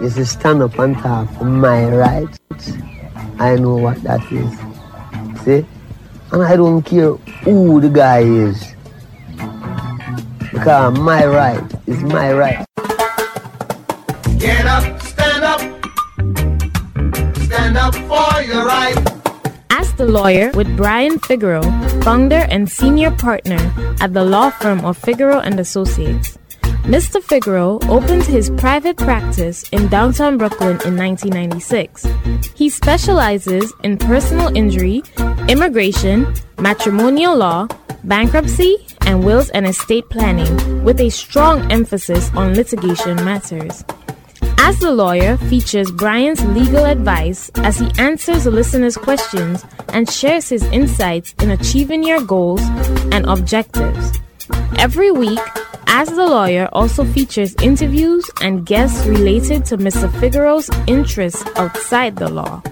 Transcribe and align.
is 0.00 0.14
to 0.14 0.26
stand 0.26 0.62
up 0.62 0.78
and 0.78 0.96
talk 0.98 1.28
for 1.38 1.44
my 1.44 1.88
rights. 1.90 2.38
I 3.38 3.56
know 3.56 3.76
what 3.76 4.02
that 4.02 4.22
is. 4.32 4.52
See? 5.42 5.66
And 6.32 6.42
I 6.42 6.56
don't 6.56 6.82
care 6.82 7.14
who 7.44 7.80
the 7.80 7.88
guy 7.88 8.20
is. 8.20 8.74
Because 10.52 10.98
my 10.98 11.24
right 11.26 11.62
is 11.86 12.02
my 12.02 12.32
right. 12.32 12.64
Get 14.38 14.66
up, 14.66 15.00
stand 15.02 15.44
up. 15.44 15.60
Stand 17.46 17.76
up 17.76 17.94
for 17.94 18.42
your 18.42 18.64
right. 18.66 18.96
Ask 19.70 19.96
the 19.96 20.06
Lawyer 20.06 20.50
with 20.52 20.76
Brian 20.76 21.18
Figeroux, 21.18 21.64
founder 22.02 22.46
and 22.50 22.68
senior 22.70 23.10
partner 23.10 23.58
at 24.00 24.14
the 24.14 24.24
law 24.24 24.50
firm 24.50 24.84
of 24.84 24.98
Figeroux 24.98 25.40
and 25.44 25.58
Associates. 25.60 26.38
Mr. 26.84 27.22
Figeroux 27.22 27.78
opened 27.88 28.24
his 28.24 28.50
private 28.50 28.96
practice 28.96 29.68
in 29.70 29.88
downtown 29.88 30.38
Brooklyn 30.38 30.80
in 30.86 30.96
1996. 30.96 32.06
He 32.54 32.70
specializes 32.70 33.72
in 33.84 33.98
personal 33.98 34.56
injury, 34.56 35.02
immigration, 35.48 36.32
matrimonial 36.58 37.36
law, 37.36 37.68
bankruptcy, 38.04 38.78
and 39.02 39.24
wills 39.24 39.50
and 39.50 39.66
estate 39.66 40.08
planning, 40.08 40.82
with 40.82 41.00
a 41.00 41.10
strong 41.10 41.70
emphasis 41.70 42.30
on 42.34 42.54
litigation 42.54 43.16
matters. 43.16 43.84
Ask 44.58 44.80
the 44.80 44.90
Lawyer 44.90 45.36
features 45.36 45.90
Brian's 45.90 46.44
legal 46.46 46.84
advice 46.84 47.50
as 47.56 47.78
he 47.78 47.90
answers 47.98 48.46
listeners' 48.46 48.96
questions 48.96 49.64
and 49.92 50.10
shares 50.10 50.48
his 50.48 50.62
insights 50.64 51.34
in 51.40 51.50
achieving 51.50 52.02
your 52.02 52.22
goals 52.22 52.60
and 53.12 53.24
objectives. 53.26 54.18
Every 54.78 55.10
week, 55.10 55.40
Ask 55.86 56.14
the 56.14 56.26
Lawyer 56.26 56.68
also 56.72 57.04
features 57.04 57.54
interviews 57.62 58.30
and 58.42 58.64
guests 58.66 59.06
related 59.06 59.64
to 59.66 59.78
Mr. 59.78 60.08
Figeroux's 60.20 60.70
interests 60.86 61.44
outside 61.56 62.16
the 62.16 62.28
law. 62.28 62.62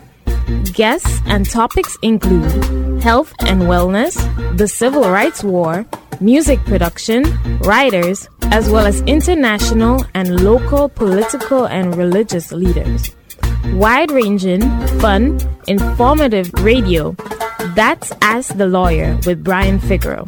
Guests 0.74 1.20
and 1.26 1.48
topics 1.48 1.96
include 2.02 3.02
health 3.02 3.32
and 3.40 3.62
wellness, 3.62 4.14
the 4.56 4.68
civil 4.68 5.08
rights 5.10 5.42
war, 5.42 5.86
music 6.20 6.60
production, 6.66 7.24
writers, 7.60 8.28
as 8.52 8.68
well 8.70 8.86
as 8.86 9.00
international 9.02 10.04
and 10.14 10.44
local 10.44 10.88
political 10.88 11.64
and 11.64 11.96
religious 11.96 12.52
leaders. 12.52 13.10
Wide 13.72 14.10
ranging, 14.10 14.60
fun, 15.00 15.40
informative 15.66 16.52
radio. 16.62 17.16
That's 17.74 18.12
Ask 18.22 18.56
the 18.56 18.66
Lawyer 18.66 19.18
with 19.26 19.42
Brian 19.42 19.80
Figeroux. 19.80 20.24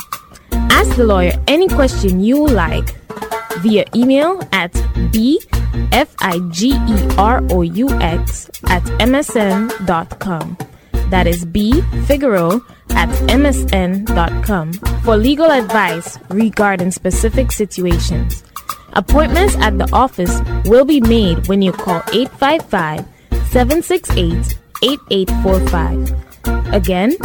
Ask 0.78 0.94
the 0.94 1.04
lawyer 1.04 1.32
any 1.48 1.66
question 1.66 2.22
you 2.22 2.46
like 2.46 2.94
via 3.62 3.84
email 3.96 4.40
at 4.52 4.72
bfigeroux 5.10 5.90
at 8.70 8.82
msn.com. 9.00 10.56
That 11.10 11.26
is 11.26 11.44
B 11.44 11.82
at 12.90 13.08
msn.com 13.26 14.72
for 15.02 15.16
legal 15.16 15.50
advice 15.50 16.16
regarding 16.28 16.92
specific 16.92 17.50
situations. 17.50 18.44
Appointments 18.92 19.56
at 19.56 19.78
the 19.78 19.88
office 19.92 20.40
will 20.64 20.84
be 20.84 21.00
made 21.00 21.48
when 21.48 21.60
you 21.60 21.72
call 21.72 22.02
855 22.12 23.04
768 23.50 24.58
8845. 24.82 26.72
Again, 26.72 27.16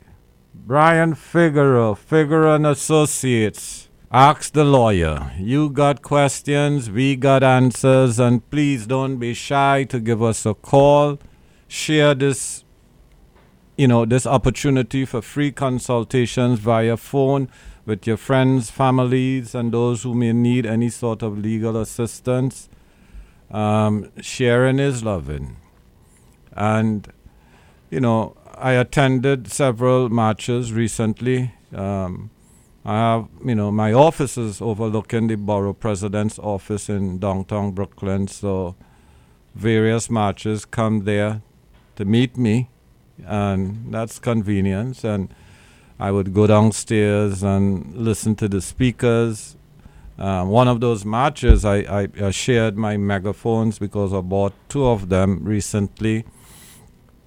Brian 0.55 1.15
Figeroux, 1.15 1.97
Figeroux 1.97 2.55
and 2.57 2.67
Associates. 2.67 3.89
Ask 4.11 4.53
the 4.53 4.65
lawyer. 4.65 5.33
You 5.39 5.69
got 5.71 6.03
questions, 6.03 6.91
we 6.91 7.15
got 7.15 7.43
answers, 7.43 8.19
and 8.19 8.49
please 8.51 8.87
don't 8.87 9.19
be 9.19 9.35
shy 9.35 9.85
to 9.85 10.01
give 10.01 10.23
us 10.23 10.47
a 10.47 10.55
call. 10.55 11.19
Share 11.69 12.15
this, 12.15 12.65
you 13.77 13.87
know, 13.87 14.07
this 14.07 14.27
opportunity 14.27 15.05
for 15.05 15.21
free 15.21 15.53
consultations 15.53 16.59
via 16.59 16.97
phone 16.97 17.51
with 17.89 18.07
your 18.07 18.19
friends, 18.19 18.71
families, 18.71 19.55
and 19.55 19.73
those 19.73 20.03
who 20.03 20.15
may 20.15 20.31
need 20.31 20.67
any 20.67 20.91
sort 20.91 21.23
of 21.23 21.39
legal 21.39 21.75
assistance. 21.81 22.69
Um, 23.51 24.13
sharing 24.21 24.79
is 24.79 25.03
loving. 25.03 25.57
And, 26.53 27.11
you 27.89 28.01
know, 28.01 28.37
I 28.55 28.73
attended 28.73 29.51
several 29.51 30.11
marches 30.11 30.71
recently. 30.71 31.55
Um, 31.75 32.29
I 32.85 32.93
have, 32.93 33.29
you 33.43 33.55
know, 33.55 33.71
my 33.71 33.95
office 33.95 34.37
is 34.37 34.61
overlooking 34.61 35.29
the 35.29 35.37
borough 35.37 35.73
president's 35.73 36.39
office 36.39 36.91
in 36.91 37.19
downtown 37.19 37.71
Brooklyn, 37.73 38.29
so 38.29 38.77
various 39.55 40.11
marches 40.11 40.67
come 40.67 41.05
there 41.05 41.41
to 41.97 42.05
meet 42.05 42.37
me, 42.37 42.69
and 43.25 43.95
that's 43.95 44.19
convenience. 44.19 45.05
And 45.05 45.33
I 46.01 46.13
would 46.13 46.33
go 46.33 46.47
downstairs 46.47 47.43
and 47.43 47.97
listen 47.97 48.37
to 48.37 48.49
the 48.49 48.61
speakers. 48.61 49.57
Uh, 50.19 50.45
one 50.45 50.69
of 50.69 50.81
those 50.81 51.05
marches, 51.05 51.65
I, 51.65 51.79
I, 51.79 52.09
I, 52.21 52.31
shared 52.31 52.77
my 52.77 52.97
megaphones 52.97 53.79
because 53.79 54.13
I 54.13 54.21
bought 54.21 54.53
two 54.69 54.85
of 54.87 55.09
them 55.09 55.45
recently, 55.45 56.25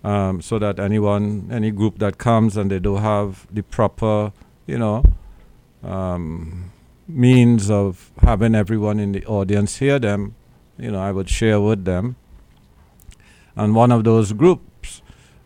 um, 0.04 0.42
so 0.42 0.60
that 0.60 0.78
anyone, 0.78 1.50
any 1.52 1.72
group 1.72 2.00
that 2.00 2.18
comes 2.18 2.58
and 2.58 2.70
they 2.70 2.80
don't 2.80 3.02
have 3.02 3.48
the 3.50 3.64
proper, 3.64 4.34
you 4.68 4.78
know, 4.78 5.04
um, 5.84 6.72
means 7.08 7.70
of 7.70 8.12
having 8.22 8.56
everyone 8.56 9.00
in 9.00 9.14
the 9.14 9.26
audience 9.26 9.78
hear 9.78 9.98
them, 9.98 10.36
you 10.78 10.92
know, 10.92 11.00
I 11.00 11.12
would 11.12 11.30
share 11.30 11.62
with 11.62 11.86
them. 11.86 12.16
And 13.56 13.76
one 13.76 13.92
of 13.92 14.04
those 14.04 14.34
groups 14.34 14.64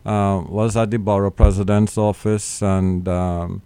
was 0.06 0.76
at 0.76 0.90
the 0.90 0.98
borough 0.98 1.30
president's 1.30 1.98
office 1.98 2.62
and 2.62 3.08
um, 3.08 3.62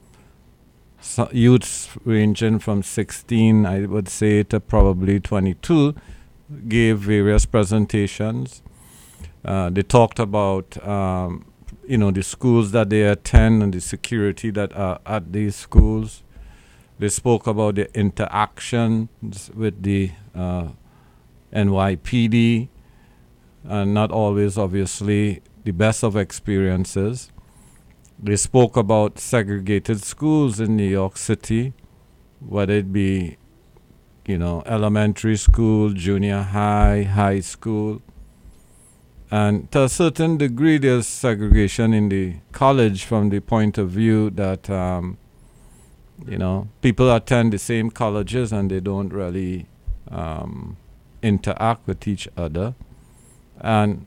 so 1.01 1.29
youths 1.33 1.89
ranging 2.05 2.59
from 2.59 2.83
16, 2.83 3.65
I 3.65 3.87
would 3.87 4.09
say, 4.09 4.43
to 4.45 4.61
probably 4.61 5.19
22 5.19 5.95
gave 6.69 6.99
various 6.99 7.47
presentations. 7.47 8.63
Uh, 9.45 9.71
they 9.71 9.83
talked 9.83 10.19
about, 10.19 10.87
um, 10.87 11.47
you 11.87 11.97
know, 11.97 12.11
the 12.11 12.23
schools 12.23 12.73
that 12.73 12.91
they 12.91 13.03
attend 13.03 13.63
and 13.63 13.73
the 13.73 13.81
security 13.81 14.51
that 14.51 14.75
are 14.77 15.01
at 15.07 15.33
these 15.33 15.57
schools. 15.57 16.23
They 16.99 17.09
spoke 17.09 17.47
about 17.47 17.77
the 17.77 17.99
interactions 17.99 19.51
with 19.55 19.83
the 19.83 20.11
uh, 20.35 20.69
NYPD, 21.55 22.69
and 23.65 23.95
not 23.95 24.11
always, 24.11 24.59
obviously, 24.59 25.43
the 25.71 25.77
best 25.77 26.03
of 26.03 26.17
experiences. 26.17 27.31
They 28.19 28.35
spoke 28.35 28.77
about 28.77 29.21
segregated 29.21 30.03
schools 30.03 30.59
in 30.59 30.77
New 30.77 30.91
York 31.01 31.17
City, 31.17 31.75
whether 32.41 32.75
it 32.75 32.93
be, 32.93 33.37
you 34.27 34.37
know, 34.37 34.65
elementary 34.67 35.37
school, 35.37 35.91
junior 35.93 36.43
high, 36.43 37.05
high 37.05 37.39
school. 37.39 38.03
And 39.31 39.71
to 39.71 39.85
a 39.85 39.89
certain 39.89 40.39
degree, 40.39 40.79
there's 40.79 41.07
segregation 41.07 41.95
in 41.95 42.09
the 42.09 42.35
college 42.51 43.05
from 43.05 43.31
the 43.31 43.39
point 43.39 43.79
of 43.79 43.91
view 43.91 44.31
that, 44.31 44.69
um, 44.69 45.19
you 46.27 46.37
know, 46.37 46.69
people 46.83 47.15
attend 47.15 47.53
the 47.53 47.59
same 47.59 47.91
colleges 47.91 48.53
and 48.53 48.73
they 48.73 48.81
don't 48.81 49.13
really 49.13 49.69
um, 50.11 50.77
interact 51.23 51.87
with 51.87 52.09
each 52.09 52.27
other. 52.37 52.75
And 53.61 54.07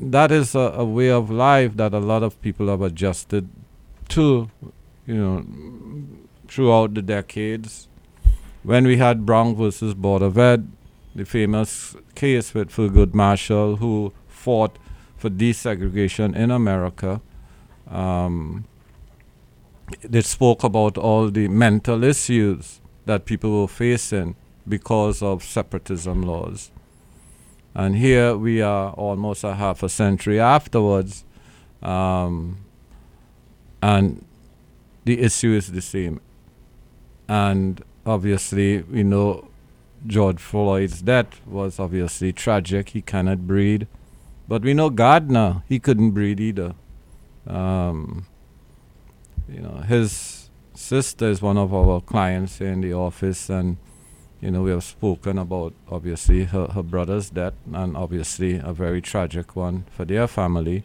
that 0.00 0.30
is 0.30 0.54
a, 0.54 0.72
a 0.76 0.84
way 0.84 1.10
of 1.10 1.30
life 1.30 1.76
that 1.76 1.94
a 1.94 1.98
lot 1.98 2.22
of 2.22 2.40
people 2.42 2.68
have 2.68 2.82
adjusted 2.82 3.48
to, 4.08 4.50
you 5.06 5.14
know, 5.14 5.44
throughout 6.48 6.94
the 6.94 7.02
decades. 7.02 7.88
When 8.62 8.86
we 8.86 8.96
had 8.96 9.26
Brown 9.26 9.54
versus 9.56 9.94
Board 9.94 10.22
of 10.22 10.38
Ed, 10.38 10.70
the 11.14 11.24
famous 11.24 11.96
case 12.14 12.54
with 12.54 12.70
Thurgood 12.70 13.14
Marshall, 13.14 13.76
who 13.76 14.12
fought 14.26 14.76
for 15.16 15.30
desegregation 15.30 16.34
in 16.34 16.50
America, 16.50 17.20
um, 17.88 18.64
they 20.02 20.22
spoke 20.22 20.64
about 20.64 20.96
all 20.96 21.30
the 21.30 21.48
mental 21.48 22.02
issues 22.02 22.80
that 23.06 23.26
people 23.26 23.60
were 23.60 23.68
facing 23.68 24.34
because 24.66 25.22
of 25.22 25.44
separatism 25.44 26.22
laws. 26.22 26.70
And 27.74 27.96
here 27.96 28.36
we 28.36 28.62
are 28.62 28.92
almost 28.92 29.42
a 29.42 29.54
half 29.54 29.82
a 29.82 29.88
century 29.88 30.38
afterwards, 30.38 31.24
um, 31.82 32.58
and 33.82 34.24
the 35.04 35.20
issue 35.20 35.52
is 35.52 35.72
the 35.72 35.82
same. 35.82 36.20
And 37.28 37.82
obviously, 38.06 38.82
we 38.82 39.02
know 39.02 39.48
George 40.06 40.40
Floyd's 40.40 41.02
death 41.02 41.40
was 41.46 41.80
obviously 41.80 42.32
tragic. 42.32 42.90
He 42.90 43.02
cannot 43.02 43.46
breathe. 43.46 43.84
But 44.46 44.62
we 44.62 44.74
know 44.74 44.90
Garner, 44.90 45.62
he 45.68 45.78
couldn't 45.78 46.10
breathe 46.10 46.40
either. 46.40 46.74
Um, 47.46 48.26
you 49.48 49.60
know, 49.60 49.82
his 49.88 50.50
sister 50.74 51.28
is 51.28 51.40
one 51.40 51.56
of 51.56 51.72
our 51.72 52.00
clients 52.00 52.60
in 52.60 52.82
the 52.82 52.92
office, 52.92 53.48
and 53.48 53.78
you 54.44 54.50
know, 54.50 54.60
we 54.60 54.72
have 54.72 54.84
spoken 54.84 55.38
about 55.38 55.72
obviously 55.90 56.44
her, 56.44 56.66
her 56.66 56.82
brother's 56.82 57.30
death, 57.30 57.54
and 57.72 57.96
obviously 57.96 58.60
a 58.62 58.74
very 58.74 59.00
tragic 59.00 59.56
one 59.56 59.86
for 59.90 60.04
their 60.04 60.26
family. 60.26 60.84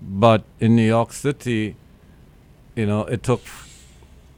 But 0.00 0.44
in 0.60 0.76
New 0.76 0.86
York 0.86 1.12
City, 1.12 1.76
you 2.74 2.86
know, 2.86 3.02
it 3.02 3.22
took 3.22 3.42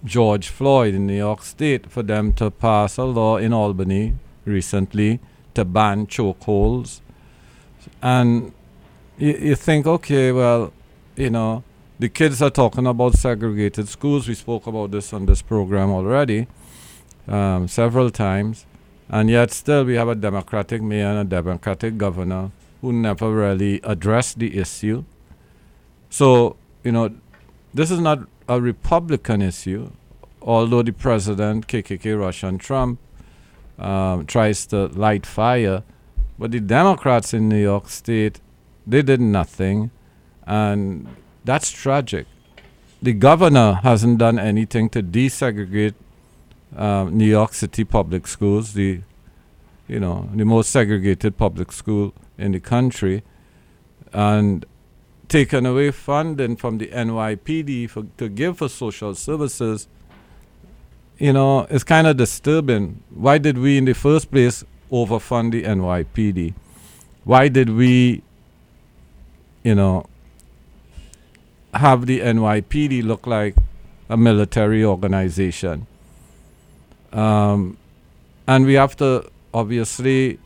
George 0.04 0.48
Floyd 0.48 0.92
in 0.94 1.06
New 1.06 1.16
York 1.16 1.44
State 1.44 1.88
for 1.88 2.02
them 2.02 2.32
to 2.32 2.50
pass 2.50 2.98
a 2.98 3.04
law 3.04 3.36
in 3.36 3.52
Albany 3.52 4.14
recently 4.44 5.20
to 5.54 5.64
ban 5.64 6.08
chokeholds. 6.08 7.00
And 8.02 8.52
you, 9.18 9.34
you 9.34 9.54
think, 9.54 9.86
okay, 9.86 10.32
well, 10.32 10.72
you 11.14 11.30
know, 11.30 11.62
the 12.00 12.08
kids 12.08 12.42
are 12.42 12.50
talking 12.50 12.88
about 12.88 13.14
segregated 13.14 13.88
schools. 13.88 14.26
We 14.26 14.34
spoke 14.34 14.66
about 14.66 14.90
this 14.90 15.12
on 15.12 15.26
this 15.26 15.42
program 15.42 15.90
already 15.90 16.48
um, 17.28 17.68
several 17.68 18.10
times. 18.10 18.66
And 19.08 19.28
yet, 19.28 19.50
still, 19.50 19.84
we 19.84 19.94
have 19.94 20.08
a 20.08 20.14
Democratic 20.14 20.82
mayor 20.82 21.06
and 21.06 21.18
a 21.18 21.24
Democratic 21.24 21.98
governor 21.98 22.50
who 22.80 22.92
never 22.92 23.30
really 23.30 23.80
addressed 23.84 24.38
the 24.38 24.58
issue. 24.58 25.04
So, 26.10 26.56
you 26.82 26.92
know, 26.92 27.14
this 27.74 27.90
is 27.90 28.00
not 28.00 28.26
a 28.48 28.60
Republican 28.60 29.42
issue, 29.42 29.90
although 30.40 30.82
the 30.82 30.92
president, 30.92 31.68
KKK 31.68 32.18
Russian 32.18 32.58
Trump, 32.58 32.98
um, 33.78 34.26
tries 34.26 34.66
to 34.66 34.86
light 34.86 35.26
fire. 35.26 35.82
But 36.38 36.50
the 36.50 36.60
Democrats 36.60 37.32
in 37.32 37.48
New 37.48 37.62
York 37.62 37.88
State, 37.88 38.40
they 38.86 39.02
did 39.02 39.20
nothing. 39.20 39.90
And 40.46 41.06
that's 41.44 41.70
tragic. 41.70 42.26
The 43.00 43.12
governor 43.12 43.80
hasn't 43.82 44.18
done 44.18 44.38
anything 44.38 44.88
to 44.90 45.02
desegregate 45.02 45.94
um, 46.76 47.16
New 47.16 47.26
York 47.26 47.54
City 47.54 47.84
public 47.84 48.26
schools, 48.26 48.72
the 48.74 49.00
you 49.88 50.00
know 50.00 50.28
the 50.34 50.44
most 50.44 50.70
segregated 50.70 51.36
public 51.36 51.72
school 51.72 52.14
in 52.38 52.52
the 52.52 52.60
country, 52.60 53.22
and 54.12 54.64
taken 55.32 55.64
away 55.64 55.90
funding 55.90 56.56
from 56.56 56.76
the 56.76 56.88
NYPD 56.88 57.88
for, 57.88 58.04
to 58.18 58.28
give 58.28 58.58
for 58.58 58.68
social 58.68 59.14
services, 59.14 59.88
you 61.18 61.32
know, 61.32 61.66
it's 61.70 61.84
kind 61.84 62.06
of 62.06 62.18
disturbing. 62.18 63.02
Why 63.10 63.38
did 63.38 63.56
we, 63.56 63.78
in 63.78 63.86
the 63.86 63.94
first 63.94 64.30
place, 64.30 64.62
overfund 64.90 65.52
the 65.52 65.62
NYPD? 65.62 66.52
Why 67.24 67.48
did 67.48 67.70
we, 67.70 68.22
you 69.62 69.74
know, 69.74 70.04
have 71.72 72.04
the 72.04 72.20
NYPD 72.20 73.02
look 73.02 73.26
like 73.26 73.56
a 74.10 74.16
military 74.18 74.84
organization? 74.84 75.86
Um, 77.12 77.76
and 78.46 78.66
we 78.66 78.74
have 78.74 78.96
to 78.96 79.30
obviously 79.52 80.38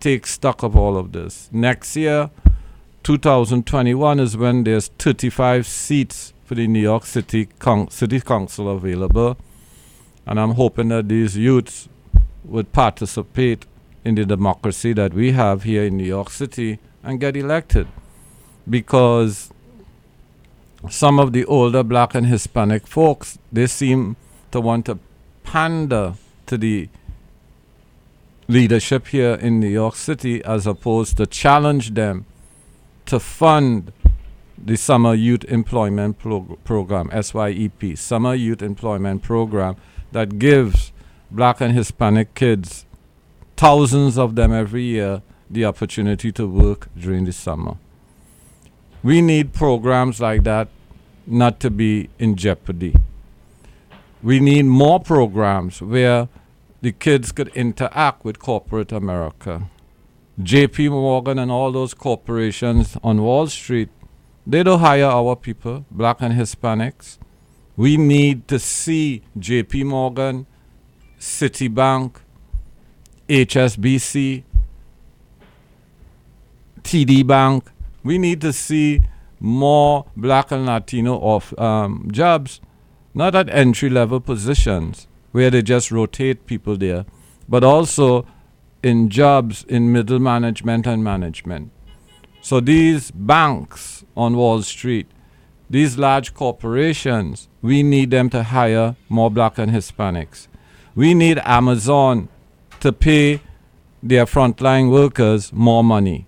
take 0.00 0.26
stock 0.26 0.62
of 0.62 0.76
all 0.76 0.96
of 0.96 1.12
this. 1.12 1.48
Next 1.52 1.96
year, 1.96 2.30
2021 3.04 4.20
is 4.20 4.36
when 4.36 4.64
there's 4.64 4.88
35 4.98 5.66
seats 5.66 6.32
for 6.44 6.54
the 6.54 6.66
New 6.66 6.80
York 6.80 7.06
City 7.06 7.46
Con- 7.58 7.90
City 7.90 8.20
Council 8.20 8.70
available, 8.70 9.36
and 10.26 10.38
I'm 10.40 10.52
hoping 10.52 10.88
that 10.88 11.08
these 11.08 11.36
youths 11.36 11.88
would 12.44 12.72
participate 12.72 13.66
in 14.04 14.14
the 14.14 14.24
democracy 14.24 14.92
that 14.94 15.14
we 15.14 15.32
have 15.32 15.62
here 15.64 15.84
in 15.84 15.96
New 15.96 16.04
York 16.04 16.30
City 16.30 16.78
and 17.02 17.20
get 17.20 17.36
elected, 17.36 17.86
because 18.68 19.50
some 20.88 21.18
of 21.18 21.32
the 21.32 21.44
older 21.44 21.82
black 21.82 22.14
and 22.14 22.26
Hispanic 22.26 22.86
folks 22.86 23.38
they 23.52 23.66
seem 23.66 24.16
to 24.50 24.60
want 24.60 24.86
to 24.86 24.98
pander 25.48 26.12
to 26.44 26.58
the 26.58 26.90
leadership 28.48 29.06
here 29.06 29.32
in 29.34 29.58
New 29.58 29.68
York 29.68 29.96
City 29.96 30.44
as 30.44 30.66
opposed 30.66 31.16
to 31.16 31.26
challenge 31.26 31.94
them 31.94 32.26
to 33.06 33.18
fund 33.18 33.90
the 34.62 34.76
Summer 34.76 35.14
Youth 35.14 35.44
Employment 35.44 36.18
Pro- 36.18 36.58
Program, 36.64 37.08
SYEP, 37.08 37.96
Summer 37.96 38.34
Youth 38.34 38.60
Employment 38.60 39.22
Program, 39.22 39.76
that 40.12 40.38
gives 40.38 40.92
black 41.30 41.62
and 41.62 41.74
Hispanic 41.74 42.34
kids, 42.34 42.84
thousands 43.56 44.18
of 44.18 44.34
them 44.34 44.52
every 44.52 44.82
year, 44.82 45.22
the 45.50 45.64
opportunity 45.64 46.30
to 46.32 46.46
work 46.46 46.88
during 46.94 47.24
the 47.24 47.32
summer. 47.32 47.76
We 49.02 49.22
need 49.22 49.54
programs 49.54 50.20
like 50.20 50.44
that 50.44 50.68
not 51.26 51.58
to 51.60 51.70
be 51.70 52.10
in 52.18 52.36
jeopardy. 52.36 52.94
We 54.22 54.40
need 54.40 54.64
more 54.64 54.98
programs 55.00 55.80
where 55.80 56.28
the 56.80 56.92
kids 56.92 57.32
could 57.32 57.48
interact 57.48 58.24
with 58.24 58.38
corporate 58.38 58.92
America. 58.92 59.68
JP 60.40 60.90
Morgan 60.90 61.38
and 61.38 61.50
all 61.50 61.72
those 61.72 61.94
corporations 61.94 62.96
on 63.02 63.22
Wall 63.22 63.46
Street, 63.48 63.88
they 64.46 64.62
don't 64.62 64.80
hire 64.80 65.04
our 65.04 65.36
people, 65.36 65.84
black 65.90 66.18
and 66.20 66.34
Hispanics. 66.34 67.18
We 67.76 67.96
need 67.96 68.48
to 68.48 68.58
see 68.58 69.22
JP 69.38 69.86
Morgan, 69.86 70.46
Citibank, 71.18 72.16
HSBC, 73.28 74.42
TD 76.82 77.26
Bank. 77.26 77.70
We 78.02 78.18
need 78.18 78.40
to 78.40 78.52
see 78.52 79.02
more 79.38 80.06
black 80.16 80.50
and 80.50 80.66
Latino 80.66 81.20
of 81.20 81.56
um, 81.58 82.08
jobs, 82.10 82.60
not 83.14 83.34
at 83.34 83.48
entry 83.50 83.90
level 83.90 84.20
positions 84.20 85.06
where 85.32 85.50
they 85.50 85.62
just 85.62 85.90
rotate 85.90 86.46
people 86.46 86.76
there, 86.76 87.04
but 87.48 87.64
also 87.64 88.26
in 88.82 89.08
jobs 89.08 89.64
in 89.68 89.92
middle 89.92 90.18
management 90.18 90.86
and 90.86 91.02
management. 91.02 91.70
So 92.40 92.60
these 92.60 93.10
banks 93.10 94.04
on 94.16 94.36
Wall 94.36 94.62
Street, 94.62 95.06
these 95.68 95.98
large 95.98 96.32
corporations, 96.34 97.48
we 97.60 97.82
need 97.82 98.10
them 98.10 98.30
to 98.30 98.42
hire 98.42 98.96
more 99.08 99.30
black 99.30 99.58
and 99.58 99.72
Hispanics. 99.72 100.48
We 100.94 101.14
need 101.14 101.40
Amazon 101.44 102.28
to 102.80 102.92
pay 102.92 103.40
their 104.02 104.24
frontline 104.24 104.90
workers 104.90 105.52
more 105.52 105.82
money. 105.82 106.26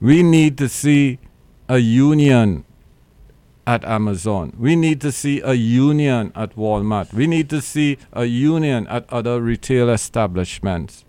We 0.00 0.22
need 0.22 0.58
to 0.58 0.68
see 0.68 1.18
a 1.68 1.78
union 1.78 2.64
at 3.68 3.84
Amazon. 3.84 4.54
We 4.58 4.76
need 4.76 4.98
to 5.02 5.12
see 5.12 5.42
a 5.42 5.52
union 5.52 6.32
at 6.34 6.56
Walmart. 6.56 7.12
We 7.12 7.26
need 7.26 7.50
to 7.50 7.60
see 7.60 7.98
a 8.14 8.24
union 8.24 8.86
at 8.86 9.04
other 9.12 9.42
retail 9.42 9.90
establishments. 9.90 11.04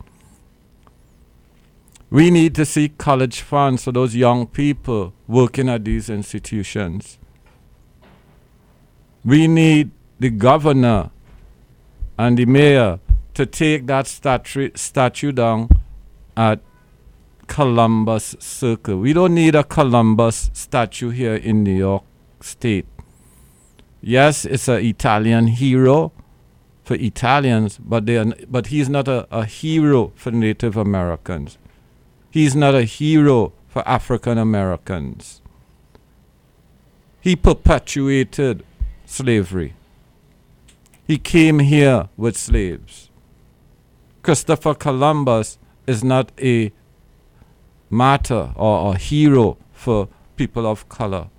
We 2.10 2.30
need 2.30 2.54
to 2.56 2.66
see 2.66 2.90
college 2.90 3.40
funds 3.40 3.86
for 3.86 3.94
those 3.94 4.14
young 4.14 4.46
people 4.46 5.14
working 5.26 5.70
at 5.70 5.86
these 5.86 6.10
institutions. 6.10 7.18
We 9.24 9.48
need 9.48 9.92
the 10.20 10.30
governor 10.30 11.12
and 12.18 12.38
the 12.38 12.46
mayor 12.46 13.00
to 13.36 13.46
take 13.46 13.88
that 13.88 14.06
statue, 14.06 14.72
statue 14.76 15.32
down 15.32 15.70
at 16.36 16.60
Columbus 17.48 18.36
Circle. 18.40 19.00
We 19.00 19.14
don't 19.14 19.34
need 19.34 19.56
a 19.56 19.64
Columbus 19.64 20.50
statue 20.52 21.12
here 21.12 21.36
in 21.36 21.64
New 21.64 21.78
York 21.78 22.04
State. 22.42 22.88
Yes, 24.02 24.46
it's 24.46 24.68
an 24.68 24.84
Italian 24.86 25.48
hero 25.48 26.12
for 26.84 26.96
Italians, 26.96 27.78
but 27.78 28.06
they 28.06 28.18
are, 28.18 28.34
but 28.50 28.68
he's 28.68 28.90
not 28.90 29.08
a, 29.08 29.28
a 29.30 29.46
hero 29.46 30.12
for 30.16 30.32
Native 30.32 30.78
Americans. 30.78 31.58
He's 32.32 32.56
not 32.56 32.76
a 32.76 32.84
hero 32.84 33.54
for 33.68 33.88
African 33.88 34.38
Americans. 34.38 35.42
He 37.22 37.36
perpetuated 37.36 38.64
slavery. 39.06 39.76
He 41.06 41.18
came 41.18 41.60
here 41.60 42.10
with 42.16 42.38
slaves. 42.38 43.10
Christopher 44.22 44.74
Columbus 44.74 45.58
is 45.88 46.04
not 46.04 46.32
a 46.40 46.72
martyr 47.90 48.54
or 48.56 48.94
a 48.94 48.98
hero 48.98 49.58
for 49.74 50.08
people 50.36 50.66
of 50.68 50.88
color. 50.88 51.30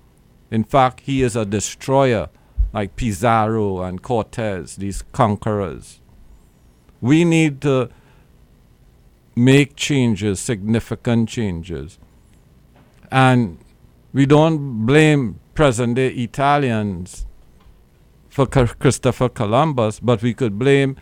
In 0.51 0.65
fact, 0.65 1.01
he 1.01 1.23
is 1.23 1.35
a 1.35 1.45
destroyer 1.45 2.29
like 2.73 2.95
Pizarro 2.97 3.81
and 3.81 4.01
Cortez, 4.01 4.75
these 4.75 5.01
conquerors. 5.13 6.01
We 6.99 7.25
need 7.25 7.61
to 7.61 7.89
make 9.35 9.75
changes, 9.75 10.39
significant 10.39 11.29
changes. 11.29 11.97
And 13.09 13.57
we 14.13 14.25
don't 14.25 14.85
blame 14.85 15.39
present 15.53 15.95
day 15.95 16.09
Italians 16.09 17.25
for 18.29 18.45
Christopher 18.45 19.29
Columbus, 19.29 19.99
but 19.99 20.21
we 20.21 20.33
could 20.33 20.59
blame 20.59 20.97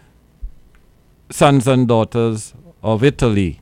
sons 1.30 1.68
and 1.68 1.88
daughters 1.88 2.54
of 2.82 3.04
Italy, 3.04 3.62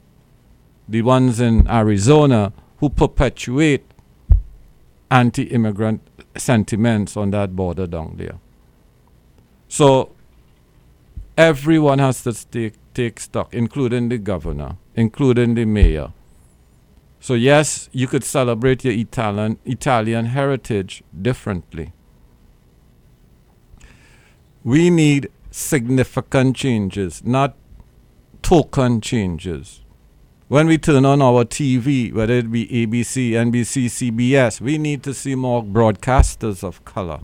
the 0.88 1.02
ones 1.02 1.40
in 1.40 1.68
Arizona 1.68 2.54
who 2.78 2.90
perpetuate 2.90 3.84
anti 5.10 5.44
immigrant 5.44 6.02
sentiments 6.36 7.18
on 7.18 7.32
that 7.32 7.56
border 7.56 7.88
down 7.88 8.16
there. 8.18 8.40
So 9.68 10.12
everyone 11.38 12.00
has 12.00 12.24
to 12.24 12.34
take, 12.34 12.74
take 12.94 13.20
stock, 13.20 13.54
including 13.54 14.10
the 14.10 14.18
governor, 14.18 14.78
including 14.96 15.56
the 15.56 15.66
mayor. 15.66 16.14
So 17.20 17.34
yes, 17.34 17.90
you 17.92 18.08
could 18.08 18.24
celebrate 18.24 18.84
your 18.84 18.94
Italian 18.94 19.60
Italian 19.66 20.28
heritage 20.28 21.04
differently. 21.20 21.94
We 24.64 24.90
need 24.90 25.30
significant 25.52 26.56
changes, 26.56 27.24
not 27.24 27.56
token 28.42 29.02
changes. 29.02 29.82
When 30.50 30.68
we 30.68 30.78
turn 30.78 31.04
on 31.04 31.22
our 31.22 31.44
TV, 31.44 32.14
whether 32.14 32.36
it 32.36 32.50
be 32.50 32.68
ABC, 32.68 33.32
NBC, 33.32 33.88
CBS, 33.88 34.62
we 34.62 34.78
need 34.78 35.04
to 35.04 35.14
see 35.14 35.36
more 35.36 35.62
broadcasters 35.62 36.64
of 36.64 36.86
color. 36.86 37.20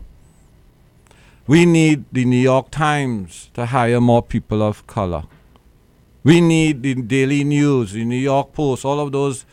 We 1.46 1.64
need 1.64 2.04
the 2.12 2.26
New 2.26 2.36
York 2.36 2.70
Times 2.70 3.48
to 3.54 3.64
hire 3.64 3.98
more 3.98 4.22
people 4.22 4.62
of 4.62 4.86
color. 4.86 5.24
We 6.22 6.42
need 6.42 6.82
the 6.82 6.96
Daily 6.96 7.44
News, 7.44 7.92
the 7.92 8.04
New 8.04 8.14
York 8.14 8.52
Post, 8.52 8.84
all 8.84 9.00
of 9.00 9.12
those 9.12 9.46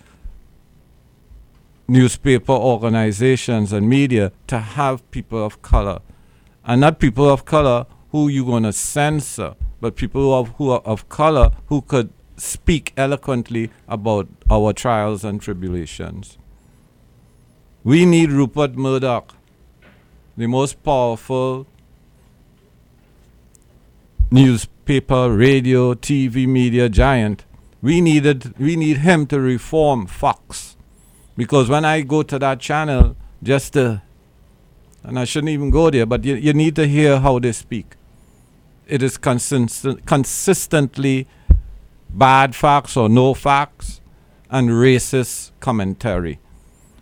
newspaper 1.88 2.52
organizations 2.52 3.72
and 3.72 3.88
media 3.88 4.34
to 4.48 4.60
have 4.60 5.10
people 5.12 5.46
of 5.46 5.62
color. 5.62 6.02
And 6.66 6.82
not 6.82 7.00
people 7.00 7.30
of 7.30 7.46
color 7.46 7.86
who 8.10 8.28
you're 8.28 8.46
going 8.46 8.64
to 8.64 8.74
censor, 8.74 9.56
but 9.80 9.96
people 9.96 10.38
of, 10.38 10.50
who 10.56 10.72
are 10.72 10.82
of 10.82 11.08
color 11.08 11.52
who 11.68 11.82
could 11.82 12.12
speak 12.42 12.92
eloquently 12.98 13.70
about 13.88 14.28
our 14.50 14.74
trials 14.74 15.24
and 15.24 15.40
tribulations. 15.40 16.40
We 17.84 18.06
need 18.06 18.32
Rupert 18.32 18.76
Murdoch, 18.76 19.36
the 20.36 20.48
most 20.48 20.82
powerful 20.82 21.68
newspaper, 24.32 25.32
radio, 25.32 25.94
TV 25.94 26.48
media 26.48 26.90
giant. 26.90 27.46
We 27.82 28.02
needed 28.02 28.58
we 28.58 28.76
need 28.76 28.98
him 28.98 29.28
to 29.28 29.40
reform 29.40 30.08
Fox. 30.08 30.76
Because 31.38 31.70
when 31.70 31.86
I 31.86 32.02
go 32.02 32.24
to 32.24 32.40
that 32.40 32.60
channel 32.60 33.16
just 33.44 33.74
to 33.74 34.02
and 35.04 35.20
I 35.20 35.26
shouldn't 35.26 35.50
even 35.50 35.70
go 35.70 35.90
there, 35.92 36.06
but 36.06 36.24
you, 36.24 36.36
you 36.36 36.54
need 36.54 36.76
to 36.76 36.88
hear 36.88 37.20
how 37.20 37.38
they 37.40 37.52
speak. 37.52 37.96
It 38.88 39.02
is 39.02 39.18
consistent, 39.18 40.06
consistently 40.06 41.28
bad 42.14 42.56
facts 42.56 42.98
or 42.98 43.10
no 43.10 43.34
facts, 43.34 44.02
and 44.50 44.70
racist 44.70 45.52
commentary. 45.60 46.40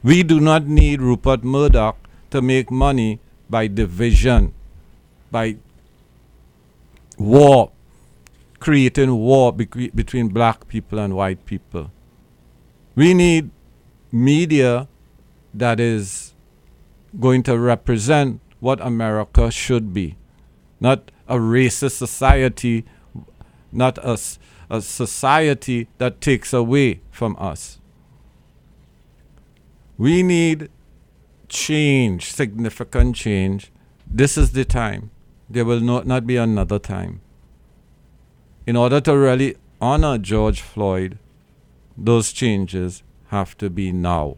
We 0.03 0.23
do 0.23 0.39
not 0.39 0.67
need 0.67 1.01
Rupert 1.01 1.43
Murdoch 1.43 1.97
to 2.29 2.41
make 2.41 2.69
money 2.69 3.19
by 3.49 3.67
division, 3.67 4.53
by 5.31 5.57
war, 7.17 7.71
creating 8.59 9.15
war 9.15 9.51
be- 9.51 9.89
between 9.89 10.29
black 10.29 10.67
people 10.67 10.99
and 10.99 11.15
white 11.15 11.45
people. 11.45 11.91
We 12.95 13.13
need 13.13 13.49
media 14.11 14.87
that 15.53 15.79
is 15.79 16.33
going 17.19 17.43
to 17.43 17.57
represent 17.57 18.39
what 18.59 18.79
America 18.81 19.49
should 19.49 19.93
be, 19.93 20.17
not 20.79 21.11
a 21.27 21.37
racist 21.37 21.97
society, 21.97 22.85
not 23.71 23.97
a 23.97 24.17
a 24.69 24.81
society 24.81 25.87
that 25.97 26.21
takes 26.21 26.53
away 26.53 27.01
from 27.09 27.35
us. 27.39 27.79
We 29.97 30.23
need 30.23 30.69
change, 31.47 32.31
significant 32.31 33.15
change. 33.15 33.71
This 34.07 34.37
is 34.37 34.51
the 34.51 34.65
time. 34.65 35.11
There 35.49 35.65
will 35.65 35.79
not, 35.81 36.05
not 36.05 36.27
be 36.27 36.37
another 36.37 36.79
time. 36.79 37.21
In 38.67 38.75
order 38.75 39.01
to 39.01 39.17
really 39.17 39.55
honor 39.81 40.17
George 40.17 40.61
Floyd, 40.61 41.17
those 41.97 42.31
changes 42.31 43.03
have 43.27 43.57
to 43.57 43.69
be 43.69 43.91
now. 43.91 44.37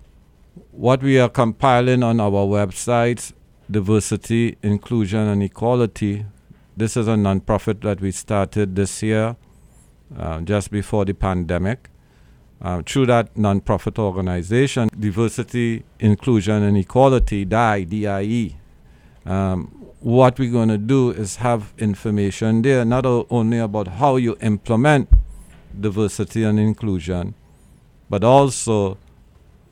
What 0.71 1.03
we 1.03 1.19
are 1.19 1.29
compiling 1.29 2.01
on 2.01 2.19
our 2.19 2.45
websites, 2.47 3.33
diversity, 3.69 4.57
inclusion, 4.63 5.27
and 5.27 5.43
equality, 5.43 6.25
this 6.75 6.95
is 6.95 7.07
a 7.07 7.15
nonprofit 7.15 7.81
that 7.81 7.99
we 7.99 8.11
started 8.11 8.75
this 8.75 9.03
year 9.03 9.35
uh, 10.17 10.41
just 10.41 10.71
before 10.71 11.05
the 11.05 11.13
pandemic. 11.13 11.89
Uh, 12.61 12.81
through 12.85 13.07
that 13.07 13.33
nonprofit 13.33 13.97
organization, 13.97 14.87
Diversity, 14.99 15.83
Inclusion, 15.99 16.61
and 16.61 16.77
Equality, 16.77 17.43
DIE, 17.43 17.85
DIE, 17.85 18.55
um, 19.25 19.81
what 19.99 20.39
we're 20.39 20.51
going 20.51 20.69
to 20.69 20.77
do 20.77 21.11
is 21.11 21.37
have 21.37 21.73
information 21.77 22.61
there, 22.61 22.83
not 22.85 23.05
only 23.05 23.59
about 23.59 23.87
how 23.87 24.15
you 24.15 24.35
implement 24.41 25.09
diversity 25.79 26.43
and 26.43 26.59
inclusion, 26.59 27.33
but 28.09 28.23
also 28.23 28.97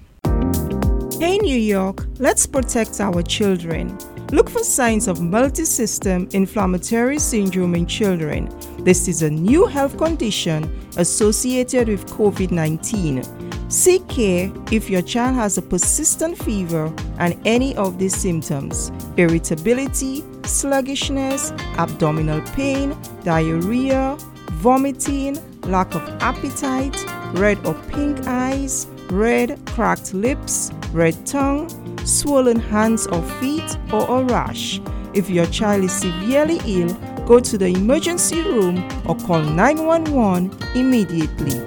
Hey, 1.20 1.38
New 1.38 1.58
York, 1.58 2.06
let's 2.18 2.46
protect 2.46 3.00
our 3.00 3.22
children. 3.22 3.96
Look 4.32 4.48
for 4.48 4.62
signs 4.62 5.08
of 5.08 5.18
multisystem 5.18 6.32
inflammatory 6.32 7.18
syndrome 7.18 7.74
in 7.74 7.84
children. 7.84 8.48
This 8.84 9.08
is 9.08 9.22
a 9.22 9.30
new 9.30 9.66
health 9.66 9.98
condition 9.98 10.70
associated 10.96 11.88
with 11.88 12.06
COVID 12.06 12.52
19. 12.52 13.24
Seek 13.68 14.06
care 14.06 14.52
if 14.70 14.88
your 14.88 15.02
child 15.02 15.34
has 15.34 15.58
a 15.58 15.62
persistent 15.62 16.38
fever 16.38 16.94
and 17.18 17.36
any 17.44 17.74
of 17.74 17.98
these 17.98 18.14
symptoms 18.14 18.92
irritability, 19.16 20.24
sluggishness, 20.44 21.50
abdominal 21.76 22.40
pain, 22.52 22.96
diarrhea, 23.24 24.16
vomiting, 24.62 25.38
lack 25.62 25.92
of 25.96 26.08
appetite, 26.22 26.96
red 27.34 27.58
or 27.66 27.74
pink 27.90 28.24
eyes, 28.28 28.86
red, 29.10 29.58
cracked 29.66 30.14
lips, 30.14 30.70
red 30.92 31.26
tongue, 31.26 31.68
swollen 32.04 32.58
hands 32.58 33.06
or 33.06 33.22
feet, 33.40 33.76
or 33.92 34.20
a 34.20 34.24
rash. 34.24 34.80
If 35.14 35.28
your 35.28 35.46
child 35.46 35.84
is 35.84 35.92
severely 35.92 36.60
ill, 36.66 36.94
go 37.26 37.40
to 37.40 37.58
the 37.58 37.66
emergency 37.66 38.42
room 38.42 38.78
or 39.06 39.16
call 39.16 39.42
911 39.42 40.56
immediately. 40.74 41.64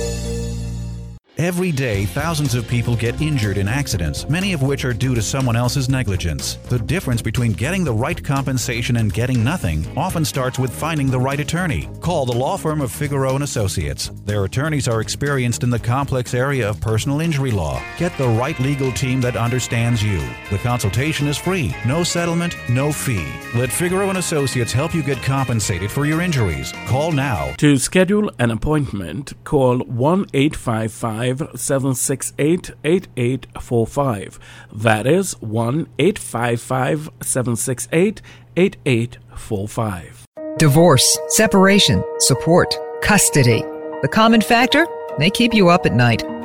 Every 1.39 1.71
day, 1.71 2.07
thousands 2.07 2.55
of 2.55 2.67
people 2.67 2.97
get 2.97 3.21
injured 3.21 3.59
in 3.59 3.69
accidents, 3.69 4.27
many 4.27 4.55
of 4.55 4.63
which 4.63 4.87
are 4.87 4.95
due 4.95 5.15
to 5.15 5.21
someone 5.21 5.55
else's 5.55 5.87
negligence. 5.87 6.55
The 6.71 6.79
difference 6.79 7.21
between 7.21 7.53
getting 7.53 7.85
the 7.85 7.93
right 7.93 8.25
compensation 8.25 8.97
and 8.97 9.13
getting 9.13 9.45
nothing 9.45 9.87
often 9.99 10.25
starts 10.25 10.59
with 10.59 10.73
finding 10.73 11.11
the 11.11 11.21
right 11.21 11.39
attorney. 11.39 11.91
Call 12.01 12.25
the 12.25 12.33
law 12.33 12.57
firm 12.57 12.81
of 12.81 12.91
Figeroux 12.91 13.35
and 13.35 13.45
Associates. 13.45 14.11
Their 14.25 14.45
attorneys 14.45 14.89
are 14.89 15.03
experienced 15.03 15.63
in 15.63 15.69
the 15.69 15.79
complex 15.79 16.33
area 16.33 16.71
of 16.71 16.81
personal 16.81 17.21
injury 17.21 17.51
law. 17.51 17.83
Get 17.99 18.17
the 18.17 18.29
right 18.29 18.59
legal 18.59 18.91
team 18.93 19.21
that 19.21 19.37
understands 19.37 20.03
you. 20.03 20.23
The 20.51 20.59
consultation 20.63 21.27
is 21.27 21.37
free, 21.37 21.77
no 21.85 22.03
settlement, 22.03 22.57
no 22.71 22.91
fee. 22.91 23.31
Let 23.55 23.69
Figeroux 23.69 24.09
and 24.09 24.17
Associates 24.17 24.73
help 24.73 24.95
you 24.95 25.03
get 25.03 25.23
compensated 25.23 25.91
for 25.91 26.07
your 26.07 26.23
injuries. 26.23 26.73
Call 26.87 27.13
now. 27.13 27.53
To 27.59 27.77
schedule 27.77 28.31
an 28.39 28.53
appointment, 28.53 29.35
call 29.45 29.81
1 29.81 30.27
855 30.33 31.26
768 31.35 32.71
8845. 32.85 34.39
That 34.73 35.07
is 35.07 35.33
1 35.41 35.89
855 35.99 37.11
768 37.23 38.23
8845. 38.57 40.27
Divorce, 40.59 41.19
separation, 41.29 42.03
support, 42.21 42.75
custody. 43.03 43.63
The 44.03 44.09
common 44.11 44.41
factor? 44.41 44.87
They 45.19 45.31
keep 45.31 45.55
you 45.55 45.69
up 45.69 45.87
at 45.87 45.95
night. 45.95 46.23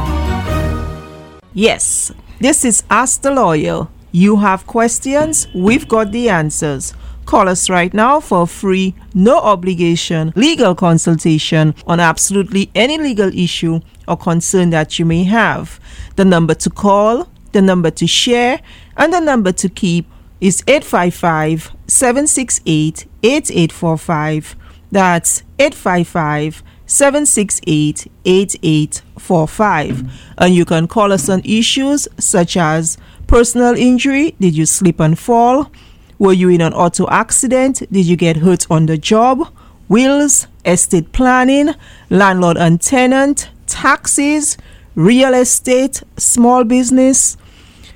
Yes, 1.52 2.12
this 2.40 2.64
is 2.64 2.82
Ask 2.88 3.22
the 3.22 3.30
Lawyer. 3.30 3.88
You 4.12 4.36
have 4.36 4.66
questions, 4.66 5.48
we've 5.54 5.88
got 5.88 6.12
the 6.12 6.28
answers. 6.28 6.94
Call 7.32 7.48
us 7.48 7.70
right 7.70 7.94
now 7.94 8.20
for 8.20 8.42
a 8.42 8.46
free, 8.46 8.94
no 9.14 9.38
obligation 9.38 10.34
legal 10.36 10.74
consultation 10.74 11.74
on 11.86 11.98
absolutely 11.98 12.70
any 12.74 12.98
legal 12.98 13.34
issue 13.34 13.80
or 14.06 14.18
concern 14.18 14.68
that 14.68 14.98
you 14.98 15.06
may 15.06 15.24
have. 15.24 15.80
The 16.16 16.26
number 16.26 16.52
to 16.52 16.68
call, 16.68 17.30
the 17.52 17.62
number 17.62 17.90
to 17.92 18.06
share, 18.06 18.60
and 18.98 19.14
the 19.14 19.20
number 19.20 19.50
to 19.50 19.70
keep 19.70 20.04
is 20.42 20.62
855 20.66 21.72
768 21.86 23.06
8845. 23.22 24.56
That's 24.90 25.42
855 25.58 26.62
768 26.84 28.12
8845. 28.26 30.12
And 30.36 30.54
you 30.54 30.66
can 30.66 30.86
call 30.86 31.10
us 31.10 31.30
on 31.30 31.40
issues 31.46 32.08
such 32.18 32.58
as 32.58 32.98
personal 33.26 33.74
injury 33.74 34.36
did 34.38 34.54
you 34.54 34.66
slip 34.66 35.00
and 35.00 35.18
fall? 35.18 35.72
Were 36.22 36.32
you 36.32 36.50
in 36.50 36.60
an 36.60 36.72
auto 36.72 37.08
accident? 37.08 37.82
Did 37.90 38.06
you 38.06 38.14
get 38.14 38.36
hurt 38.36 38.64
on 38.70 38.86
the 38.86 38.96
job? 38.96 39.48
Wills, 39.88 40.46
estate 40.64 41.10
planning, 41.10 41.74
landlord 42.10 42.56
and 42.56 42.80
tenant, 42.80 43.50
taxes, 43.66 44.56
real 44.94 45.34
estate, 45.34 46.04
small 46.16 46.62
business, 46.62 47.36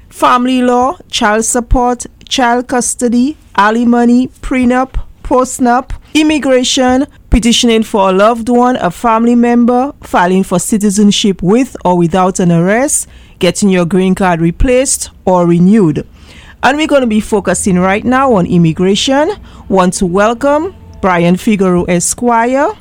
family 0.08 0.60
law, 0.60 0.98
child 1.08 1.44
support, 1.44 2.06
child 2.28 2.66
custody, 2.66 3.36
alimony, 3.54 4.26
prenup, 4.42 5.00
postnup, 5.22 5.92
immigration, 6.12 7.06
petitioning 7.30 7.84
for 7.84 8.10
a 8.10 8.12
loved 8.12 8.48
one, 8.48 8.74
a 8.78 8.90
family 8.90 9.36
member, 9.36 9.94
filing 10.02 10.42
for 10.42 10.58
citizenship 10.58 11.40
with 11.44 11.76
or 11.84 11.96
without 11.96 12.40
an 12.40 12.50
arrest, 12.50 13.06
getting 13.38 13.68
your 13.68 13.84
green 13.84 14.16
card 14.16 14.40
replaced 14.40 15.10
or 15.24 15.46
renewed. 15.46 16.04
And 16.62 16.76
we're 16.76 16.86
going 16.86 17.02
to 17.02 17.06
be 17.06 17.20
focusing 17.20 17.78
right 17.78 18.04
now 18.04 18.32
on 18.34 18.46
immigration. 18.46 19.30
Want 19.68 19.92
to 19.94 20.06
welcome 20.06 20.74
Brian 21.00 21.36
Figeroux 21.36 21.88
Esquire, 21.88 22.72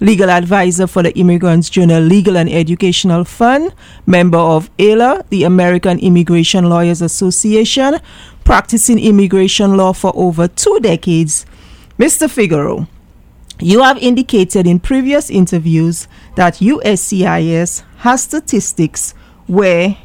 legal 0.00 0.30
advisor 0.30 0.86
for 0.86 1.02
the 1.02 1.16
Immigrants 1.16 1.70
Journal 1.70 2.02
Legal 2.02 2.36
and 2.36 2.48
Educational 2.48 3.24
Fund, 3.24 3.72
member 4.06 4.38
of 4.38 4.70
AILA, 4.78 5.28
the 5.28 5.44
American 5.44 5.98
Immigration 5.98 6.68
Lawyers 6.68 7.02
Association, 7.02 8.00
practicing 8.44 8.98
immigration 8.98 9.76
law 9.76 9.92
for 9.92 10.10
over 10.16 10.48
two 10.48 10.80
decades. 10.80 11.46
Mr. 11.98 12.28
Figeroux, 12.28 12.88
you 13.60 13.82
have 13.82 13.98
indicated 13.98 14.66
in 14.66 14.80
previous 14.80 15.30
interviews 15.30 16.08
that 16.36 16.54
USCIS 16.54 17.82
has 17.98 18.22
statistics 18.22 19.12
where 19.46 19.96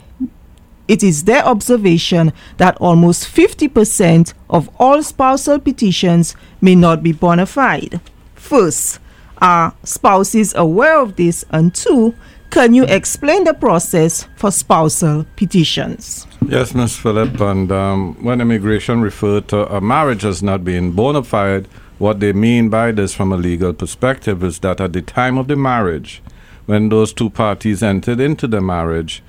it 0.94 1.02
is 1.02 1.24
their 1.24 1.44
observation 1.44 2.32
that 2.58 2.78
almost 2.78 3.28
50% 3.28 4.34
of 4.52 4.70
all 4.78 5.02
spousal 5.02 5.60
petitions 5.60 6.36
may 6.62 6.76
not 6.76 7.02
be 7.02 7.12
bona 7.12 7.48
fide. 7.48 8.00
First, 8.36 9.00
are 9.40 9.74
spouses 9.84 10.54
aware 10.56 11.00
of 11.00 11.16
this? 11.16 11.44
And 11.50 11.74
two, 11.74 12.14
Can 12.54 12.76
you 12.76 12.84
explain 12.84 13.46
the 13.46 13.56
process 13.56 14.28
for 14.36 14.52
spousal 14.52 15.26
petitions? 15.36 16.28
Yes, 16.48 16.76
Ms. 16.76 16.96
Phillip. 16.96 17.42
And 17.42 17.72
um, 17.72 18.14
when 18.24 18.42
immigration 18.42 19.02
refer 19.02 19.42
to 19.42 19.66
a 19.76 19.82
marriage 19.82 20.24
as 20.24 20.44
not 20.44 20.64
being 20.64 20.92
bona 20.92 21.24
fide, 21.24 21.68
what 21.98 22.20
they 22.20 22.32
mean 22.32 22.70
by 22.70 22.92
this 22.92 23.16
from 23.16 23.32
a 23.32 23.38
legal 23.38 23.74
perspective 23.74 24.44
is 24.44 24.60
that 24.60 24.80
at 24.80 24.94
the 24.94 25.02
time 25.02 25.40
of 25.40 25.48
the 25.48 25.56
marriage, 25.56 26.22
when 26.68 26.90
those 26.90 27.12
two 27.12 27.32
parties 27.32 27.82
entered 27.82 28.20
into 28.20 28.46
the 28.46 28.62
marriage, 28.62 29.24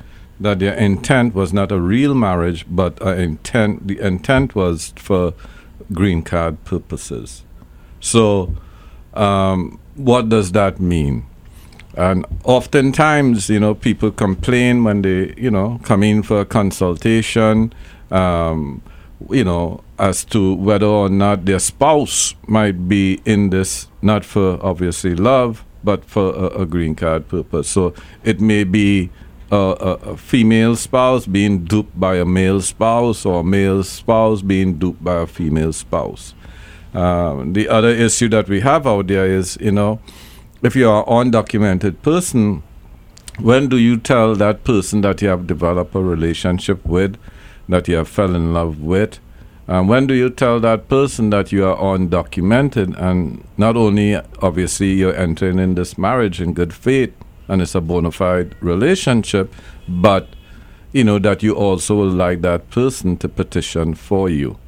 that 0.44 0.58
their 0.58 0.74
intent 0.74 1.34
was 1.34 1.52
not 1.52 1.72
a 1.72 1.80
real 1.80 2.14
marriage, 2.14 2.66
but 2.68 3.00
intent. 3.00 3.88
The 3.88 3.98
intent 3.98 4.54
was 4.54 4.92
for 4.96 5.32
green 5.92 6.22
card 6.22 6.62
purposes. 6.64 7.44
So, 8.00 8.54
um, 9.14 9.80
what 9.94 10.28
does 10.28 10.52
that 10.52 10.78
mean? 10.78 11.24
And 11.96 12.26
oftentimes, 12.44 13.48
you 13.48 13.58
know, 13.58 13.74
people 13.74 14.10
complain 14.10 14.84
when 14.84 15.02
they, 15.02 15.32
you 15.36 15.50
know, 15.50 15.80
come 15.82 16.02
in 16.02 16.22
for 16.22 16.40
a 16.40 16.44
consultation, 16.44 17.72
um, 18.10 18.82
you 19.30 19.44
know, 19.44 19.82
as 19.98 20.24
to 20.26 20.54
whether 20.54 20.86
or 20.86 21.08
not 21.08 21.46
their 21.46 21.60
spouse 21.60 22.34
might 22.46 22.86
be 22.86 23.22
in 23.24 23.48
this, 23.50 23.86
not 24.02 24.24
for 24.24 24.58
obviously 24.62 25.14
love, 25.14 25.64
but 25.84 26.04
for 26.04 26.34
a, 26.34 26.62
a 26.62 26.66
green 26.66 26.94
card 26.94 27.28
purpose. 27.28 27.68
So 27.68 27.94
it 28.24 28.40
may 28.40 28.64
be 28.64 29.10
a, 29.50 29.56
a, 29.56 30.16
female 30.16 30.76
spouse 30.76 31.26
being 31.26 31.64
duped 31.64 31.98
by 31.98 32.16
a 32.16 32.24
male 32.24 32.60
spouse, 32.60 33.26
or 33.26 33.40
a 33.40 33.44
male 33.44 33.82
spouse 33.82 34.42
being 34.42 34.78
duped 34.78 35.02
by 35.02 35.22
a 35.22 35.26
female 35.26 35.72
spouse. 35.72 36.34
Um, 36.92 37.52
the 37.52 37.68
other 37.68 37.88
issue 37.88 38.28
that 38.28 38.48
we 38.48 38.60
have 38.60 38.86
out 38.86 39.08
there 39.08 39.26
is, 39.26 39.58
you 39.60 39.72
know, 39.72 40.00
if 40.62 40.74
you 40.76 40.88
are 40.88 41.04
an 41.06 41.32
undocumented 41.32 42.00
person, 42.02 42.62
when 43.40 43.68
do 43.68 43.76
you 43.76 43.96
tell 43.96 44.34
that 44.36 44.64
person 44.64 45.00
that 45.00 45.20
you 45.20 45.28
have 45.28 45.46
developed 45.46 45.94
a 45.94 46.00
relationship 46.00 46.84
with, 46.86 47.16
that 47.68 47.88
you 47.88 47.96
have 47.96 48.08
fell 48.08 48.34
in 48.34 48.54
love 48.54 48.80
with? 48.80 49.18
And 49.66 49.88
when 49.88 50.06
do 50.06 50.14
you 50.14 50.30
tell 50.30 50.60
that 50.60 50.88
person 50.88 51.30
that 51.30 51.50
you 51.50 51.66
are 51.66 51.76
undocumented 51.76 52.98
and 53.00 53.42
not 53.56 53.76
only 53.76 54.16
obviously 54.40 54.92
you're 54.92 55.16
entering 55.16 55.58
in 55.58 55.74
this 55.74 55.96
marriage 55.96 56.40
in 56.40 56.52
good 56.52 56.74
faith 56.74 57.14
and 57.48 57.62
it's 57.62 57.74
a 57.74 57.80
bona 57.80 58.10
fide 58.10 58.54
relationship, 58.60 59.52
but 59.88 60.28
you 60.92 61.04
know 61.04 61.18
that 61.18 61.42
you 61.42 61.54
also 61.54 61.96
would 61.96 62.12
like 62.14 62.40
that 62.42 62.70
person 62.70 63.16
to 63.18 63.28
petition 63.28 63.94
for 63.94 64.28
you? 64.28 64.58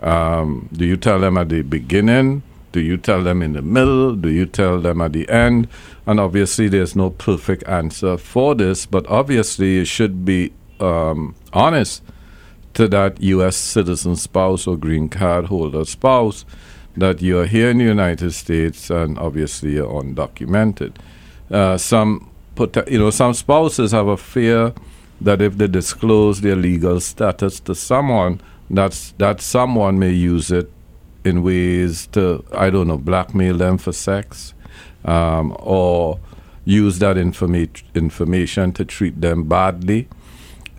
Um, 0.00 0.68
do 0.72 0.84
you 0.84 0.96
tell 0.96 1.18
them 1.18 1.36
at 1.36 1.48
the 1.48 1.62
beginning? 1.62 2.42
Do 2.72 2.80
you 2.80 2.96
tell 2.96 3.22
them 3.22 3.42
in 3.42 3.52
the 3.52 3.62
middle? 3.62 4.14
Do 4.14 4.28
you 4.28 4.46
tell 4.46 4.80
them 4.80 5.00
at 5.00 5.12
the 5.12 5.28
end? 5.28 5.68
And 6.06 6.20
obviously, 6.20 6.68
there's 6.68 6.96
no 6.96 7.10
perfect 7.10 7.62
answer 7.68 8.16
for 8.16 8.54
this, 8.54 8.84
but 8.84 9.06
obviously, 9.06 9.74
you 9.74 9.84
should 9.84 10.24
be 10.24 10.52
um, 10.80 11.34
honest 11.52 12.02
to 12.74 12.88
that 12.88 13.20
U.S. 13.20 13.56
citizen 13.56 14.16
spouse 14.16 14.66
or 14.66 14.76
green 14.76 15.08
card 15.08 15.46
holder 15.46 15.84
spouse 15.84 16.44
that 16.96 17.22
you're 17.22 17.46
here 17.46 17.70
in 17.70 17.78
the 17.78 17.84
United 17.84 18.32
States 18.32 18.90
and 18.90 19.18
obviously 19.18 19.74
you're 19.74 20.02
undocumented. 20.02 20.94
Uh, 21.54 21.78
some, 21.78 22.28
you 22.88 22.98
know, 22.98 23.10
some 23.10 23.32
spouses 23.32 23.92
have 23.92 24.08
a 24.08 24.16
fear 24.16 24.72
that 25.20 25.40
if 25.40 25.56
they 25.56 25.68
disclose 25.68 26.40
their 26.40 26.56
legal 26.56 26.98
status 26.98 27.60
to 27.60 27.76
someone, 27.76 28.40
that's 28.68 29.12
that 29.18 29.40
someone 29.40 29.96
may 29.96 30.10
use 30.10 30.50
it 30.50 30.68
in 31.24 31.44
ways 31.44 32.08
to 32.08 32.44
I 32.52 32.70
don't 32.70 32.88
know 32.88 32.98
blackmail 32.98 33.56
them 33.56 33.78
for 33.78 33.92
sex, 33.92 34.52
um, 35.04 35.56
or 35.60 36.18
use 36.64 36.98
that 36.98 37.16
informa- 37.16 37.84
information 37.94 38.72
to 38.72 38.84
treat 38.84 39.20
them 39.20 39.44
badly. 39.44 40.08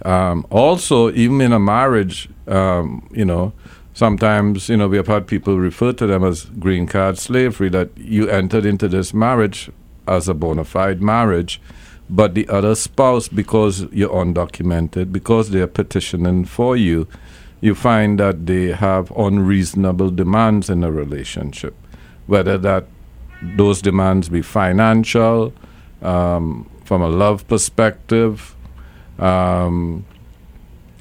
Um, 0.04 0.46
also, 0.50 1.10
even 1.14 1.40
in 1.40 1.54
a 1.54 1.60
marriage, 1.60 2.28
um, 2.48 3.08
you 3.14 3.24
know, 3.24 3.54
sometimes 3.94 4.68
you 4.68 4.76
know 4.76 4.90
we 4.90 4.98
have 4.98 5.08
had 5.08 5.26
people 5.26 5.58
refer 5.58 5.94
to 5.94 6.06
them 6.06 6.26
as 6.26 6.44
green 6.60 6.86
card 6.86 7.18
slavery. 7.18 7.70
That 7.70 7.98
you 7.98 8.28
entered 8.28 8.66
into 8.66 8.90
this 8.90 9.14
marriage 9.14 9.72
as 10.08 10.28
a 10.28 10.34
bona 10.34 10.64
fide 10.64 11.02
marriage, 11.02 11.62
but 12.10 12.36
the 12.36 12.48
other 12.50 12.76
spouse, 12.76 13.28
because 13.28 13.92
you're 13.92 14.10
undocumented, 14.10 15.12
because 15.12 15.50
they're 15.50 15.68
petitioning 15.68 16.46
for 16.46 16.78
you, 16.78 17.08
you 17.62 17.74
find 17.74 18.20
that 18.20 18.46
they 18.46 18.68
have 18.68 19.12
unreasonable 19.12 20.12
demands 20.12 20.70
in 20.70 20.84
a 20.84 20.92
relationship, 20.92 21.74
whether 22.28 22.58
that 22.60 22.86
those 23.42 23.82
demands 23.82 24.30
be 24.30 24.42
financial, 24.42 25.54
um, 26.02 26.70
from 26.84 27.02
a 27.02 27.10
love 27.10 27.48
perspective. 27.48 28.56
Um, 29.18 30.06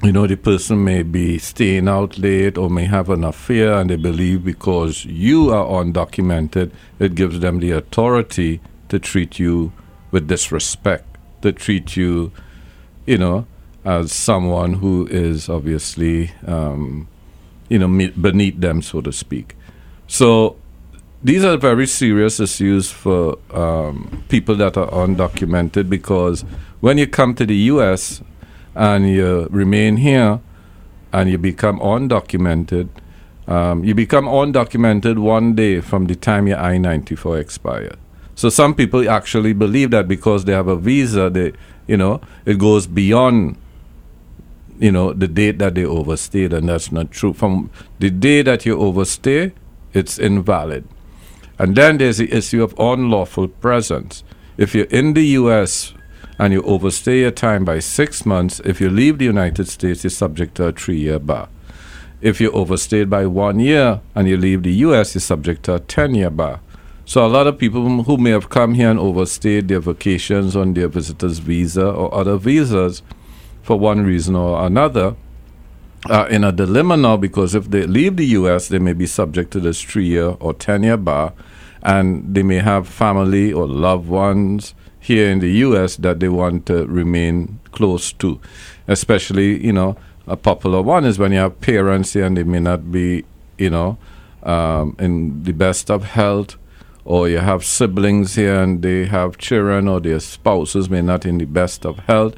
you 0.03 0.11
know, 0.11 0.27
the 0.27 0.35
person 0.35 0.83
may 0.83 1.03
be 1.03 1.37
staying 1.37 1.87
out 1.87 2.17
late 2.17 2.57
or 2.57 2.69
may 2.69 2.85
have 2.85 3.09
an 3.09 3.23
affair, 3.23 3.73
and 3.73 3.89
they 3.89 3.95
believe 3.95 4.43
because 4.43 5.05
you 5.05 5.51
are 5.51 5.83
undocumented, 5.83 6.71
it 6.99 7.15
gives 7.15 7.39
them 7.39 7.59
the 7.59 7.71
authority 7.71 8.59
to 8.89 8.99
treat 8.99 9.39
you 9.39 9.71
with 10.11 10.27
disrespect, 10.27 11.17
to 11.41 11.51
treat 11.51 11.95
you, 11.95 12.31
you 13.05 13.17
know, 13.17 13.45
as 13.83 14.11
someone 14.11 14.73
who 14.73 15.07
is 15.07 15.49
obviously, 15.49 16.31
um, 16.47 17.07
you 17.69 17.79
know, 17.79 17.87
beneath 17.87 18.59
them, 18.59 18.81
so 18.81 19.01
to 19.01 19.11
speak. 19.11 19.55
So 20.07 20.57
these 21.23 21.43
are 21.43 21.57
very 21.57 21.87
serious 21.87 22.39
issues 22.39 22.91
for 22.91 23.37
um, 23.51 24.23
people 24.29 24.55
that 24.55 24.77
are 24.77 24.89
undocumented 24.89 25.89
because 25.89 26.41
when 26.81 26.97
you 26.97 27.07
come 27.07 27.33
to 27.35 27.45
the 27.45 27.55
U.S. 27.73 28.21
and 28.75 29.09
you 29.09 29.47
remain 29.49 29.97
here 29.97 30.39
and 31.11 31.29
you 31.29 31.37
become 31.37 31.79
undocumented, 31.79 32.89
um, 33.47 33.83
you 33.83 33.95
become 33.95 34.25
undocumented 34.25 35.17
one 35.17 35.55
day 35.55 35.81
from 35.81 36.05
the 36.05 36.15
time 36.15 36.47
your 36.47 36.57
I 36.57 36.77
94 36.77 37.39
expired. 37.39 37.97
So 38.35 38.49
some 38.49 38.75
people 38.75 39.09
actually 39.09 39.53
believe 39.53 39.91
that 39.91 40.07
because 40.07 40.45
they 40.45 40.53
have 40.53 40.67
a 40.67 40.75
visa, 40.75 41.29
they, 41.29 41.53
you 41.87 41.97
know, 41.97 42.21
it 42.45 42.59
goes 42.59 42.85
beyond 42.85 43.57
you 44.79 44.91
know, 44.91 45.13
the 45.13 45.27
date 45.27 45.59
that 45.59 45.75
they 45.75 45.85
overstayed, 45.85 46.53
and 46.53 46.69
that's 46.69 46.91
not 46.91 47.11
true. 47.11 47.33
From 47.33 47.69
the 47.99 48.09
day 48.09 48.41
that 48.41 48.65
you 48.65 48.79
overstay, 48.79 49.53
it's 49.93 50.19
invalid. 50.19 50.87
And 51.57 51.75
then 51.75 51.97
there's 51.97 52.17
the 52.17 52.31
issue 52.31 52.61
of 52.61 52.77
unlawful 52.77 53.47
presence. 53.47 54.23
If 54.57 54.75
you're 54.75 54.85
in 54.85 55.13
the 55.13 55.25
U.S. 55.39 55.93
and 56.37 56.51
you 56.51 56.61
overstay 56.63 57.21
your 57.21 57.31
time 57.31 57.63
by 57.63 57.79
six 57.79 58.25
months, 58.25 58.59
if 58.65 58.81
you 58.81 58.89
leave 58.89 59.17
the 59.17 59.25
United 59.25 59.69
States, 59.69 60.03
you're 60.03 60.11
subject 60.11 60.55
to 60.55 60.65
a 60.65 60.71
three 60.73 60.97
year 60.97 61.19
bar. 61.19 61.47
If 62.21 62.41
you 62.41 62.51
overstayed 62.51 63.09
by 63.09 63.25
one 63.27 63.59
year 63.59 64.01
and 64.13 64.27
you 64.27 64.35
leave 64.35 64.63
the 64.63 64.73
U.S., 64.73 65.15
you're 65.15 65.21
subject 65.21 65.63
to 65.63 65.75
a 65.75 65.79
10 65.79 66.15
year 66.15 66.29
bar. 66.29 66.59
So 67.07 67.23
a 67.23 67.27
lot 67.29 67.45
of 67.45 67.59
people 67.59 68.03
who 68.03 68.17
may 68.17 68.31
have 68.31 68.49
come 68.49 68.73
here 68.73 68.89
and 68.89 68.99
overstayed 68.99 69.67
their 69.67 69.79
vacations 69.79 70.55
on 70.55 70.73
their 70.73 70.87
visitor's 70.87 71.37
visa 71.37 71.87
or 71.87 72.11
other 72.13 72.37
visas 72.37 73.03
for 73.61 73.77
one 73.77 74.03
reason 74.03 74.35
or 74.35 74.65
another 74.65 75.15
are 76.09 76.27
in 76.29 76.43
a 76.43 76.51
dilemma 76.51 76.97
now 76.97 77.15
because 77.17 77.53
if 77.53 77.69
they 77.69 77.85
leave 77.85 78.17
the 78.17 78.25
U.S., 78.27 78.67
they 78.67 78.79
may 78.79 78.93
be 78.93 79.05
subject 79.05 79.51
to 79.51 79.59
this 79.59 79.81
three 79.81 80.05
year 80.05 80.35
or 80.39 80.53
10 80.53 80.83
year 80.83 80.97
bar, 80.97 81.33
and 81.83 82.33
they 82.33 82.43
may 82.43 82.57
have 82.57 82.87
family 82.87 83.53
or 83.53 83.67
loved 83.67 84.07
ones 84.07 84.73
here 84.99 85.29
in 85.29 85.39
the 85.39 85.51
U.S. 85.51 85.97
that 85.97 86.19
they 86.19 86.29
want 86.29 86.65
to 86.65 86.85
remain 86.87 87.59
close 87.71 88.11
to. 88.13 88.39
Especially, 88.87 89.63
you 89.63 89.73
know, 89.73 89.95
a 90.27 90.35
popular 90.35 90.81
one 90.81 91.05
is 91.05 91.19
when 91.19 91.31
you 91.31 91.37
have 91.37 91.61
parents 91.61 92.13
here 92.13 92.25
and 92.25 92.37
they 92.37 92.43
may 92.43 92.59
not 92.59 92.91
be, 92.91 93.25
you 93.59 93.69
know, 93.69 93.97
um, 94.43 94.95
in 94.99 95.43
the 95.43 95.53
best 95.53 95.89
of 95.91 96.03
health, 96.03 96.55
or 97.05 97.29
you 97.29 97.37
have 97.37 97.63
siblings 97.63 98.35
here 98.35 98.61
and 98.61 98.81
they 98.81 99.05
have 99.05 99.37
children, 99.37 99.87
or 99.87 100.01
their 100.01 100.19
spouses 100.19 100.89
may 100.89 101.01
not 101.01 101.25
in 101.25 101.37
the 101.37 101.45
best 101.45 101.85
of 101.85 101.99
health 101.99 102.35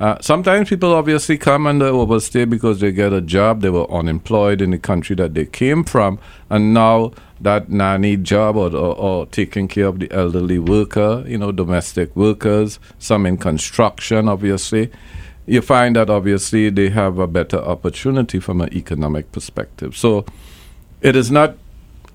uh, 0.00 0.16
sometimes 0.20 0.68
people 0.68 0.94
obviously 0.94 1.36
come 1.36 1.66
and 1.66 1.80
they 1.80 1.86
overstay 1.86 2.44
because 2.44 2.78
they 2.78 2.92
get 2.92 3.12
a 3.12 3.20
job, 3.20 3.62
they 3.62 3.70
were 3.70 3.90
unemployed 3.90 4.60
in 4.60 4.70
the 4.70 4.78
country 4.78 5.16
that 5.16 5.34
they 5.34 5.44
came 5.44 5.82
from, 5.82 6.20
and 6.48 6.72
now 6.72 7.10
that 7.40 7.68
nanny 7.68 8.16
job 8.16 8.56
or, 8.56 8.68
or, 8.76 8.96
or, 8.96 9.26
taking 9.26 9.66
care 9.66 9.86
of 9.86 9.98
the 9.98 10.10
elderly 10.12 10.58
worker, 10.58 11.24
you 11.26 11.36
know, 11.36 11.50
domestic 11.50 12.14
workers, 12.14 12.78
some 12.98 13.26
in 13.26 13.36
construction, 13.36 14.28
obviously, 14.28 14.90
you 15.46 15.60
find 15.60 15.96
that 15.96 16.10
obviously 16.10 16.70
they 16.70 16.90
have 16.90 17.18
a 17.18 17.26
better 17.26 17.58
opportunity 17.58 18.38
from 18.38 18.60
an 18.60 18.72
economic 18.72 19.32
perspective. 19.32 19.96
So 19.96 20.24
it 21.00 21.16
is 21.16 21.30
not 21.30 21.56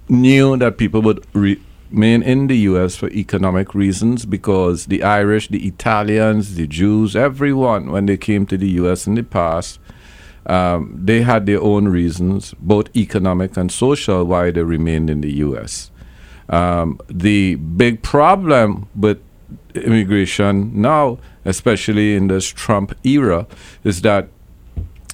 new 0.07 0.55
that 0.57 0.77
people 0.77 1.01
would 1.01 1.25
re- 1.33 1.61
remain 1.93 2.23
in 2.23 2.47
the 2.47 2.57
U.S. 2.69 2.95
for 2.95 3.09
economic 3.11 3.75
reasons 3.75 4.25
because 4.25 4.87
the 4.87 5.03
Irish, 5.03 5.49
the 5.49 5.67
Italians, 5.67 6.55
the 6.55 6.65
Jews, 6.65 7.15
everyone, 7.15 7.91
when 7.91 8.07
they 8.07 8.17
came 8.17 8.47
to 8.47 8.57
the 8.57 8.69
U.S. 8.81 9.05
in 9.05 9.13
the 9.13 9.23
past, 9.23 9.79
um, 10.47 10.99
they 10.99 11.21
had 11.21 11.45
their 11.45 11.61
own 11.61 11.87
reasons, 11.87 12.55
both 12.59 12.93
economic 12.95 13.55
and 13.57 13.71
social, 13.71 14.23
why 14.23 14.49
they 14.49 14.63
remained 14.63 15.09
in 15.09 15.21
the 15.21 15.33
U.S. 15.33 15.91
Um, 16.49 16.99
the 17.07 17.55
big 17.55 18.01
problem 18.01 18.89
with 18.95 19.19
immigration 19.75 20.81
now, 20.81 21.19
especially 21.45 22.15
in 22.15 22.27
this 22.27 22.47
Trump 22.47 22.95
era, 23.03 23.45
is 23.83 24.01
that, 24.01 24.29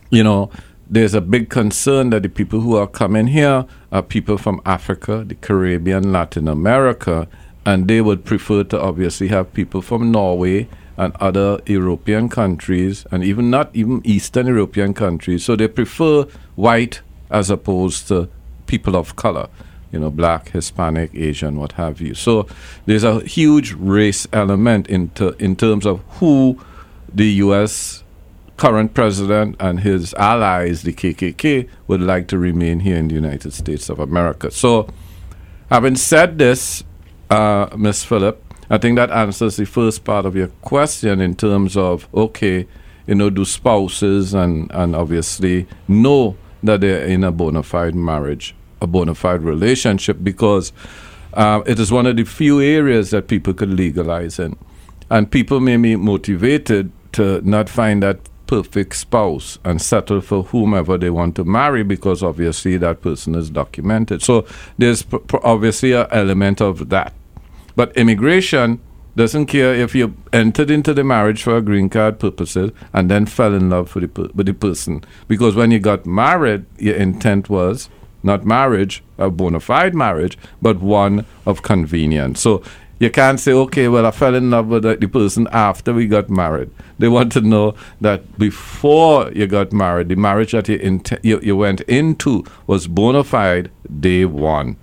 you 0.09 0.23
know, 0.23 0.49
there's 0.89 1.13
a 1.13 1.21
big 1.21 1.49
concern 1.49 2.09
that 2.09 2.23
the 2.23 2.29
people 2.29 2.61
who 2.61 2.75
are 2.75 2.87
coming 2.87 3.27
here 3.27 3.65
are 3.91 4.01
people 4.01 4.37
from 4.37 4.59
Africa, 4.65 5.23
the 5.25 5.35
Caribbean, 5.35 6.11
Latin 6.11 6.47
America, 6.47 7.27
and 7.65 7.87
they 7.87 8.01
would 8.01 8.25
prefer 8.25 8.63
to 8.63 8.81
obviously 8.81 9.27
have 9.27 9.53
people 9.53 9.81
from 9.81 10.11
Norway 10.11 10.67
and 10.97 11.15
other 11.19 11.61
European 11.65 12.27
countries, 12.27 13.05
and 13.11 13.23
even 13.23 13.49
not 13.49 13.69
even 13.73 14.01
Eastern 14.03 14.47
European 14.47 14.93
countries. 14.93 15.45
So 15.45 15.55
they 15.55 15.67
prefer 15.67 16.23
white 16.55 17.01
as 17.29 17.49
opposed 17.49 18.07
to 18.09 18.27
people 18.65 18.97
of 18.97 19.15
color, 19.15 19.47
you 19.91 19.99
know, 19.99 20.09
black, 20.09 20.49
Hispanic, 20.49 21.13
Asian, 21.13 21.57
what 21.57 21.73
have 21.73 22.01
you. 22.01 22.15
So 22.15 22.47
there's 22.85 23.03
a 23.03 23.21
huge 23.21 23.73
race 23.73 24.27
element 24.33 24.87
in, 24.87 25.09
ter- 25.09 25.35
in 25.39 25.55
terms 25.55 25.85
of 25.85 26.01
who 26.19 26.59
the 27.13 27.27
U.S. 27.45 28.03
current 28.59 28.93
president 28.93 29.55
and 29.59 29.79
his 29.79 30.13
allies, 30.15 30.83
the 30.83 30.91
KKK, 30.91 31.67
would 31.87 32.01
like 32.01 32.27
to 32.27 32.37
remain 32.37 32.81
here 32.81 32.97
in 32.97 33.07
the 33.07 33.15
United 33.15 33.53
States 33.53 33.89
of 33.89 33.99
America. 33.99 34.51
So, 34.51 34.87
having 35.69 35.95
said 35.95 36.37
this, 36.37 36.83
uh, 37.29 37.69
Ms. 37.77 38.03
Phillip, 38.03 38.43
I 38.69 38.77
think 38.77 38.97
that 38.97 39.11
answers 39.11 39.55
the 39.55 39.65
first 39.65 40.03
part 40.03 40.25
of 40.25 40.35
your 40.35 40.47
question 40.61 41.21
in 41.21 41.35
terms 41.35 41.77
of 41.77 42.07
okay, 42.13 42.67
you 43.07 43.15
know, 43.15 43.29
do 43.29 43.45
spouses 43.45 44.33
and, 44.33 44.69
and 44.71 44.93
obviously 44.93 45.65
know 45.87 46.35
that 46.61 46.81
they're 46.81 47.05
in 47.05 47.23
a 47.23 47.31
bona 47.31 47.63
fide 47.63 47.95
marriage, 47.95 48.53
a 48.81 48.87
bona 48.87 49.15
fide 49.15 49.41
relationship, 49.41 50.17
because 50.21 50.73
uh, 51.33 51.61
it 51.65 51.79
is 51.79 51.93
one 51.93 52.05
of 52.05 52.17
the 52.17 52.25
few 52.25 52.59
areas 52.59 53.11
that 53.11 53.29
people 53.29 53.53
could 53.53 53.69
legalize 53.69 54.37
in. 54.37 54.57
And 55.09 55.31
people 55.31 55.61
may 55.61 55.77
be 55.77 55.95
motivated 55.95 56.91
to 57.13 57.41
not 57.41 57.69
find 57.69 58.03
that 58.03 58.19
perfect 58.49 58.95
spouse 58.95 59.59
and 59.63 59.79
settle 59.79 60.21
for 60.21 60.41
whomever 60.45 60.97
they 60.97 61.11
want 61.11 61.35
to 61.35 61.45
marry 61.45 61.83
because 61.83 62.23
obviously 62.23 62.77
that 62.77 62.99
person 62.99 63.35
is 63.35 63.47
documented. 63.51 64.23
So 64.23 64.43
there's 64.79 65.03
p- 65.03 65.19
p- 65.19 65.37
obviously 65.43 65.91
an 65.93 66.07
element 66.09 66.59
of 66.59 66.89
that. 66.89 67.13
But 67.75 67.95
immigration 67.95 68.81
doesn't 69.15 69.45
care 69.45 69.75
if 69.75 69.93
you 69.93 70.15
entered 70.33 70.71
into 70.71 70.95
the 70.95 71.03
marriage 71.03 71.43
for 71.43 71.57
a 71.57 71.61
green 71.61 71.89
card 71.89 72.19
purposes 72.19 72.71
and 72.91 73.11
then 73.11 73.27
fell 73.27 73.53
in 73.53 73.69
love 73.69 73.93
the, 73.93 74.07
per- 74.07 74.29
with 74.33 74.47
the 74.47 74.53
person. 74.55 75.03
Because 75.27 75.55
when 75.55 75.69
you 75.69 75.77
got 75.77 76.07
married, 76.07 76.65
your 76.79 76.95
intent 76.95 77.51
was 77.51 77.87
not 78.23 78.45
marriage, 78.45 79.03
a 79.19 79.29
bona 79.29 79.59
fide 79.59 79.93
marriage, 79.93 80.39
but 80.59 80.79
one 80.79 81.23
of 81.45 81.61
convenience. 81.61 82.41
So 82.41 82.63
you 82.99 83.09
can't 83.09 83.39
say, 83.39 83.53
okay, 83.53 83.87
well, 83.87 84.05
I 84.05 84.11
fell 84.11 84.35
in 84.35 84.51
love 84.51 84.67
with 84.67 84.83
the, 84.83 85.07
person 85.07 85.47
after 85.51 85.93
we 85.93 86.05
got 86.07 86.29
married. 86.29 86.69
They 86.99 87.07
want 87.07 87.31
to 87.33 87.41
know 87.41 87.75
that 88.01 88.37
before 88.37 89.31
you 89.31 89.47
got 89.47 89.71
married, 89.71 90.09
the 90.09 90.15
marriage 90.15 90.51
that 90.51 90.67
you, 90.67 90.75
int- 90.75 91.13
you, 91.23 91.39
you 91.41 91.55
went 91.55 91.81
into 91.81 92.43
was 92.67 92.87
bona 92.87 93.23
fide 93.23 93.71
day 93.99 94.25
one. 94.25 94.75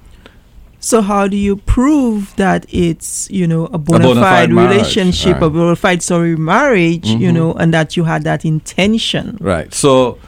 So 0.80 1.02
how 1.02 1.26
do 1.26 1.36
you 1.36 1.56
prove 1.56 2.34
that 2.36 2.64
it's 2.68 3.28
you 3.30 3.46
know 3.46 3.66
a 3.66 3.78
bona, 3.78 4.04
bona 4.04 4.20
fide, 4.20 4.50
fide 4.50 4.52
relationship, 4.52 5.40
a 5.42 5.50
bona 5.50 5.74
fide 5.74 6.02
sorry 6.02 6.36
marriage, 6.36 7.08
you 7.08 7.30
Mhm. 7.30 7.34
know, 7.34 7.52
and 7.54 7.74
that 7.74 7.96
you 7.96 8.04
had 8.04 8.22
that 8.24 8.44
intention? 8.44 9.36
Right. 9.40 9.74
So, 9.74 10.18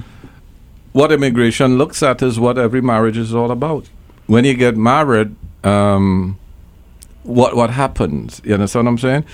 what 0.92 1.12
immigration 1.12 1.78
looks 1.78 2.02
at 2.02 2.22
is 2.22 2.40
what 2.40 2.58
every 2.58 2.80
marriage 2.80 3.16
is 3.16 3.32
all 3.34 3.50
about. 3.52 3.88
When 4.26 4.44
you 4.44 4.54
get 4.54 4.76
married, 4.76 5.36
um, 5.62 6.38
what 7.28 7.54
what 7.54 7.70
happens? 7.70 8.40
You 8.44 8.54
understand 8.54 8.86
what 8.86 8.92
I'm 8.92 8.98
saying? 8.98 9.24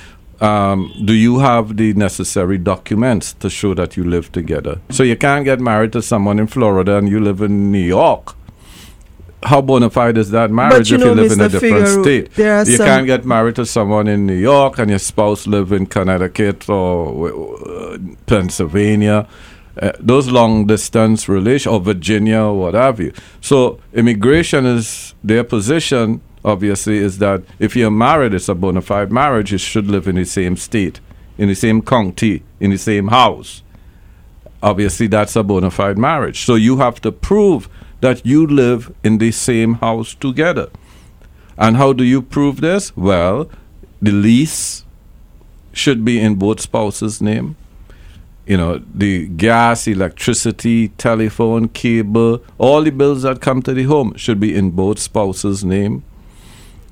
Um, 0.41 0.93
do 1.05 1.15
you 1.15 1.39
have 1.39 1.77
the 1.77 1.95
necessary 1.95 2.59
documents 2.59 3.33
to 3.35 3.49
show 3.49 3.73
that 3.75 3.97
you 3.97 4.05
live 4.05 4.33
together? 4.33 4.81
So 4.91 5.03
you 5.05 5.17
can't 5.17 5.45
get 5.45 5.61
married 5.61 5.93
to 5.93 6.03
someone 6.03 6.39
in 6.39 6.49
Florida 6.49 6.99
and 6.99 7.09
you 7.09 7.21
live 7.21 7.41
in 7.41 7.71
New 7.71 7.79
York. 7.79 8.35
How 9.45 9.61
bona 9.61 9.91
fide 9.91 10.19
is 10.19 10.31
that 10.31 10.51
marriage 10.51 10.91
you 10.91 10.97
if 10.97 11.03
know, 11.03 11.09
you 11.11 11.15
live 11.15 11.33
in 11.33 11.41
a 11.41 11.49
different 11.49 11.87
Figeroux, 11.87 12.03
state? 12.03 12.39
you 12.69 12.79
can't 12.79 13.07
get 13.07 13.25
married 13.27 13.57
to 13.57 13.67
someone 13.67 14.09
in 14.09 14.27
New 14.27 14.35
York 14.35 14.79
and 14.79 14.89
your 14.91 14.99
spouse 14.99 15.47
live 15.47 15.71
in 15.71 15.87
Connecticut 15.87 16.69
or 16.69 17.29
uh, 17.69 17.99
Pennsylvania. 18.27 19.29
Uh, 19.81 19.93
those 19.99 20.29
long 20.31 20.67
distance 20.67 21.29
relation 21.29 21.73
or 21.73 21.81
Virginia 21.81 22.41
or 22.41 22.59
what 22.59 22.75
have 22.75 23.01
you. 23.01 23.13
So 23.41 23.81
immigration 23.93 24.65
is 24.67 25.15
their 25.23 25.45
position. 25.45 26.21
Obviously, 26.45 26.99
is 26.99 27.19
that 27.19 27.43
if 27.59 27.75
you're 27.75 27.91
married, 27.91 28.35
it's 28.35 28.49
a 28.49 28.55
bona 28.55 28.83
fide 28.83 29.11
marriage. 29.11 29.53
You 29.53 29.59
should 29.59 29.87
live 29.87 30.07
in 30.07 30.17
the 30.17 30.25
same 30.25 30.57
state, 30.57 31.01
in 31.39 31.49
the 31.49 31.55
same 31.55 31.81
county, 31.81 32.43
in 32.61 32.71
the 32.71 32.79
same 32.79 33.09
house. 33.09 33.63
Obviously, 34.63 35.07
that's 35.07 35.37
a 35.37 35.43
bona 35.43 35.71
fide 35.71 35.99
marriage. 35.99 36.45
So 36.45 36.55
you 36.55 36.77
have 36.79 37.01
to 37.03 37.13
prove 37.13 37.69
that 38.01 38.27
you 38.27 38.47
live 38.47 38.93
in 39.03 39.19
the 39.19 39.31
same 39.31 39.75
house 39.75 40.15
together. 40.15 40.69
And 41.57 41.77
how 41.77 41.93
do 41.95 42.05
you 42.05 42.21
prove 42.21 42.61
this? 42.61 42.95
Well, 42.97 43.49
the 44.03 44.13
lease 44.13 44.85
should 45.73 46.05
be 46.05 46.21
in 46.21 46.35
both 46.35 46.61
spouses' 46.61 47.23
name. 47.23 47.57
You 48.47 48.59
know, 48.59 48.83
the 48.95 49.29
gas, 49.29 49.87
electricity, 49.87 50.89
telephone, 50.89 51.69
cable, 51.69 52.43
all 52.59 52.83
the 52.83 52.91
bills 52.91 53.23
that 53.23 53.41
come 53.41 53.63
to 53.63 53.73
the 53.73 53.85
home 53.85 54.15
should 54.17 54.39
be 54.39 54.55
in 54.55 54.73
both 54.73 54.99
spouses' 54.99 55.65
name. 55.65 56.05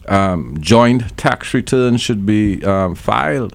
Um, 0.09 0.57
joint 0.61 1.17
tax 1.17 1.55
returns 1.55 2.01
should 2.01 2.27
be 2.27 2.65
um, 2.65 2.95
filed 2.95 3.55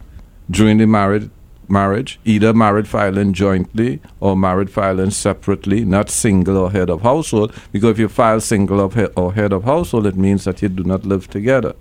during 0.49 0.77
the 0.77 0.87
married 0.87 1.29
marriage, 1.69 2.19
either 2.23 2.53
married 2.53 2.87
filing 2.87 3.33
jointly 3.33 3.99
or 4.19 4.37
married 4.37 4.69
filing 4.69 5.11
separately, 5.11 5.83
not 5.83 6.09
single 6.09 6.57
or 6.57 6.71
head 6.71 6.89
of 6.89 7.01
household. 7.01 7.53
Because 7.71 7.91
if 7.91 7.99
you 7.99 8.07
file 8.07 8.39
single 8.39 8.79
or 9.15 9.33
head 9.33 9.53
of 9.53 9.63
household, 9.63 10.07
it 10.07 10.15
means 10.15 10.45
that 10.45 10.61
you 10.61 10.69
do 10.69 10.83
not 10.83 11.05
live 11.05 11.29
together. 11.29 11.75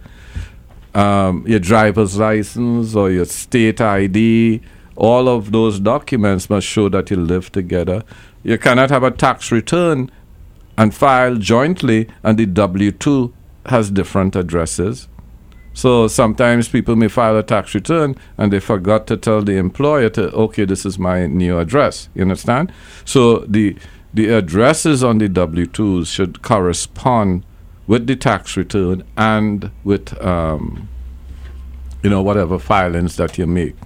Um, 0.95 1.45
your 1.47 1.61
driver's 1.61 2.17
license 2.17 2.95
or 2.95 3.11
your 3.11 3.27
state 3.27 3.81
ID, 3.81 4.63
all 4.97 5.29
of 5.29 5.53
those 5.53 5.79
documents 5.79 6.49
must 6.49 6.67
show 6.67 6.89
that 6.89 7.11
you 7.11 7.19
live 7.19 7.53
together. 7.53 8.03
You 8.43 8.59
cannot 8.59 8.91
have 8.91 9.03
a 9.03 9.11
tax 9.11 9.53
return 9.53 10.11
and 10.79 10.95
file 10.95 11.37
jointly, 11.37 12.09
and 12.23 12.39
the 12.39 12.47
W 12.47 12.93
2 12.93 13.33
has 13.69 13.91
different 13.91 14.37
addresses. 14.37 15.09
So 15.73 16.09
sometimes 16.09 16.69
people 16.69 16.97
may 16.97 17.09
file 17.09 17.37
a 17.37 17.43
tax 17.43 17.75
return 17.75 18.17
and 18.39 18.51
they 18.51 18.61
forgot 18.61 19.07
to 19.09 19.17
tell 19.17 19.43
the 19.43 19.59
employer 19.59 20.09
to 20.11 20.31
okay, 20.33 20.65
this 20.65 20.87
is 20.87 20.99
my 20.99 21.27
new 21.27 21.59
address. 21.59 22.09
You 22.15 22.23
understand? 22.23 22.73
So 23.05 23.41
the 23.41 23.77
the 24.15 24.31
addresses 24.31 25.05
on 25.05 25.19
the 25.19 25.29
W 25.29 25.67
twos 25.67 26.09
should 26.09 26.41
correspond 26.41 27.45
with 27.87 28.07
the 28.07 28.17
tax 28.17 28.57
return 28.57 29.05
and 29.17 29.71
with 29.85 30.19
um, 30.25 30.89
you 32.03 32.09
know 32.09 32.23
whatever 32.23 32.59
filings 32.59 33.17
that 33.17 33.37
you 33.37 33.47
make. 33.47 33.77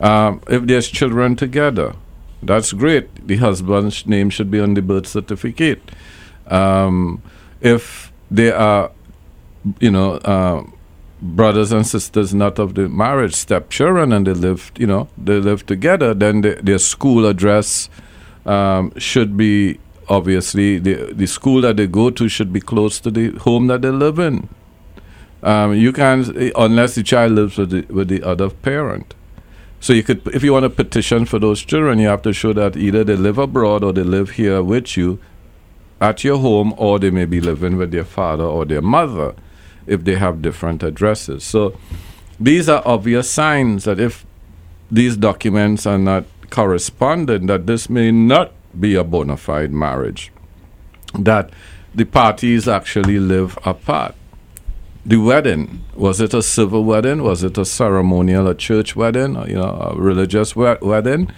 Um, 0.00 0.40
if 0.48 0.62
there's 0.66 0.88
children 0.88 1.36
together, 1.36 1.94
that's 2.42 2.72
great. 2.72 3.26
The 3.26 3.36
husband's 3.36 4.06
name 4.06 4.30
should 4.30 4.50
be 4.50 4.60
on 4.60 4.74
the 4.74 4.82
birth 4.82 5.06
certificate. 5.06 5.82
Um, 6.46 7.22
if 7.60 8.12
they 8.30 8.50
are, 8.52 8.90
you 9.80 9.90
know, 9.90 10.14
uh, 10.18 10.64
brothers 11.20 11.72
and 11.72 11.86
sisters 11.86 12.34
not 12.34 12.58
of 12.58 12.74
the 12.74 12.88
marriage, 12.88 13.34
stepchildren, 13.34 14.12
and 14.12 14.26
they 14.26 14.34
live, 14.34 14.70
you 14.76 14.86
know, 14.86 15.08
they 15.16 15.38
live 15.40 15.66
together, 15.66 16.14
then 16.14 16.42
the, 16.42 16.58
their 16.62 16.78
school 16.78 17.26
address 17.26 17.88
um, 18.44 18.92
should 18.98 19.36
be 19.36 19.78
obviously 20.08 20.78
the 20.78 21.12
the 21.12 21.26
school 21.26 21.60
that 21.60 21.76
they 21.76 21.86
go 21.86 22.10
to 22.10 22.28
should 22.28 22.52
be 22.52 22.60
close 22.60 23.00
to 23.00 23.10
the 23.10 23.30
home 23.38 23.66
that 23.66 23.82
they 23.82 23.90
live 23.90 24.18
in. 24.18 24.48
Um, 25.42 25.74
you 25.74 25.92
can't 25.92 26.28
unless 26.56 26.94
the 26.94 27.02
child 27.02 27.32
lives 27.32 27.58
with 27.58 27.70
the 27.70 27.82
with 27.92 28.08
the 28.08 28.22
other 28.22 28.50
parent. 28.50 29.14
So 29.78 29.92
you 29.92 30.02
could, 30.02 30.26
if 30.28 30.42
you 30.42 30.52
want 30.52 30.64
to 30.64 30.70
petition 30.70 31.26
for 31.26 31.38
those 31.38 31.62
children, 31.62 31.98
you 31.98 32.08
have 32.08 32.22
to 32.22 32.32
show 32.32 32.52
that 32.54 32.76
either 32.76 33.04
they 33.04 33.14
live 33.14 33.36
abroad 33.36 33.84
or 33.84 33.92
they 33.92 34.02
live 34.02 34.30
here 34.30 34.62
with 34.62 34.96
you 34.96 35.18
at 36.00 36.24
your 36.24 36.38
home, 36.38 36.74
or 36.76 36.98
they 36.98 37.10
may 37.10 37.24
be 37.26 37.40
living 37.40 37.76
with 37.76 37.90
their 37.90 38.04
father 38.04 38.44
or 38.44 38.64
their 38.64 38.82
mother 38.82 39.34
if 39.86 40.04
they 40.04 40.16
have 40.16 40.42
different 40.42 40.82
addresses. 40.82 41.44
So 41.44 41.76
these 42.38 42.68
are 42.68 42.82
obvious 42.84 43.30
signs 43.30 43.84
that 43.84 44.00
if 44.00 44.26
these 44.90 45.16
documents 45.16 45.86
are 45.86 45.98
not 45.98 46.24
correspondent, 46.50 47.46
that 47.48 47.66
this 47.66 47.88
may 47.90 48.10
not 48.10 48.52
be 48.78 48.94
a 48.94 49.04
bona 49.04 49.36
fide 49.36 49.72
marriage, 49.72 50.32
that 51.18 51.50
the 51.94 52.04
parties 52.04 52.68
actually 52.68 53.18
live 53.18 53.58
apart. 53.64 54.14
The 55.04 55.16
wedding 55.16 55.84
was 55.94 56.20
it 56.20 56.34
a 56.34 56.42
civil 56.42 56.84
wedding? 56.84 57.22
Was 57.22 57.42
it 57.42 57.56
a 57.56 57.64
ceremonial, 57.64 58.46
a 58.48 58.54
church 58.54 58.94
wedding, 58.94 59.34
you 59.48 59.54
know, 59.54 59.92
a 59.92 59.96
religious 59.98 60.54
we- 60.54 60.76
wedding? 60.82 61.30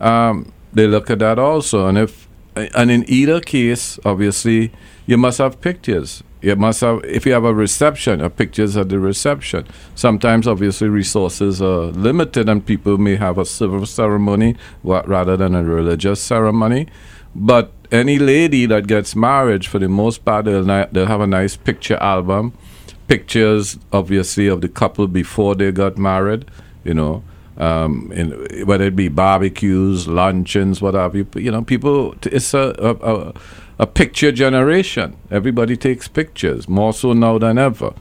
Um, 0.00 0.52
they 0.72 0.86
look 0.86 1.10
at 1.10 1.20
that 1.20 1.38
also, 1.38 1.86
and 1.86 1.96
if 1.98 2.28
and 2.56 2.90
in 2.90 3.04
either 3.08 3.40
case, 3.40 3.98
obviously, 4.04 4.72
you 5.06 5.16
must 5.16 5.38
have 5.38 5.60
pictures. 5.60 6.22
You 6.42 6.56
must 6.56 6.80
have, 6.80 7.04
if 7.04 7.26
you 7.26 7.32
have 7.32 7.44
a 7.44 7.52
reception, 7.52 8.20
a 8.20 8.30
pictures 8.30 8.76
at 8.76 8.88
the 8.88 8.98
reception. 8.98 9.66
Sometimes, 9.94 10.48
obviously, 10.48 10.88
resources 10.88 11.60
are 11.60 11.86
limited, 11.92 12.48
and 12.48 12.64
people 12.64 12.96
may 12.96 13.16
have 13.16 13.36
a 13.36 13.44
civil 13.44 13.84
ceremony 13.84 14.56
rather 14.82 15.36
than 15.36 15.54
a 15.54 15.62
religious 15.62 16.20
ceremony. 16.22 16.88
But 17.34 17.72
any 17.92 18.18
lady 18.18 18.66
that 18.66 18.86
gets 18.86 19.14
married, 19.14 19.66
for 19.66 19.78
the 19.78 19.88
most 19.88 20.24
part, 20.24 20.46
they'll, 20.46 20.64
ni- 20.64 20.86
they'll 20.92 21.06
have 21.06 21.20
a 21.20 21.26
nice 21.26 21.56
picture 21.56 21.96
album, 21.96 22.54
pictures, 23.06 23.78
obviously, 23.92 24.46
of 24.46 24.62
the 24.62 24.68
couple 24.68 25.06
before 25.08 25.54
they 25.54 25.70
got 25.72 25.98
married. 25.98 26.46
You 26.84 26.94
know, 26.94 27.22
um, 27.58 28.10
in, 28.12 28.66
whether 28.66 28.84
it 28.84 28.96
be 28.96 29.08
barbecues, 29.08 30.08
luncheons, 30.08 30.80
what 30.80 30.94
have 30.94 31.14
you. 31.14 31.26
You 31.34 31.50
know, 31.50 31.62
people. 31.62 32.14
It's 32.22 32.54
a, 32.54 32.74
a, 32.78 32.94
a 32.94 33.34
a 33.80 33.86
picture 33.86 34.30
generation. 34.30 35.16
Everybody 35.30 35.74
takes 35.74 36.06
pictures 36.06 36.68
more 36.68 36.92
so 36.92 37.14
now 37.14 37.38
than 37.38 37.56
ever. 37.56 37.94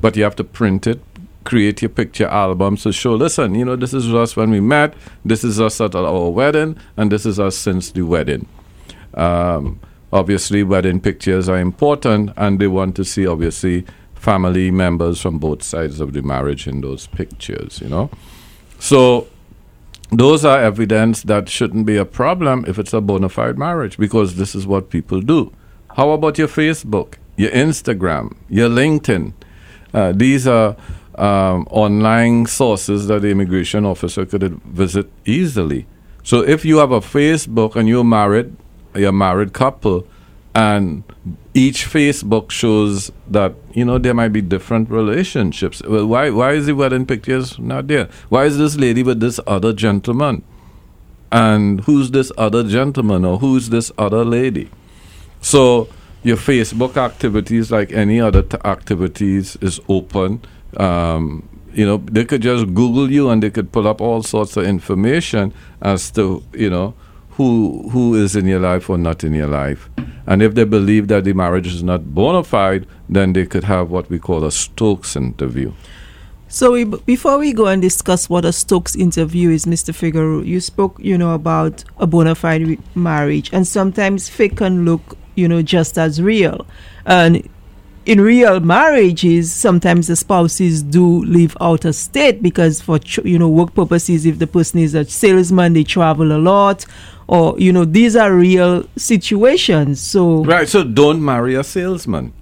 But 0.00 0.16
you 0.16 0.24
have 0.24 0.34
to 0.36 0.44
print 0.44 0.86
it, 0.86 0.98
create 1.44 1.82
your 1.82 1.90
picture 1.90 2.26
albums 2.26 2.84
to 2.84 2.92
show. 2.92 3.14
Listen, 3.14 3.54
you 3.54 3.66
know, 3.66 3.76
this 3.76 3.92
is 3.92 4.12
us 4.14 4.34
when 4.34 4.50
we 4.50 4.60
met. 4.60 4.94
This 5.26 5.44
is 5.44 5.60
us 5.60 5.78
at 5.82 5.94
our 5.94 6.30
wedding, 6.30 6.78
and 6.96 7.12
this 7.12 7.26
is 7.26 7.38
us 7.38 7.54
since 7.54 7.90
the 7.90 8.00
wedding. 8.00 8.48
Um, 9.12 9.78
obviously, 10.10 10.62
wedding 10.62 11.00
pictures 11.00 11.50
are 11.50 11.58
important, 11.58 12.30
and 12.38 12.58
they 12.58 12.66
want 12.66 12.96
to 12.96 13.04
see 13.04 13.26
obviously 13.26 13.84
family 14.14 14.70
members 14.70 15.20
from 15.20 15.38
both 15.38 15.62
sides 15.62 16.00
of 16.00 16.14
the 16.14 16.22
marriage 16.22 16.66
in 16.66 16.80
those 16.80 17.08
pictures. 17.08 17.82
You 17.82 17.90
know, 17.90 18.10
so 18.78 19.28
those 20.10 20.44
are 20.44 20.60
evidence 20.60 21.22
that 21.22 21.48
shouldn't 21.48 21.86
be 21.86 21.96
a 21.96 22.04
problem 22.04 22.64
if 22.68 22.78
it's 22.78 22.92
a 22.92 23.00
bona 23.00 23.28
fide 23.28 23.58
marriage 23.58 23.98
because 23.98 24.36
this 24.36 24.54
is 24.54 24.66
what 24.66 24.90
people 24.90 25.20
do. 25.20 25.52
How 25.96 26.10
about 26.10 26.38
your 26.38 26.48
Facebook, 26.48 27.14
your 27.36 27.50
Instagram, 27.50 28.36
your 28.48 28.68
LinkedIn? 28.68 29.32
Uh, 29.92 30.12
these 30.12 30.46
are 30.46 30.76
um, 31.16 31.66
online 31.70 32.46
sources 32.46 33.06
that 33.06 33.22
the 33.22 33.30
immigration 33.30 33.84
officer 33.84 34.26
could 34.26 34.42
visit 34.64 35.10
easily. 35.24 35.86
So 36.22 36.42
if 36.42 36.64
you 36.64 36.78
have 36.78 36.92
a 36.92 37.00
Facebook 37.00 37.76
and 37.76 37.88
you're 37.88 38.04
married, 38.04 38.54
you're 38.94 39.08
a 39.08 39.12
married 39.12 39.52
couple, 39.52 40.06
and 40.54 41.02
each 41.56 41.86
Facebook 41.86 42.50
shows 42.50 43.10
that 43.26 43.54
you 43.72 43.82
know 43.82 43.96
there 43.96 44.12
might 44.12 44.28
be 44.28 44.42
different 44.42 44.90
relationships. 44.90 45.82
Well, 45.82 46.06
why 46.06 46.28
why 46.28 46.52
is 46.52 46.66
the 46.66 46.74
wedding 46.74 47.06
pictures 47.06 47.58
not 47.58 47.86
there? 47.88 48.10
Why 48.28 48.44
is 48.44 48.58
this 48.58 48.76
lady 48.76 49.02
with 49.02 49.20
this 49.20 49.40
other 49.46 49.72
gentleman? 49.72 50.44
And 51.32 51.80
who's 51.80 52.10
this 52.10 52.30
other 52.36 52.62
gentleman 52.62 53.24
or 53.24 53.38
who's 53.38 53.70
this 53.70 53.90
other 53.96 54.22
lady? 54.22 54.68
So 55.40 55.88
your 56.22 56.36
Facebook 56.36 56.98
activities, 56.98 57.70
like 57.72 57.90
any 57.90 58.20
other 58.20 58.42
t- 58.42 58.58
activities, 58.64 59.56
is 59.62 59.80
open. 59.88 60.42
Um, 60.76 61.48
you 61.72 61.86
know, 61.86 61.96
they 61.96 62.26
could 62.26 62.42
just 62.42 62.66
Google 62.74 63.10
you 63.10 63.30
and 63.30 63.42
they 63.42 63.50
could 63.50 63.72
pull 63.72 63.88
up 63.88 64.02
all 64.02 64.22
sorts 64.22 64.58
of 64.58 64.64
information 64.64 65.54
as 65.80 66.10
to 66.12 66.42
you 66.52 66.68
know 66.68 66.94
who 67.36 67.88
who 67.90 68.14
is 68.14 68.34
in 68.34 68.46
your 68.46 68.60
life 68.60 68.88
or 68.88 68.98
not 68.98 69.22
in 69.22 69.34
your 69.34 69.46
life. 69.46 69.88
And 70.26 70.42
if 70.42 70.54
they 70.54 70.64
believe 70.64 71.08
that 71.08 71.24
the 71.24 71.32
marriage 71.32 71.66
is 71.66 71.82
not 71.82 72.14
bona 72.14 72.42
fide, 72.42 72.86
then 73.08 73.32
they 73.32 73.46
could 73.46 73.64
have 73.64 73.90
what 73.90 74.10
we 74.10 74.18
call 74.18 74.44
a 74.44 74.50
Stokes 74.50 75.14
interview. 75.16 75.72
So 76.48 76.72
we, 76.72 76.84
before 76.84 77.38
we 77.38 77.52
go 77.52 77.66
and 77.66 77.82
discuss 77.82 78.30
what 78.30 78.44
a 78.44 78.52
Stokes 78.52 78.96
interview 78.96 79.50
is, 79.50 79.66
Mr. 79.66 79.92
Figeroux, 79.92 80.46
you 80.46 80.60
spoke, 80.60 80.96
you 81.00 81.18
know, 81.18 81.34
about 81.34 81.84
a 81.98 82.06
bona 82.06 82.34
fide 82.34 82.66
re- 82.66 82.78
marriage, 82.94 83.50
and 83.52 83.66
sometimes 83.66 84.28
fake 84.28 84.56
can 84.56 84.84
look, 84.84 85.18
you 85.34 85.48
know, 85.48 85.60
just 85.60 85.98
as 85.98 86.22
real. 86.22 86.66
And 87.04 87.48
in 88.06 88.20
real 88.20 88.60
marriages, 88.60 89.52
sometimes 89.52 90.06
the 90.06 90.14
spouses 90.14 90.82
do 90.82 91.24
live 91.24 91.56
out 91.60 91.84
of 91.84 91.96
state 91.96 92.40
because, 92.40 92.80
for 92.80 93.00
you 93.24 93.38
know, 93.38 93.48
work 93.48 93.74
purposes, 93.74 94.24
if 94.24 94.38
the 94.38 94.46
person 94.46 94.78
is 94.78 94.94
a 94.94 95.04
salesman, 95.04 95.72
they 95.72 95.82
travel 95.82 96.30
a 96.30 96.38
lot, 96.38 96.86
or 97.28 97.58
you 97.58 97.72
know, 97.72 97.84
these 97.84 98.16
are 98.16 98.32
real 98.32 98.84
situations. 98.96 100.00
So 100.00 100.44
Right. 100.44 100.68
So 100.68 100.84
don't 100.84 101.24
marry 101.24 101.54
a 101.54 101.64
salesman. 101.64 102.32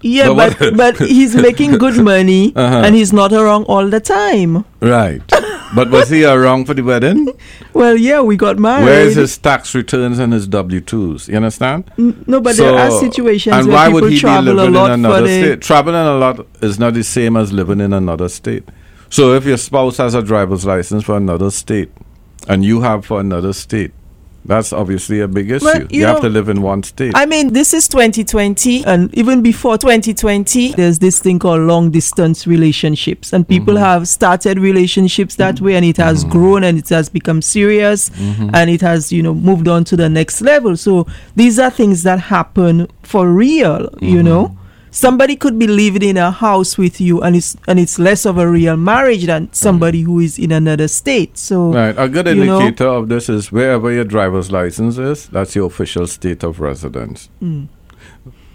yeah, 0.00 0.28
But 0.32 0.58
but 0.58 0.76
but 0.76 0.96
he's 0.98 1.34
making 1.48 1.72
good 1.78 1.96
money 2.02 2.52
Uh-huh. 2.54 2.82
and 2.84 2.94
he's 2.94 3.12
not 3.12 3.32
around 3.32 3.64
all 3.64 3.88
the 3.88 4.00
time. 4.00 4.64
Right. 4.80 5.22
but 5.74 5.90
was 5.90 6.08
he 6.08 6.24
around 6.24 6.66
for 6.66 6.74
the 6.74 6.82
wedding? 6.82 7.28
Well, 7.78 7.96
yeah, 7.96 8.20
we 8.22 8.36
got 8.36 8.58
married. 8.58 8.84
Where's 8.86 9.14
his 9.14 9.38
tax 9.38 9.72
returns 9.74 10.18
and 10.18 10.32
his 10.32 10.48
W 10.48 10.80
twos? 10.80 11.28
You 11.28 11.36
understand? 11.36 11.90
N- 11.98 12.24
no, 12.26 12.40
but 12.40 12.56
there 12.56 12.74
are 12.76 12.90
situations 12.90 13.54
and 13.54 13.66
where 13.68 13.76
why 13.76 13.86
people 13.86 14.00
would 14.00 14.12
he 14.12 14.18
travel 14.18 14.44
be 14.44 14.50
a 14.50 14.54
living 14.54 14.74
lot 14.74 14.90
in 14.90 15.04
another 15.04 15.26
state? 15.28 15.60
Traveling 15.62 15.94
a 15.94 16.14
lot 16.18 16.46
is 16.60 16.78
not 16.80 16.94
the 16.94 17.04
same 17.04 17.36
as 17.36 17.52
living 17.52 17.80
in 17.80 17.92
another 17.92 18.28
state. 18.28 18.64
So 19.10 19.34
if 19.34 19.44
your 19.46 19.58
spouse 19.58 19.98
has 19.98 20.14
a 20.14 20.22
driver's 20.22 20.64
license 20.66 21.04
for 21.04 21.16
another 21.16 21.50
state 21.52 21.90
and 22.48 22.64
you 22.64 22.80
have 22.80 23.04
for 23.06 23.20
another 23.20 23.52
state, 23.52 23.92
that's 24.44 24.72
obviously 24.72 25.20
a 25.20 25.28
big 25.28 25.50
issue. 25.50 25.64
Well, 25.66 25.82
you 25.90 26.00
you 26.00 26.06
have 26.06 26.20
to 26.22 26.28
live 26.28 26.48
in 26.48 26.62
one 26.62 26.82
state. 26.82 27.12
I 27.14 27.26
mean, 27.26 27.52
this 27.52 27.74
is 27.74 27.86
2020, 27.88 28.84
and 28.86 29.12
even 29.14 29.42
before 29.42 29.76
2020, 29.76 30.72
there's 30.72 30.98
this 31.00 31.18
thing 31.20 31.38
called 31.38 31.60
long 31.62 31.90
distance 31.90 32.46
relationships, 32.46 33.32
and 33.32 33.46
people 33.46 33.74
Mm-hmm. 33.74 33.84
have 33.84 34.08
started 34.08 34.58
relationships 34.58 35.34
that 35.36 35.60
way, 35.60 35.74
and 35.74 35.84
it 35.84 35.96
has 35.98 36.24
grown 36.24 36.64
and 36.64 36.78
it 36.78 36.88
has 36.88 37.08
become 37.10 37.42
serious, 37.42 38.08
Mm-hmm. 38.10 38.50
and 38.54 38.70
it 38.70 38.80
has, 38.80 39.12
you 39.12 39.22
know, 39.22 39.34
moved 39.34 39.68
on 39.68 39.84
to 39.84 39.96
the 39.96 40.08
next 40.08 40.40
level. 40.40 40.76
So 40.76 41.06
these 41.36 41.58
are 41.58 41.70
things 41.70 42.02
that 42.04 42.18
happen 42.20 42.88
for 43.02 43.28
real, 43.30 43.88
Mm-hmm. 43.88 44.04
you 44.04 44.22
know. 44.22 44.56
Somebody 44.98 45.36
could 45.36 45.56
be 45.60 45.68
living 45.68 46.02
in 46.02 46.16
a 46.16 46.32
house 46.32 46.76
with 46.76 47.00
you, 47.00 47.20
and 47.22 47.36
it's 47.36 47.56
and 47.68 47.78
it's 47.78 48.00
less 48.00 48.26
of 48.26 48.36
a 48.36 48.48
real 48.50 48.76
marriage 48.76 49.26
than 49.26 49.48
somebody 49.52 50.00
who 50.02 50.18
is 50.18 50.40
in 50.40 50.50
another 50.50 50.88
state. 50.88 51.38
So 51.38 51.72
Right. 51.72 51.94
A 51.96 52.08
good 52.08 52.26
you 52.26 52.44
know- 52.44 52.60
indicator 52.60 52.88
of 52.88 53.08
this 53.08 53.28
is 53.28 53.52
wherever 53.52 53.92
your 53.92 54.02
driver's 54.02 54.50
license 54.50 54.98
is, 54.98 55.28
that's 55.28 55.54
your 55.54 55.66
official 55.66 56.08
state 56.08 56.42
of 56.42 56.58
residence. 56.58 57.28
Mm. 57.40 57.68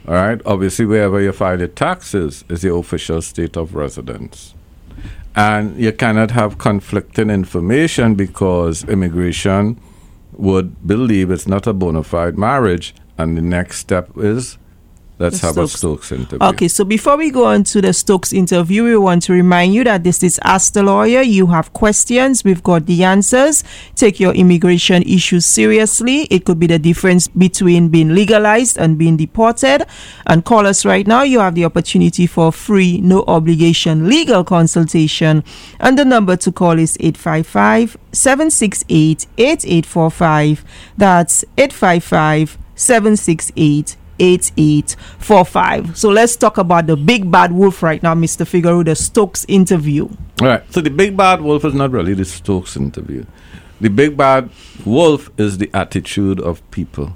All 0.05 0.15
right. 0.15 0.41
Obviously, 0.45 0.85
wherever 0.85 1.21
you 1.21 1.31
file 1.31 1.59
your 1.59 1.69
taxes 1.69 2.43
is 2.49 2.61
your 2.61 2.77
official 2.77 3.21
state 3.21 3.55
of 3.55 3.73
residence. 3.73 4.53
And 5.37 5.77
you 5.79 5.93
cannot 5.93 6.31
have 6.31 6.57
conflicting 6.57 7.29
information 7.29 8.15
because 8.15 8.83
immigration 8.83 9.79
would 10.33 10.85
believe 10.85 11.31
it's 11.31 11.47
not 11.47 11.67
a 11.67 11.73
bona 11.73 12.03
fide 12.03 12.37
marriage. 12.37 12.93
And 13.17 13.37
the 13.37 13.41
next 13.41 13.77
step 13.77 14.09
is 14.17 14.57
let's 15.19 15.41
The 15.41 15.49
a 15.49 15.51
Stokes. 15.53 15.73
Stokes 15.73 16.11
interview. 16.11 16.47
Okay, 16.47 16.67
so 16.67 16.83
before 16.83 17.17
we 17.17 17.29
go 17.29 17.45
on 17.45 17.63
to 17.65 17.81
the 17.81 17.93
Stokes 17.93 18.33
interview, 18.33 18.83
we 18.83 18.97
want 18.97 19.23
to 19.23 19.33
remind 19.33 19.73
you 19.73 19.83
that 19.83 20.03
this 20.03 20.23
is 20.23 20.39
Ask 20.43 20.73
the 20.73 20.83
Lawyer. 20.83 21.21
You 21.21 21.47
have 21.47 21.73
questions, 21.73 22.43
we've 22.43 22.63
got 22.63 22.85
the 22.85 23.03
answers. 23.03 23.63
Take 23.95 24.19
your 24.19 24.33
immigration 24.33 25.03
issues 25.03 25.45
seriously. 25.45 26.21
It 26.23 26.45
could 26.45 26.59
be 26.59 26.67
the 26.67 26.79
difference 26.79 27.27
between 27.27 27.89
being 27.89 28.15
legalized 28.15 28.77
and 28.77 28.97
being 28.97 29.17
deported. 29.17 29.85
And 30.27 30.43
call 30.43 30.65
us 30.65 30.85
right 30.85 31.05
now. 31.05 31.23
You 31.23 31.39
have 31.39 31.55
the 31.55 31.65
opportunity 31.65 32.27
for 32.27 32.51
free, 32.51 32.99
no 33.01 33.23
obligation 33.27 34.09
legal 34.09 34.43
consultation. 34.43 35.43
And 35.79 35.97
the 35.97 36.05
number 36.05 36.35
to 36.37 36.51
call 36.51 36.79
is 36.79 36.97
855 36.99 37.97
768 38.11 39.27
8845. 39.37 40.65
That's 40.97 41.45
855 41.57 42.57
768 42.75 43.97
8845. 44.19 45.97
So 45.97 46.09
let's 46.09 46.35
talk 46.35 46.57
about 46.57 46.87
the 46.87 46.95
big 46.95 47.29
bad 47.31 47.51
wolf 47.51 47.81
right 47.83 48.01
now, 48.01 48.13
Mr. 48.13 48.45
Figeroux, 48.45 48.85
the 48.85 48.95
Stokes 48.95 49.45
interview. 49.47 50.09
All 50.41 50.47
right. 50.47 50.73
So 50.73 50.81
the 50.81 50.89
big 50.89 51.17
bad 51.17 51.41
wolf 51.41 51.65
is 51.65 51.73
not 51.73 51.91
really 51.91 52.13
the 52.13 52.25
Stokes 52.25 52.75
interview. 52.77 53.25
The 53.81 53.89
big 53.89 54.15
bad 54.15 54.49
wolf 54.85 55.29
is 55.37 55.57
the 55.57 55.69
attitude 55.73 56.39
of 56.39 56.69
people 56.71 57.15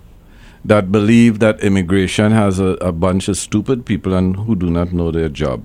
that 0.65 0.91
believe 0.91 1.39
that 1.39 1.61
immigration 1.61 2.31
has 2.31 2.59
a, 2.59 2.75
a 2.81 2.91
bunch 2.91 3.29
of 3.29 3.37
stupid 3.37 3.85
people 3.85 4.13
and 4.13 4.35
who 4.35 4.55
do 4.55 4.69
not 4.69 4.91
know 4.91 5.11
their 5.11 5.29
job. 5.29 5.63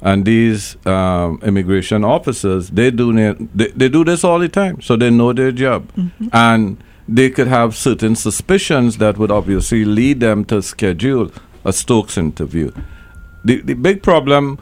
And 0.00 0.24
these 0.24 0.76
um, 0.86 1.40
immigration 1.42 2.04
officers, 2.04 2.70
they 2.70 2.90
do 2.90 3.12
they, 3.54 3.66
they 3.68 3.88
do 3.88 4.04
this 4.04 4.22
all 4.24 4.38
the 4.38 4.48
time, 4.48 4.80
so 4.80 4.96
they 4.96 5.10
know 5.10 5.32
their 5.32 5.50
job, 5.50 5.90
and 6.32 6.82
they 7.08 7.30
could 7.30 7.46
have 7.48 7.74
certain 7.74 8.14
suspicions 8.14 8.98
that 8.98 9.16
would 9.16 9.30
obviously 9.30 9.84
lead 9.84 10.20
them 10.20 10.44
to 10.44 10.60
schedule 10.60 11.32
a 11.64 11.72
Stokes 11.72 12.18
interview. 12.18 12.70
The 13.44 13.62
the 13.62 13.74
big 13.74 14.02
problem 14.02 14.58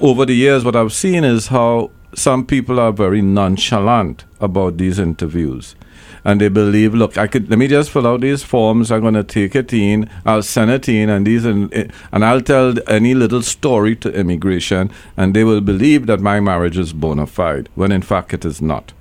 over 0.00 0.24
the 0.24 0.34
years, 0.34 0.64
what 0.64 0.76
I've 0.76 0.92
seen 0.92 1.24
is 1.24 1.48
how 1.48 1.90
some 2.14 2.46
people 2.46 2.80
are 2.80 2.92
very 2.92 3.20
nonchalant 3.20 4.24
about 4.40 4.78
these 4.78 4.98
interviews. 4.98 5.76
And 6.24 6.40
they 6.40 6.48
believe, 6.48 6.94
look, 6.94 7.18
I 7.18 7.26
could 7.26 7.50
let 7.50 7.58
me 7.58 7.66
just 7.66 7.90
fill 7.90 8.06
out 8.06 8.22
these 8.22 8.42
forms. 8.42 8.90
I'm 8.90 9.02
going 9.02 9.14
to 9.14 9.22
take 9.22 9.54
it 9.54 9.72
in. 9.72 10.08
I'll 10.24 10.42
send 10.42 10.70
it 10.70 10.88
in, 10.88 11.10
and 11.10 11.26
these 11.26 11.44
and 11.44 11.92
and 12.12 12.24
I'll 12.24 12.40
tell 12.40 12.74
any 12.88 13.14
little 13.14 13.42
story 13.42 13.94
to 13.96 14.12
immigration, 14.12 14.90
and 15.16 15.34
they 15.34 15.44
will 15.44 15.60
believe 15.60 16.06
that 16.06 16.20
my 16.20 16.40
marriage 16.40 16.78
is 16.78 16.92
bona 16.92 17.26
fide 17.26 17.68
when 17.74 17.92
in 17.92 18.02
fact 18.02 18.32
it 18.32 18.44
is 18.44 18.62
not. 18.62 18.92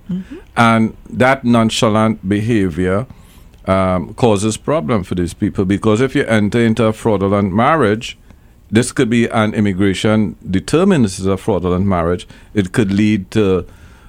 And 0.57 0.95
that 1.09 1.43
nonchalant 1.43 2.27
behavior 2.27 3.07
um, 3.65 4.13
causes 4.15 4.57
problem 4.57 5.03
for 5.03 5.15
these 5.15 5.33
people 5.33 5.65
because 5.65 6.01
if 6.01 6.15
you 6.15 6.23
enter 6.25 6.59
into 6.59 6.85
a 6.85 6.93
fraudulent 6.93 7.53
marriage, 7.53 8.17
this 8.69 8.91
could 8.91 9.09
be 9.09 9.27
an 9.27 9.53
immigration 9.53 10.35
is 10.51 11.25
a 11.25 11.37
fraudulent 11.37 11.85
marriage. 11.85 12.27
It 12.53 12.71
could 12.71 12.91
lead 12.91 13.31
to 13.31 13.65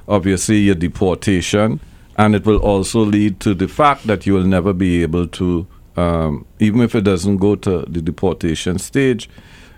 obviously 0.09 0.59
your 0.59 0.75
deportation, 0.75 1.81
and 2.17 2.35
it 2.35 2.45
will 2.47 2.59
also 2.59 3.01
lead 3.01 3.41
to 3.41 3.55
the 3.55 3.69
fact 3.69 4.07
that 4.07 4.27
you 4.27 4.35
will 4.35 4.45
never 4.47 4.73
be 4.73 5.03
able 5.03 5.27
to, 5.29 5.67
um, 5.97 6.47
even 6.59 6.81
if 6.81 6.95
it 6.95 7.03
doesn't 7.05 7.39
go 7.39 7.55
to 7.57 7.85
the 7.89 8.01
deportation 8.03 8.79
stage, 8.79 9.29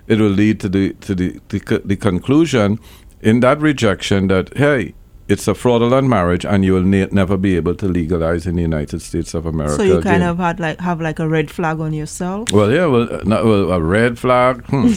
it 0.07 0.19
will 0.19 0.31
lead 0.31 0.61
to 0.61 0.69
the 0.69 0.93
to 0.95 1.15
the 1.15 1.41
the, 1.49 1.83
the 1.85 1.97
conclusion 1.97 2.79
in 3.21 3.41
that 3.41 3.61
rejection 3.61 4.29
that 4.29 4.57
hey. 4.57 4.95
It's 5.29 5.49
a 5.49 5.55
fraudulent 5.57 6.07
marriage, 6.07 6.45
and 6.47 6.65
you 6.65 6.73
will 6.75 6.85
ne- 6.85 7.09
never 7.11 7.37
be 7.37 7.57
able 7.57 7.75
to 7.75 7.89
legalize 7.89 8.47
in 8.47 8.55
the 8.55 8.63
United 8.63 9.03
States 9.03 9.35
of 9.35 9.45
America. 9.45 9.75
So 9.75 9.83
you 9.83 9.95
kind 9.95 10.23
again. 10.23 10.23
of 10.23 10.39
had 10.39 10.61
like 10.61 10.79
have 10.79 11.01
like 11.01 11.19
a 11.19 11.27
red 11.29 11.51
flag 11.51 11.81
on 11.81 11.93
yourself. 11.93 12.53
Well, 12.53 12.71
yeah, 12.71 12.87
well, 12.87 13.13
uh, 13.13 13.23
no, 13.25 13.45
well 13.45 13.73
a 13.73 13.81
red 13.83 14.21
flag. 14.21 14.65
Hmm. 14.67 14.87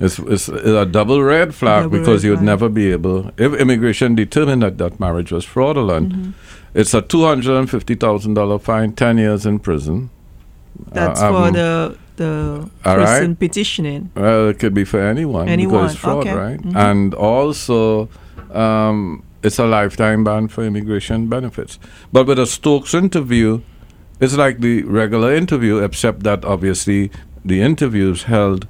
it's, 0.00 0.20
it's 0.20 0.46
a 0.48 0.86
double 0.86 1.20
red 1.20 1.52
flag 1.52 1.82
Double 1.82 1.98
because 1.98 2.22
red 2.22 2.24
you 2.26 2.30
would 2.30 2.38
flag. 2.38 2.46
never 2.46 2.68
be 2.68 2.92
able, 2.92 3.32
if 3.38 3.54
immigration 3.54 4.14
determined 4.14 4.62
that 4.62 4.78
that 4.78 5.00
marriage 5.00 5.32
was 5.32 5.44
fraudulent, 5.44 6.12
Mm-hmm. 6.12 6.30
It's 6.76 6.94
a 6.94 7.00
$250,000 7.02 8.60
fine, 8.62 8.92
10 8.92 9.18
years 9.18 9.46
in 9.46 9.58
prison. 9.58 10.10
That's 10.92 11.20
Uh, 11.22 11.30
for 11.30 11.46
um, 11.48 11.52
the 11.54 11.96
the 12.16 12.70
all 12.84 12.96
right. 12.96 13.06
person 13.06 13.36
petitioning. 13.36 14.10
Well, 14.14 14.48
it 14.48 14.58
could 14.58 14.72
be 14.74 14.84
for 14.84 15.00
anyone, 15.00 15.48
Anyone, 15.48 15.84
because 15.84 15.96
fraud, 15.96 16.26
okay. 16.26 16.34
right? 16.34 16.60
Mhm. 16.62 16.76
And 16.76 17.14
also, 17.14 18.08
um, 18.54 19.22
it's 19.42 19.58
a 19.58 19.66
lifetime 19.66 20.24
ban 20.24 20.48
for 20.48 20.64
immigration 20.64 21.28
benefits. 21.28 21.78
But 22.12 22.26
with 22.26 22.38
a 22.38 22.46
Stokes 22.46 22.94
interview, 22.94 23.60
it's 24.20 24.36
like 24.36 24.60
the 24.60 24.82
regular 24.84 25.34
interview, 25.34 25.78
except 25.78 26.22
that 26.24 26.44
obviously 26.44 27.10
the 27.44 27.60
interview 27.60 28.10
is 28.12 28.22
held 28.24 28.66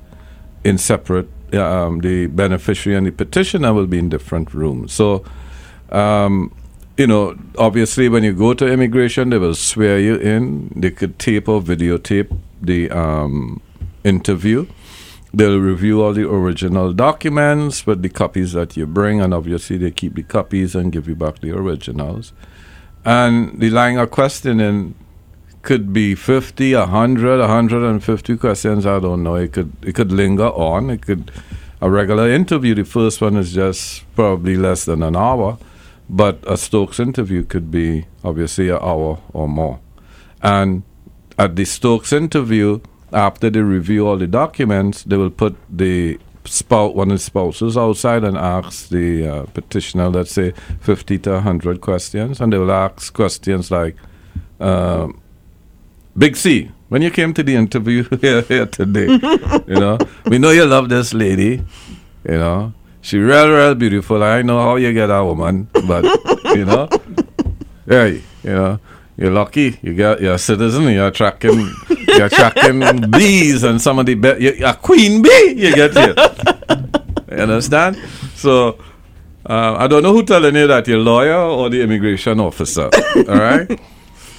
in 0.65 0.79
separate. 0.79 1.29
Um, 1.53 2.01
the 2.01 2.27
beneficiary 2.27 2.97
and 2.99 3.07
the 3.07 3.13
petitioner 3.13 3.73
will 3.73 3.87
be 3.87 3.99
in 3.99 4.09
different 4.09 4.53
rooms. 4.55 4.93
So, 4.93 5.23
um, 5.93 6.51
you 6.97 7.07
know, 7.07 7.37
obviously, 7.59 8.09
when 8.09 8.25
you 8.25 8.33
go 8.33 8.55
to 8.55 8.67
immigration, 8.67 9.31
they 9.31 9.39
will 9.39 9.55
swear 9.55 9.99
you 9.99 10.17
in. 10.17 10.73
They 10.75 10.91
could 10.91 11.19
tape 11.19 11.49
or 11.49 11.61
videotape 11.61 12.37
the 12.61 12.91
um, 12.91 13.61
interview. 14.05 14.67
They'll 15.35 15.59
review 15.59 16.03
all 16.03 16.15
the 16.15 16.29
original 16.29 16.93
documents 16.95 17.87
with 17.87 18.03
the 18.03 18.09
copies 18.09 18.53
that 18.53 18.77
you 18.77 18.87
bring, 18.87 19.21
and 19.21 19.35
obviously, 19.35 19.77
they 19.77 19.91
keep 19.91 20.15
the 20.15 20.23
copies 20.23 20.75
and 20.75 20.91
give 20.91 21.07
you 21.07 21.15
back 21.15 21.41
the 21.41 21.53
originals. 21.53 22.33
And 23.05 23.61
the 23.61 23.71
line 23.71 23.99
of 23.99 24.11
questioning 24.11 24.95
could 25.63 25.93
be 25.93 26.15
50, 26.15 26.75
100, 26.75 27.41
150 27.41 28.37
questions. 28.37 28.87
I 28.87 29.01
don't 29.01 29.23
know. 29.23 29.35
It 29.35 29.53
could 29.53 29.73
it 29.83 29.95
could 29.95 30.13
linger 30.13 30.49
on. 30.49 30.91
It 30.91 31.03
could 31.03 31.31
a 31.81 31.91
regular 31.91 32.31
interview. 32.31 32.75
The 32.75 32.85
first 32.85 33.21
one 33.21 33.37
is 33.37 33.53
just 33.53 34.05
probably 34.15 34.57
less 34.57 34.85
than 34.85 35.03
an 35.03 35.17
hour, 35.17 35.59
but 36.09 36.39
a 36.47 36.57
Stokes 36.57 37.01
interview 37.01 37.43
could 37.45 37.71
be 37.71 38.07
obviously 38.23 38.69
an 38.69 38.79
hour 38.81 39.19
or 39.33 39.49
more. 39.49 39.81
And 40.43 40.83
at 41.39 41.57
the 41.57 41.65
Stokes 41.65 42.13
interview, 42.13 42.81
after 43.13 43.51
they 43.51 43.61
review 43.61 44.07
all 44.07 44.17
the 44.17 44.27
documents, 44.27 45.03
they 45.03 45.17
will 45.17 45.31
put 45.31 45.57
the 45.71 46.19
spouse, 46.45 46.95
one 46.95 47.11
of 47.11 47.19
the 47.19 47.23
spouses 47.23 47.77
outside 47.77 48.25
and 48.25 48.37
ask 48.37 48.89
the 48.89 49.27
uh, 49.27 49.43
petitioner, 49.47 50.09
let's 50.09 50.33
say, 50.33 50.53
50 50.81 51.19
to 51.19 51.31
100 51.33 51.81
questions. 51.81 52.41
And 52.41 52.53
they 52.53 52.59
will 52.59 52.73
ask 52.73 53.13
questions 53.13 53.71
like, 53.71 53.97
um, 54.61 55.21
Big 56.17 56.37
C, 56.37 56.71
when 56.89 57.03
you 57.03 57.11
came 57.11 57.35
to 57.35 57.43
the 57.43 57.55
interview 57.55 58.05
here, 58.21 58.43
here 58.43 58.67
today, 58.67 59.07
you 59.67 59.75
know, 59.75 59.99
we 60.27 60.39
know 60.39 60.51
you 60.51 60.65
love 60.65 60.89
this 60.89 61.13
lady, 61.13 61.65
you 62.25 62.39
know, 62.39 62.73
she 63.07 63.19
real, 63.19 63.49
real 63.55 63.77
beautiful. 63.77 64.21
I 64.25 64.43
know 64.43 64.59
how 64.59 64.75
you 64.75 64.93
get 64.93 65.11
a 65.11 65.25
woman, 65.25 65.69
but, 65.87 66.03
you 66.57 66.65
know, 66.65 66.89
hey, 67.87 68.21
you 68.43 68.51
know, 68.51 68.81
you're 69.17 69.31
lucky. 69.31 69.79
You 69.81 69.95
got 69.95 70.21
you're 70.21 70.35
a 70.35 70.39
citizen. 70.39 70.83
You're 70.89 71.13
tracking, 71.13 71.73
you're 72.09 72.29
tracking 72.29 72.81
bees 73.13 73.63
and 73.63 73.81
some 73.81 74.01
of 74.01 74.07
the 74.07 74.15
be- 74.15 74.43
you're 74.43 74.67
a 74.67 74.75
queen 74.75 75.23
bee. 75.23 75.55
You 75.57 75.73
get 75.77 75.93
here. 75.93 76.15
you 77.31 77.37
understand? 77.37 77.97
So 78.35 78.77
uh, 79.49 79.77
I 79.79 79.87
don't 79.87 80.03
know 80.03 80.13
who 80.13 80.25
telling 80.25 80.57
you 80.57 80.67
that 80.67 80.89
you're 80.89 80.99
lawyer 80.99 81.39
or 81.39 81.71
the 81.71 81.83
immigration 81.83 82.41
officer. 82.41 82.91
all 83.17 83.39
right, 83.39 83.81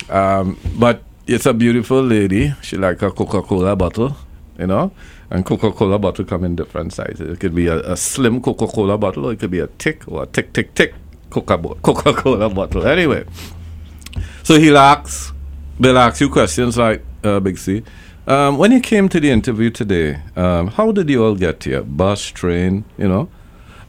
um, 0.10 0.60
but 0.78 1.04
it's 1.26 1.46
a 1.46 1.54
beautiful 1.54 2.04
lady. 2.04 2.54
She 2.62 2.76
like 2.76 3.02
a 3.02 3.12
Coca 3.12 3.42
Cola 3.44 3.78
bottle, 3.78 4.14
you 4.60 4.68
know. 4.68 4.92
And 5.30 5.46
Coca 5.46 5.72
Cola 5.72 6.00
bottle 6.00 6.24
come 6.26 6.46
in 6.46 6.56
different 6.56 6.94
sizes. 6.94 7.30
It 7.30 7.40
could 7.40 7.54
be 7.54 7.68
a, 7.68 7.80
a 7.92 7.98
slim 7.98 8.42
Coca 8.42 8.68
Cola 8.68 8.98
bottle, 8.98 9.26
or 9.26 9.34
it 9.34 9.40
could 9.40 9.52
be 9.52 9.60
a 9.60 9.68
thick 9.68 10.08
or 10.08 10.24
a 10.24 10.26
tick 10.26 10.54
tick 10.54 10.74
tick 10.74 10.94
Coca 11.30 11.58
Cola 12.14 12.50
bottle. 12.50 12.88
Anyway, 12.88 13.26
so 14.44 14.58
he'll 14.58 14.78
ask, 14.78 15.36
they'll 15.80 15.98
ask 15.98 16.22
you 16.22 16.30
questions 16.30 16.78
like, 16.78 17.04
uh, 17.24 17.40
Big 17.42 17.58
C, 17.58 17.84
um, 18.26 18.58
when 18.58 18.72
you 18.72 18.80
came 18.80 19.10
to 19.10 19.20
the 19.20 19.30
interview 19.30 19.70
today, 19.70 20.22
um, 20.36 20.68
how 20.68 20.92
did 20.92 21.10
you 21.10 21.24
all 21.24 21.36
get 21.36 21.64
here? 21.64 21.82
Bus, 21.82 22.26
train, 22.28 22.86
you 22.98 23.08
know? 23.08 23.30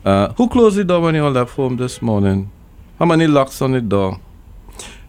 Uh, 0.05 0.33
who 0.35 0.49
closed 0.49 0.77
the 0.77 0.85
door 0.85 1.01
when 1.01 1.15
you 1.15 1.25
all 1.25 1.31
left 1.31 1.55
home 1.55 1.77
this 1.77 2.01
morning? 2.03 2.51
How 2.99 3.07
many 3.07 3.27
locks 3.27 3.63
on 3.63 3.73
the 3.73 3.81
door? 3.81 4.21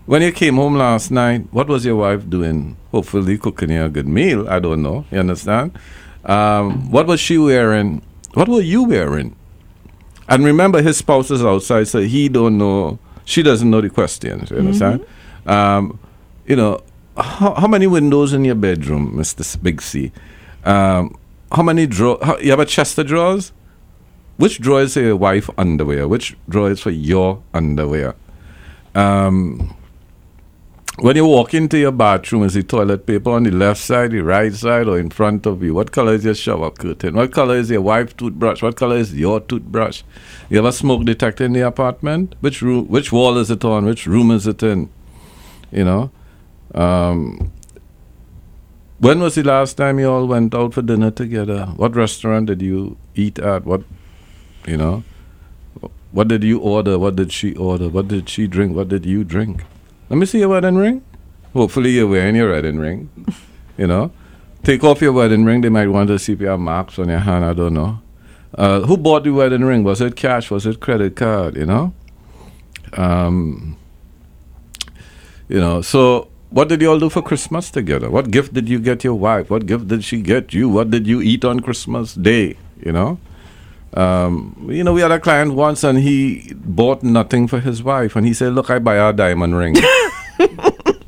When 0.05 0.23
you 0.23 0.32
came 0.32 0.55
home 0.55 0.75
last 0.75 1.11
night, 1.11 1.47
what 1.51 1.67
was 1.67 1.86
your 1.86 1.97
wife 1.97 2.27
doing? 2.27 2.75
Hopefully 2.91 3.38
cooking 3.38 3.69
you 3.69 3.84
a 3.84 3.89
good 3.89 4.07
meal. 4.07 4.49
I 4.49 4.57
don't 4.59 4.82
know. 4.82 5.05
You 5.11 5.19
understand? 5.19 5.77
Um, 6.30 6.91
what 6.91 7.07
was 7.07 7.19
she 7.19 7.38
wearing? 7.38 8.03
What 8.36 8.47
were 8.47 8.61
you 8.61 8.84
wearing? 8.84 9.36
And 10.27 10.45
remember, 10.45 10.82
his 10.82 10.97
spouse 10.97 11.32
is 11.32 11.43
outside, 11.43 11.88
so 11.88 12.01
he 12.01 12.30
don't 12.30 12.57
know. 12.59 12.99
She 13.25 13.41
doesn't 13.41 13.69
know 13.69 13.82
the 13.82 13.89
questions. 13.89 14.51
You 14.51 14.57
understand? 14.57 15.05
Um, 15.47 15.99
you 16.45 16.55
know, 16.55 16.82
how, 17.17 17.55
how 17.55 17.67
many 17.67 17.88
windows 17.88 18.34
in 18.34 18.45
your 18.45 18.55
bedroom, 18.55 19.17
Mister 19.17 19.43
Big 19.57 19.82
C? 19.82 20.11
Um, 20.63 21.17
how 21.51 21.63
many 21.63 21.88
draw? 21.88 22.23
How, 22.23 22.38
you 22.38 22.51
have 22.51 22.59
a 22.59 22.65
chest 22.65 22.99
of 22.99 23.07
drawers? 23.07 23.51
Which 24.38 24.61
drawer 24.61 24.82
is 24.82 24.93
for 24.93 25.01
your 25.01 25.17
wife 25.17 25.49
underwear? 25.57 26.07
Which 26.07 26.38
drawer 26.47 26.69
is 26.69 26.80
for 26.80 26.91
your 26.91 27.41
underwear? 27.53 28.15
Um, 28.93 29.75
when 31.01 31.15
you 31.15 31.25
walk 31.25 31.53
into 31.53 31.77
your 31.77 31.91
bathroom, 31.91 32.43
is 32.43 32.53
the 32.53 32.63
toilet 32.63 33.05
paper 33.05 33.31
on 33.31 33.43
the 33.43 33.51
left 33.51 33.79
side, 33.79 34.11
the 34.11 34.21
right 34.21 34.53
side, 34.53 34.87
or 34.87 34.99
in 34.99 35.09
front 35.09 35.45
of 35.45 35.63
you? 35.63 35.73
What 35.73 35.91
color 35.91 36.13
is 36.13 36.25
your 36.25 36.35
shower 36.35 36.71
curtain? 36.71 37.15
What 37.15 37.31
color 37.31 37.55
is 37.55 37.69
your 37.69 37.81
wife's 37.81 38.13
toothbrush? 38.13 38.61
What 38.61 38.75
color 38.75 38.97
is 38.97 39.13
your 39.13 39.39
toothbrush? 39.39 40.03
You 40.49 40.57
have 40.57 40.65
a 40.65 40.71
smoke 40.71 41.05
detector 41.05 41.45
in 41.45 41.53
the 41.53 41.61
apartment? 41.61 42.35
Which 42.41 42.61
room? 42.61 42.87
Which 42.87 43.11
wall 43.11 43.37
is 43.37 43.49
it 43.49 43.63
on? 43.63 43.85
Which 43.85 44.05
room 44.05 44.31
is 44.31 44.47
it 44.47 44.61
in? 44.63 44.89
You 45.71 45.85
know. 45.85 46.11
Um, 46.73 47.51
when 48.99 49.21
was 49.21 49.35
the 49.35 49.43
last 49.43 49.77
time 49.77 49.99
you 49.99 50.11
all 50.11 50.27
went 50.27 50.53
out 50.53 50.73
for 50.73 50.81
dinner 50.81 51.11
together? 51.11 51.67
What 51.77 51.95
restaurant 51.95 52.47
did 52.47 52.61
you 52.61 52.97
eat 53.15 53.39
at? 53.39 53.65
What, 53.65 53.83
you 54.67 54.75
know, 54.75 55.03
what 56.11 56.27
did 56.27 56.43
you 56.43 56.59
order? 56.59 56.99
What 56.99 57.15
did 57.15 57.31
she 57.31 57.55
order? 57.55 57.87
What 57.87 58.09
did 58.09 58.27
she 58.27 58.47
drink? 58.47 58.75
What 58.75 58.89
did 58.89 59.05
you 59.05 59.23
drink? 59.23 59.63
Let 60.10 60.18
me 60.18 60.26
see 60.26 60.39
your 60.39 60.49
wedding 60.49 60.76
ring. 60.76 61.03
Hopefully, 61.53 61.91
you're 61.91 62.07
wearing 62.07 62.36
your 62.36 62.51
wedding 62.51 62.80
ring. 62.80 63.10
You 63.78 63.86
know, 63.88 64.12
take 64.64 64.84
off 64.84 65.01
your 65.01 65.14
wedding 65.14 65.45
ring. 65.45 65.62
They 65.62 65.70
might 65.70 65.88
want 65.88 66.07
to 66.10 66.18
see 66.18 66.34
if 66.34 66.41
you 66.41 66.47
have 66.47 66.60
marks 66.60 66.97
on 66.97 67.10
your 67.10 67.20
hand. 67.20 67.45
I 67.45 67.53
don't 67.53 67.74
know. 67.76 68.01
Uh, 68.55 68.82
who 68.82 68.97
bought 68.97 69.24
the 69.24 69.30
wedding 69.30 69.64
ring? 69.64 69.84
Was 69.84 70.01
it 70.01 70.16
cash? 70.16 70.49
Was 70.49 70.66
it 70.66 70.80
credit 70.80 71.16
card? 71.16 71.55
You 71.55 71.68
know. 71.68 71.93
Um, 72.93 73.78
you 75.47 75.60
know. 75.60 75.82
So, 75.82 76.30
what 76.49 76.70
did 76.70 76.82
you 76.82 76.89
all 76.89 76.99
do 76.99 77.10
for 77.10 77.22
Christmas 77.22 77.70
together? 77.70 78.10
What 78.10 78.32
gift 78.32 78.53
did 78.53 78.68
you 78.68 78.80
get 78.80 79.03
your 79.03 79.14
wife? 79.14 79.51
What 79.51 79.68
gift 79.68 79.88
did 79.89 80.03
she 80.03 80.22
get 80.22 80.53
you? 80.53 80.70
What 80.70 80.89
did 80.89 81.05
you 81.05 81.22
eat 81.22 81.45
on 81.45 81.60
Christmas 81.60 82.16
Day? 82.16 82.57
You 82.84 82.91
know. 82.93 83.20
Um, 83.93 84.67
you 84.69 84.83
know, 84.83 84.93
we 84.93 85.01
had 85.01 85.11
a 85.11 85.19
client 85.19 85.53
once 85.53 85.83
and 85.83 85.97
he 85.97 86.53
bought 86.55 87.01
nothing 87.03 87.47
for 87.47 87.59
his 87.59 87.81
wife, 87.81 88.15
and 88.15 88.25
he 88.25 88.33
said, 88.33 88.53
"Look, 88.53 88.69
I 88.69 88.79
buy 88.79 88.95
her 88.95 89.09
a 89.09 89.13
diamond 89.13 89.57
ring." 89.57 89.75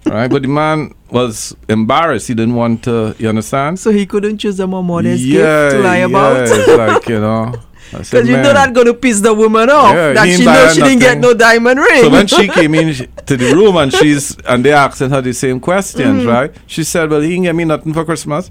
right, 0.05 0.27
but 0.29 0.41
the 0.41 0.47
man 0.47 0.93
was 1.09 1.55
embarrassed. 1.69 2.27
He 2.27 2.33
didn't 2.33 2.55
want 2.55 2.83
to. 2.85 3.15
You 3.19 3.29
understand? 3.29 3.79
So 3.79 3.91
he 3.91 4.05
couldn't 4.05 4.39
choose 4.39 4.59
a 4.59 4.67
more 4.67 4.83
modest 4.83 5.23
yeah, 5.23 5.69
gift 5.69 5.75
to 5.75 5.81
lie 5.83 5.97
yeah, 5.99 6.05
about. 6.05 6.47
it's 6.47 6.67
like 6.67 7.07
you 7.09 7.19
know. 7.19 7.53
Because 7.91 8.25
you 8.25 8.37
know 8.37 8.53
that's 8.53 8.71
going 8.71 8.87
to 8.87 8.93
piss 8.93 9.19
the 9.19 9.33
woman 9.33 9.69
off. 9.69 9.93
Yeah, 9.93 10.13
that 10.13 10.25
he 10.25 10.37
she 10.37 10.45
knows 10.45 10.75
she 10.75 10.81
didn't 10.81 10.99
get 10.99 11.17
no 11.17 11.33
diamond 11.33 11.77
ring. 11.77 12.03
So 12.03 12.09
when 12.09 12.25
she 12.25 12.47
came 12.47 12.73
in 12.73 12.93
to 13.25 13.35
the 13.35 13.53
room 13.53 13.75
and 13.75 13.91
she's 13.91 14.37
and 14.47 14.63
they 14.63 14.71
asking 14.71 15.09
her 15.09 15.19
the 15.19 15.33
same 15.33 15.59
questions, 15.59 16.23
Mhm. 16.23 16.27
right? 16.27 16.55
She 16.67 16.85
said, 16.85 17.09
"Well, 17.09 17.19
he 17.19 17.31
didn't 17.31 17.43
get 17.43 17.55
me 17.55 17.65
nothing 17.65 17.93
for 17.93 18.05
Christmas." 18.05 18.49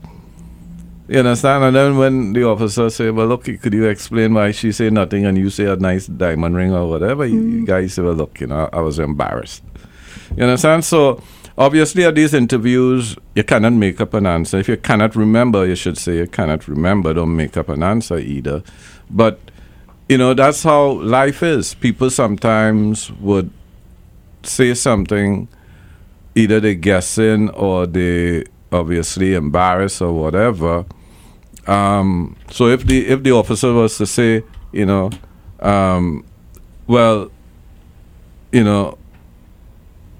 You 1.11 1.19
understand? 1.19 1.65
And 1.65 1.75
then 1.75 1.99
when 1.99 2.35
the 2.35 2.45
officer 2.45 2.89
said, 2.89 3.17
"Well, 3.17 3.27
look, 3.27 3.43
could 3.43 3.75
you 3.75 3.87
explain 3.87 4.33
why 4.33 4.53
she 4.53 4.71
say 4.71 4.91
nothing 4.91 5.27
and 5.27 5.37
you 5.37 5.51
say 5.51 5.65
a 5.65 5.75
nice 5.75 6.07
diamond 6.07 6.55
ring 6.55 6.73
or 6.73 6.89
whatever?" 6.89 7.27
You, 7.27 7.41
you 7.41 7.63
mm. 7.63 7.67
guys 7.67 7.95
say, 7.95 8.03
"Well, 8.03 8.15
look, 8.15 8.41
you 8.41 8.47
know, 8.47 8.69
I 8.73 8.79
was 8.79 9.01
embarrassed." 9.01 9.65
You 10.37 10.45
understand? 10.45 10.85
So 10.85 11.21
obviously 11.59 12.05
at 12.05 12.15
these 12.15 12.33
interviews 12.33 13.17
you 13.35 13.43
cannot 13.43 13.73
make 13.73 14.01
up 14.01 14.15
an 14.15 14.25
answer. 14.25 14.59
If 14.59 14.69
you 14.69 14.77
cannot 14.77 15.17
remember, 15.17 15.67
you 15.67 15.75
should 15.75 15.99
say 15.99 16.17
you 16.17 16.29
cannot 16.29 16.69
remember. 16.69 17.13
Don't 17.13 17.35
make 17.35 17.57
up 17.57 17.69
an 17.71 17.83
answer 17.83 18.19
either. 18.19 18.63
But 19.11 19.41
you 20.09 20.17
know 20.17 20.33
that's 20.33 20.63
how 20.63 20.93
life 21.03 21.43
is. 21.43 21.75
People 21.75 22.11
sometimes 22.11 23.11
would 23.15 23.51
say 24.45 24.75
something, 24.75 25.49
either 26.37 26.61
they 26.61 26.77
guessing 26.77 27.51
or 27.51 27.89
they 27.89 28.45
obviously 28.71 29.35
embarrassed 29.35 30.01
or 30.01 30.13
whatever. 30.13 30.85
Um, 31.67 32.37
so 32.51 32.67
if 32.67 32.85
the 32.87 33.07
if 33.09 33.23
the 33.23 33.33
officer 33.33 33.73
was 33.73 33.97
to 33.99 34.07
say, 34.07 34.43
you 34.73 34.87
know, 34.87 35.11
um, 35.61 36.25
well, 36.87 37.31
you 38.53 38.65
know, 38.65 38.99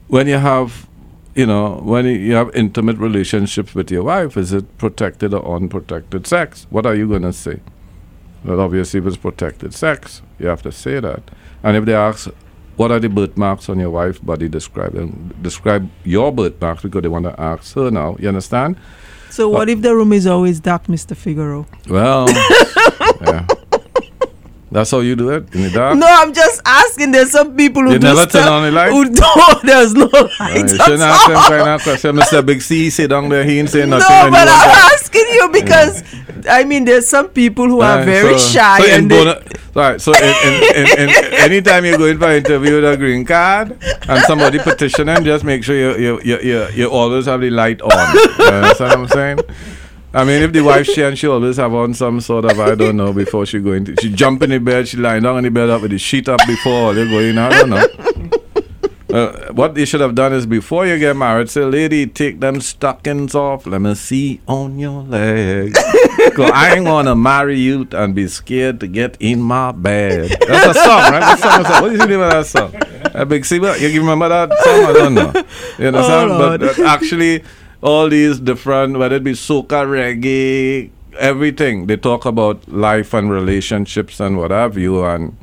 when 0.09 0.26
you 0.26 0.38
have, 0.38 0.88
you 1.34 1.47
know, 1.47 1.80
when 1.82 2.07
you 2.07 2.34
have 2.34 2.55
intimate 2.55 2.99
relationships 2.99 3.74
with 3.74 3.91
your 3.91 4.05
wife, 4.05 4.36
is 4.36 4.53
it 4.53 4.78
protected 4.78 5.34
or 5.34 5.57
unprotected 5.57 6.26
sex? 6.26 6.66
What 6.70 6.86
are 6.86 6.95
you 6.95 7.09
going 7.09 7.22
to 7.22 7.32
say? 7.32 7.61
Well, 8.45 8.61
obviously, 8.61 9.01
if 9.01 9.07
it's 9.07 9.16
protected 9.16 9.74
sex, 9.74 10.22
you 10.38 10.47
have 10.47 10.62
to 10.62 10.72
say 10.72 11.01
that. 11.01 11.22
And 11.62 11.76
if 11.76 11.84
they 11.84 11.95
ask, 11.95 12.28
what 12.76 12.91
are 12.91 12.99
the 12.99 13.09
birthmarks 13.09 13.68
on 13.68 13.78
your 13.78 13.91
wife's 13.91 14.18
body? 14.18 14.49
Describe 14.49 14.95
them. 14.95 15.34
Describe 15.43 15.91
your 16.05 16.32
birthmarks 16.32 16.82
because 16.82 17.03
they 17.03 17.09
want 17.09 17.26
to 17.26 17.38
ask 17.38 17.74
her 17.74 17.91
now. 17.91 18.16
You 18.18 18.28
understand? 18.28 18.76
So 19.31 19.49
what 19.49 19.68
if 19.68 19.81
the 19.81 19.95
room 19.95 20.12
is 20.12 20.26
always 20.26 20.61
dark, 20.61 20.87
Mr. 20.87 21.14
Figeroux? 21.16 21.64
Well, 21.89 22.28
yeah. 23.22 23.47
That's 24.72 24.90
how 24.92 25.00
you 25.00 25.16
do 25.16 25.30
it 25.30 25.52
in 25.52 25.62
the 25.64 25.70
dark. 25.70 25.98
No, 25.98 26.06
I'm 26.08 26.32
just 26.32 26.62
asking. 26.64 27.10
There's 27.10 27.32
some 27.32 27.56
people 27.56 27.82
who 27.82 27.92
You 27.92 27.98
do 27.98 28.06
never 28.06 28.24
turn 28.26 28.46
on 28.46 28.62
the 28.62 28.70
light? 28.70 28.90
Who 28.92 29.04
don't. 29.12 29.62
There's 29.64 29.94
no 29.94 30.04
Uh, 30.12 30.28
light. 30.38 30.58
you 30.70 30.76
shouldn't 30.78 31.02
ask 31.02 31.26
them 31.26 31.36
kind 31.42 31.68
of 31.68 31.82
question. 31.82 32.14
Mr. 32.16 32.46
Big 32.46 32.62
C 32.62 32.88
sit 32.90 33.08
down 33.10 33.28
there. 33.28 33.42
He 33.42 33.58
ain't 33.58 33.68
saying 33.68 33.90
nothing. 33.90 34.06
you 34.26 34.30
but 34.30 34.40
I'm 34.40 34.46
that. 34.46 34.90
asking 34.94 35.26
you 35.32 35.48
because 35.52 36.04
I 36.48 36.62
mean, 36.64 36.84
there's 36.84 37.08
some 37.08 37.28
people 37.30 37.66
who 37.66 37.80
are 37.80 38.04
very 38.04 38.38
so- 38.38 38.52
shy 38.60 38.78
so 38.80 38.86
and 38.94 39.10
they, 39.10 39.24
bona- 39.24 39.42
right, 39.74 40.00
so 40.00 40.12
in, 40.14 40.22
in, 40.22 40.62
in, 40.76 41.08
in, 41.10 41.34
anytime 41.34 41.84
you 41.84 41.98
go 41.98 42.04
in 42.06 42.18
for 42.18 42.26
an 42.30 42.36
interview 42.36 42.76
with 42.76 42.84
a 42.92 42.96
green 42.96 43.24
card 43.26 43.76
and 44.08 44.22
somebody 44.24 44.58
petitioning, 44.60 45.24
just 45.24 45.44
make 45.44 45.64
sure 45.64 45.74
you 45.76 45.98
you, 45.98 46.20
you, 46.24 46.38
you, 46.40 46.66
you 46.74 46.86
always 46.88 47.26
have 47.26 47.40
the 47.40 47.50
light 47.50 47.82
on. 47.82 47.90
You 48.38 48.44
understand 48.44 48.78
what 48.78 48.98
I'm 49.00 49.08
saying? 49.08 49.38
I 50.12 50.24
mean, 50.24 50.42
if 50.42 50.52
the 50.52 50.61
wife 50.62 50.86
she 50.86 51.02
and 51.02 51.16
she 51.16 51.28
always 51.28 51.56
have 51.58 51.72
on 51.72 51.94
some 51.94 52.20
sort 52.20 52.44
of 52.44 52.58
I 52.58 52.74
don't 52.74 52.96
know 52.96 53.12
before 53.12 53.46
she 53.46 53.61
go 53.61 53.72
into 53.72 53.94
she 54.00 54.11
jump 54.11 54.42
in 54.42 54.50
the 54.50 54.58
bed, 54.58 54.88
she 54.88 54.96
lying 54.96 55.22
down 55.22 55.38
in 55.38 55.44
the 55.44 55.50
bed 55.50 55.70
up 55.70 55.82
with 55.82 55.92
the 55.92 55.98
sheet 55.98 56.28
up 56.28 56.40
before 56.46 56.94
they 56.94 57.08
go 57.08 57.20
in. 57.20 57.38
I 57.38 57.48
don't 57.50 57.70
know. 57.70 57.86
Uh, 59.12 59.52
what 59.52 59.76
you 59.76 59.84
should 59.84 60.00
have 60.00 60.14
done 60.14 60.32
is 60.32 60.46
before 60.46 60.86
you 60.86 60.96
get 60.96 61.16
married, 61.16 61.50
say, 61.50 61.64
lady, 61.64 62.06
take 62.06 62.38
them 62.38 62.61
stockings 62.61 63.34
off. 63.34 63.66
Let 63.66 63.80
me 63.80 63.94
see 63.96 64.40
on 64.46 64.78
your 64.78 65.02
legs. 65.02 65.76
Cause 66.34 66.50
I 66.54 66.76
ain't 66.76 66.84
gonna 66.84 67.16
marry 67.16 67.58
you 67.58 67.88
and 67.90 68.14
be 68.14 68.28
scared 68.28 68.78
to 68.80 68.86
get 68.86 69.16
in 69.18 69.40
my 69.42 69.72
bed. 69.72 70.30
That's 70.46 70.76
a 70.76 70.80
song, 70.80 71.00
right? 71.12 71.20
That's 71.20 71.40
a 71.40 71.44
song, 71.44 71.64
song. 71.64 71.82
What 71.82 71.88
do 71.88 71.92
you 71.94 71.98
think 71.98 72.12
about 72.12 72.30
that 72.30 72.46
song? 72.46 72.72
A 73.14 73.26
Big 73.26 73.44
C, 73.44 73.56
you 73.56 74.00
remember 74.00 74.28
that 74.28 74.48
song? 74.50 74.84
I 74.84 74.92
don't 74.92 75.14
know. 75.14 75.32
You 75.78 75.88
understand? 75.88 76.30
Oh, 76.30 76.58
but 76.58 76.78
uh, 76.78 76.84
actually, 76.84 77.42
all 77.83 78.09
these 78.09 78.41
different, 78.41 78.99
whether 78.99 79.16
it 79.16 79.24
be 79.24 79.33
soca, 79.33 79.87
reggae, 79.87 80.91
everything, 81.18 81.87
they 81.87 81.97
talk 81.97 82.24
about 82.24 82.68
life 82.68 83.14
and 83.14 83.31
relationships 83.31 84.20
and 84.20 84.37
what 84.37 84.51
have 84.51 84.76
you. 84.76 85.05
And 85.05 85.37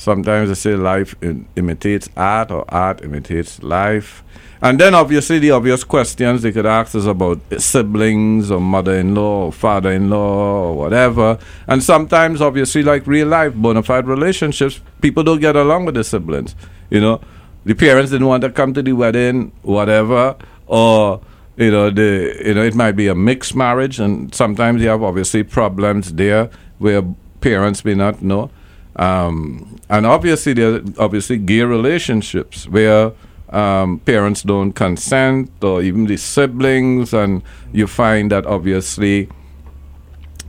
Sometimes 0.00 0.48
they 0.48 0.54
say 0.54 0.76
life 0.76 1.14
imitates 1.56 2.08
art 2.16 2.50
or 2.50 2.64
art 2.72 3.04
imitates 3.04 3.62
life. 3.62 4.24
And 4.62 4.80
then 4.80 4.94
obviously 4.94 5.38
the 5.38 5.50
obvious 5.50 5.84
questions 5.84 6.40
they 6.40 6.52
could 6.52 6.64
ask 6.64 6.94
is 6.94 7.04
about 7.04 7.38
siblings 7.58 8.50
or 8.50 8.62
mother-in-law 8.62 9.44
or 9.44 9.52
father-in-law 9.52 10.68
or 10.68 10.74
whatever. 10.74 11.38
And 11.66 11.82
sometimes 11.82 12.40
obviously 12.40 12.82
like 12.82 13.06
real 13.06 13.28
life 13.28 13.54
bona 13.54 13.82
fide 13.82 14.06
relationships, 14.06 14.80
people 15.02 15.22
don't 15.22 15.38
get 15.38 15.54
along 15.54 15.84
with 15.84 15.96
the 15.96 16.04
siblings. 16.04 16.56
You 16.88 17.02
know, 17.02 17.20
the 17.66 17.74
parents 17.74 18.10
didn't 18.10 18.26
want 18.26 18.40
to 18.44 18.48
come 18.48 18.72
to 18.72 18.80
the 18.80 18.94
wedding, 18.94 19.52
whatever, 19.60 20.34
or 20.66 21.20
you 21.56 21.70
know, 21.70 21.90
the 21.90 22.40
you 22.44 22.54
know, 22.54 22.62
it 22.62 22.74
might 22.74 22.92
be 22.92 23.08
a 23.08 23.14
mixed 23.14 23.54
marriage 23.54 24.00
and 24.00 24.34
sometimes 24.34 24.82
you 24.82 24.88
have 24.88 25.02
obviously 25.02 25.42
problems 25.42 26.12
there 26.14 26.50
where 26.78 27.02
parents 27.40 27.84
may 27.84 27.94
not 27.94 28.22
know. 28.22 28.50
Um, 28.96 29.78
and 29.88 30.06
obviously, 30.06 30.52
there 30.52 30.74
are 30.74 30.82
obviously 30.98 31.38
gay 31.38 31.62
relationships 31.62 32.68
where 32.68 33.12
um, 33.50 33.98
parents 34.00 34.42
don't 34.42 34.72
consent, 34.72 35.50
or 35.62 35.82
even 35.82 36.06
the 36.06 36.16
siblings, 36.16 37.12
and 37.12 37.42
you 37.72 37.86
find 37.86 38.30
that 38.30 38.46
obviously, 38.46 39.28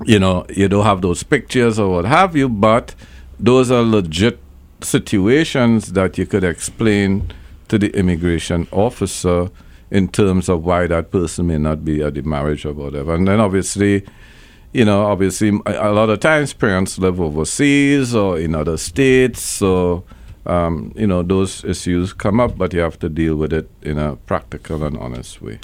you 0.06 0.20
know, 0.20 0.46
you 0.50 0.68
don't 0.68 0.86
have 0.86 1.02
those 1.02 1.24
pictures 1.24 1.80
or 1.80 1.90
what 1.90 2.06
have 2.06 2.36
you, 2.36 2.50
but 2.50 2.94
those 3.40 3.72
are 3.72 3.82
legit 3.82 4.40
situations 4.82 5.94
that 5.94 6.18
you 6.18 6.26
could 6.26 6.44
explain 6.44 7.32
to 7.68 7.78
the 7.78 7.90
immigration 7.98 8.68
officer 8.72 9.50
in 9.92 10.08
terms 10.08 10.50
of 10.50 10.64
why 10.64 10.88
that 10.88 11.12
person 11.12 11.48
may 11.48 11.58
not 11.58 11.86
be 11.86 12.02
at 12.02 12.16
the 12.16 12.22
marriage 12.22 12.66
or 12.66 12.74
whatever. 12.74 13.14
And 13.14 13.28
then 13.28 13.40
obviously, 13.40 14.06
you 14.74 14.86
know, 14.86 15.06
obviously, 15.06 15.50
a, 15.66 15.92
lot 15.92 16.10
of 16.10 16.22
times 16.22 16.54
parents 16.54 16.98
live 16.98 17.20
overseas 17.20 18.16
or 18.16 18.40
in 18.40 18.56
other 18.56 18.78
states, 18.78 19.42
so 19.42 20.06
um, 20.46 20.94
you 20.96 21.06
know 21.06 21.22
those 21.22 21.66
issues 21.66 22.14
come 22.14 22.40
up, 22.40 22.58
but 22.58 22.74
you 22.74 22.80
have 22.80 22.98
to 23.00 23.10
deal 23.10 23.36
with 23.36 23.52
it 23.52 23.70
in 23.82 23.98
a 23.98 24.16
practical 24.16 24.84
and 24.86 24.98
honest 24.98 25.42
way. 25.42 25.60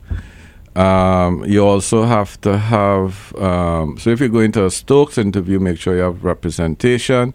Um, 0.76 1.44
you 1.46 1.66
also 1.66 2.06
have 2.06 2.40
to 2.42 2.58
have. 2.58 3.36
Um, 3.36 3.98
so 3.98 4.10
if 4.10 4.20
you 4.20 4.30
go 4.30 4.40
into 4.40 4.66
a 4.66 4.72
Stokes 4.72 5.18
interview, 5.18 5.60
make 5.60 5.80
sure 5.80 5.96
you 5.96 6.02
have 6.02 6.24
representation. 6.24 7.34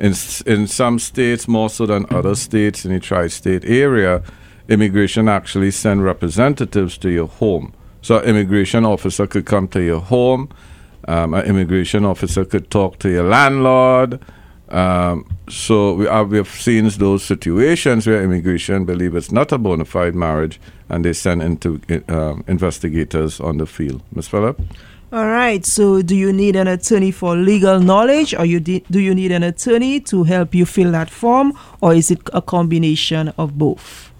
In 0.00 0.14
in 0.46 0.66
some 0.66 0.98
states, 0.98 1.46
more 1.46 1.68
so 1.68 1.86
than 1.86 2.06
other 2.10 2.34
states 2.34 2.84
in 2.84 2.92
the 2.92 3.00
tri-state 3.00 3.64
area, 3.64 4.22
immigration 4.68 5.28
actually 5.28 5.70
send 5.70 6.02
representatives 6.02 6.98
to 6.98 7.10
your 7.10 7.28
home. 7.28 7.72
So 8.02 8.18
an 8.18 8.24
immigration 8.24 8.84
officer 8.86 9.26
could 9.26 9.44
come 9.44 9.68
to 9.68 9.82
your 9.82 10.00
home. 10.00 10.48
Um, 11.06 11.34
an 11.34 11.44
immigration 11.44 12.04
officer 12.04 12.44
could 12.44 12.70
talk 12.70 12.98
to 13.00 13.10
your 13.10 13.24
landlord. 13.24 14.20
Um, 14.70 15.26
so 15.48 15.94
we 15.94 16.06
have, 16.06 16.30
we 16.30 16.36
have 16.36 16.48
seen 16.48 16.88
those 16.88 17.24
situations 17.24 18.06
where 18.06 18.22
immigration 18.22 18.84
believe 18.84 19.16
it's 19.16 19.32
not 19.32 19.52
a 19.52 19.58
bona 19.58 19.84
fide 19.84 20.14
marriage, 20.14 20.60
and 20.88 21.04
they 21.04 21.12
send 21.12 21.42
into 21.42 21.80
um, 22.08 22.44
investigators 22.46 23.40
on 23.40 23.58
the 23.58 23.66
field. 23.66 24.02
Ms. 24.14 24.28
Phillip? 24.28 24.60
All 25.12 25.26
right. 25.26 25.66
So, 25.66 26.02
do 26.02 26.14
you 26.14 26.32
need 26.32 26.54
an 26.54 26.68
attorney 26.68 27.10
for 27.10 27.34
legal 27.34 27.80
knowledge, 27.80 28.32
or 28.32 28.44
you 28.44 28.60
di- 28.60 28.84
do 28.90 29.00
you 29.00 29.12
need 29.12 29.32
an 29.32 29.42
attorney 29.42 29.98
to 30.00 30.22
help 30.22 30.54
you 30.54 30.64
fill 30.64 30.92
that 30.92 31.10
form, 31.10 31.52
or 31.80 31.94
is 31.94 32.12
it 32.12 32.20
a 32.32 32.40
combination 32.40 33.32
of 33.36 33.58
both? 33.58 34.12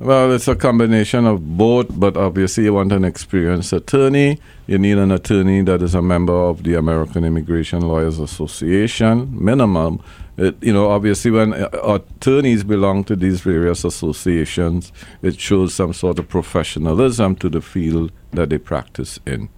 Well, 0.00 0.30
it's 0.32 0.46
a 0.46 0.54
combination 0.54 1.26
of 1.26 1.56
both, 1.56 1.98
but 1.98 2.16
obviously 2.16 2.64
you 2.64 2.74
want 2.74 2.92
an 2.92 3.04
experienced 3.04 3.72
attorney. 3.72 4.38
You 4.66 4.78
need 4.78 4.98
an 4.98 5.10
attorney 5.10 5.62
that 5.62 5.80
is 5.80 5.94
a 5.94 6.02
member 6.02 6.34
of 6.34 6.62
the 6.62 6.74
American 6.74 7.24
Immigration 7.24 7.80
Lawyers 7.80 8.20
Association, 8.20 9.28
minimum. 9.32 10.00
It, 10.36 10.62
you 10.62 10.72
know, 10.72 10.90
obviously 10.90 11.30
when 11.30 11.54
uh, 11.54 11.68
attorneys 11.82 12.62
belong 12.62 13.02
to 13.04 13.16
these 13.16 13.40
various 13.40 13.82
associations, 13.82 14.92
it 15.22 15.40
shows 15.40 15.74
some 15.74 15.94
sort 15.94 16.18
of 16.20 16.28
professionalism 16.28 17.34
to 17.36 17.48
the 17.48 17.62
field 17.62 18.12
that 18.32 18.50
they 18.50 18.58
practice 18.58 19.18
in. 19.26 19.48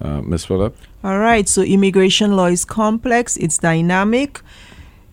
Uh, 0.00 0.20
Ms. 0.20 0.44
Phillip? 0.44 0.76
All 1.02 1.18
right. 1.18 1.48
So, 1.48 1.62
immigration 1.62 2.36
law 2.36 2.46
is 2.46 2.64
complex. 2.64 3.36
It's 3.36 3.58
dynamic. 3.58 4.40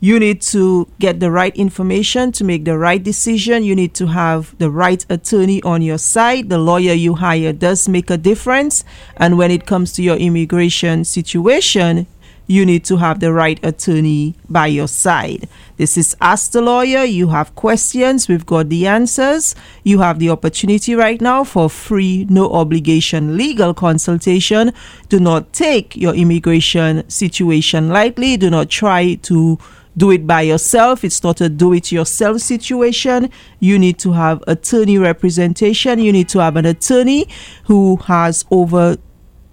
You 0.01 0.19
need 0.19 0.41
to 0.53 0.87
get 0.99 1.19
the 1.19 1.31
right 1.31 1.55
information 1.55 2.31
to 2.33 2.43
make 2.43 2.65
the 2.65 2.77
right 2.77 3.01
decision. 3.01 3.63
You 3.63 3.75
need 3.75 3.95
to 3.95 4.07
have 4.07 4.55
the 4.59 4.69
right 4.69 5.03
attorney 5.09 5.63
on 5.63 5.81
your 5.81 5.97
side. 5.97 6.49
The 6.49 6.59
lawyer 6.59 6.93
you 6.93 7.15
hire 7.15 7.53
does 7.53 7.89
make 7.89 8.11
a 8.11 8.17
difference. 8.17 8.83
And 9.17 9.37
when 9.37 9.49
it 9.49 9.65
comes 9.65 9.93
to 9.93 10.03
your 10.03 10.17
immigration 10.17 11.05
situation, 11.05 12.05
you 12.47 12.65
need 12.65 12.83
to 12.85 12.97
have 12.97 13.19
the 13.19 13.33
right 13.33 13.59
attorney 13.63 14.35
by 14.49 14.67
your 14.67 14.87
side. 14.87 15.47
This 15.77 15.97
is 15.97 16.15
Ask 16.21 16.51
the 16.51 16.61
Lawyer. 16.61 17.03
You 17.03 17.29
have 17.29 17.55
questions, 17.55 18.27
we've 18.27 18.45
got 18.45 18.69
the 18.69 18.87
answers. 18.87 19.55
You 19.83 19.99
have 19.99 20.19
the 20.19 20.29
opportunity 20.29 20.95
right 20.95 21.19
now 21.19 21.43
for 21.43 21.69
free, 21.69 22.25
no 22.29 22.51
obligation 22.51 23.37
legal 23.37 23.73
consultation. 23.73 24.71
Do 25.09 25.19
not 25.19 25.51
take 25.53 25.95
your 25.95 26.13
immigration 26.13 27.09
situation 27.09 27.89
lightly. 27.89 28.37
Do 28.37 28.49
not 28.49 28.69
try 28.69 29.15
to 29.15 29.57
do 29.97 30.11
it 30.11 30.27
by 30.27 30.41
yourself. 30.41 31.03
It's 31.03 31.23
not 31.23 31.41
a 31.41 31.49
do 31.49 31.73
it 31.73 31.91
yourself 31.91 32.41
situation. 32.41 33.29
You 33.59 33.79
need 33.79 33.97
to 33.99 34.11
have 34.11 34.43
attorney 34.47 34.97
representation. 34.97 35.99
You 35.99 36.11
need 36.11 36.29
to 36.29 36.39
have 36.39 36.55
an 36.57 36.65
attorney 36.65 37.27
who 37.65 37.97
has 38.07 38.45
over 38.51 38.97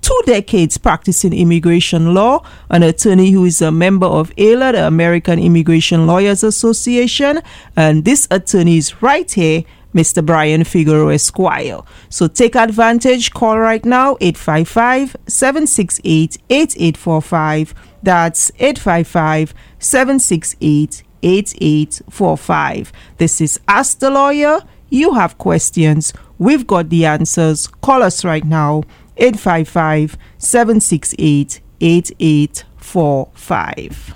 two 0.03 0.21
decades 0.27 0.77
practicing 0.77 1.33
immigration 1.33 2.13
law, 2.13 2.45
an 2.69 2.83
attorney 2.83 3.31
who 3.31 3.45
is 3.45 3.63
a 3.63 3.73
member 3.73 4.07
of 4.07 4.35
AILA, 4.37 4.73
the 4.73 4.87
American 4.87 5.39
Immigration 5.39 6.07
Lawyers 6.07 6.43
Association, 6.43 7.41
and 7.77 8.05
this 8.05 8.29
attorney 8.31 8.77
is 8.77 9.01
right 9.03 9.31
here. 9.31 9.65
Mr. 9.95 10.25
Brian 10.25 10.63
Figeroux 10.63 11.15
Esquire. 11.15 11.81
So 12.09 12.27
take 12.27 12.57
advantage, 12.57 13.31
call 13.31 13.59
right 13.59 13.85
now 13.85 14.17
855 14.23 15.17
768 15.27 16.39
8845. 16.49 17.75
That's 18.03 18.51
855 18.59 19.53
768 19.79 21.03
8845. 21.23 22.93
This 23.19 23.43
is 23.43 23.61
Ask 23.69 23.99
the 23.99 24.09
Lawyer. 24.09 24.61
You 24.89 25.15
have 25.15 25.39
questions, 25.39 26.13
we've 26.39 26.67
got 26.67 26.91
the 26.91 27.07
answers. 27.07 27.67
Call 27.67 28.03
us 28.03 28.25
right 28.25 28.45
now 28.45 28.83
855 29.23 30.19
768 30.39 31.61
8845. 31.81 34.15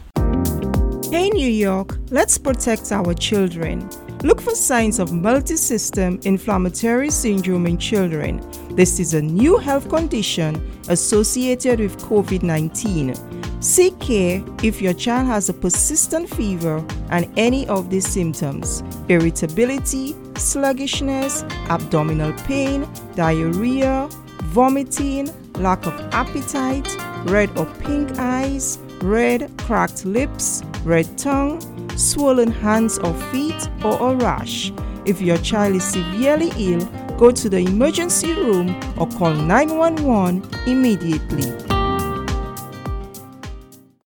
Hey, 1.13 1.31
New 1.31 1.49
York, 1.49 1.97
let's 2.11 2.37
protect 2.37 2.91
our 2.91 3.15
children. 3.15 3.89
Look 4.25 4.41
for 4.41 4.57
signs 4.57 4.99
of 4.99 5.11
multisystem 5.11 6.27
inflammatory 6.27 7.11
syndrome 7.11 7.69
in 7.69 7.79
children. 7.79 8.43
This 8.71 8.99
is 8.99 9.15
a 9.15 9.23
new 9.23 9.59
health 9.59 9.89
condition 9.89 10.57
associated 10.89 11.79
with 11.79 11.97
COVID 11.99 12.43
19. 12.43 13.15
Seek 13.63 13.97
care 14.01 14.43
if 14.65 14.83
your 14.83 14.93
child 14.93 15.29
has 15.29 15.49
a 15.49 15.55
persistent 15.55 16.29
fever 16.29 16.85
and 17.11 17.31
any 17.37 17.65
of 17.69 17.91
these 17.91 18.09
symptoms 18.09 18.83
irritability, 19.09 20.17
sluggishness, 20.35 21.45
abdominal 21.69 22.33
pain, 22.45 22.89
diarrhea, 23.15 24.09
vomiting, 24.57 25.29
lack 25.61 25.85
of 25.85 25.93
appetite, 26.15 26.89
red 27.27 27.51
or 27.59 27.67
pink 27.85 28.11
eyes, 28.19 28.79
red 29.03 29.53
cracked 29.59 30.07
lips, 30.07 30.63
red 30.83 31.07
tongue, 31.19 31.61
swollen 31.95 32.51
hands 32.51 32.99
or 33.01 33.13
feet, 33.31 33.69
or 33.85 34.13
a 34.13 34.17
rash. 34.17 34.73
If 35.05 35.21
your 35.21 35.37
child 35.37 35.77
is 35.77 35.85
severely 35.85 36.51
ill, 36.57 36.87
go 37.19 37.31
to 37.33 37.51
the 37.51 37.59
emergency 37.59 38.33
room 38.33 38.75
or 38.97 39.07
call 39.07 39.35
911 39.35 40.43
immediately. 40.67 41.53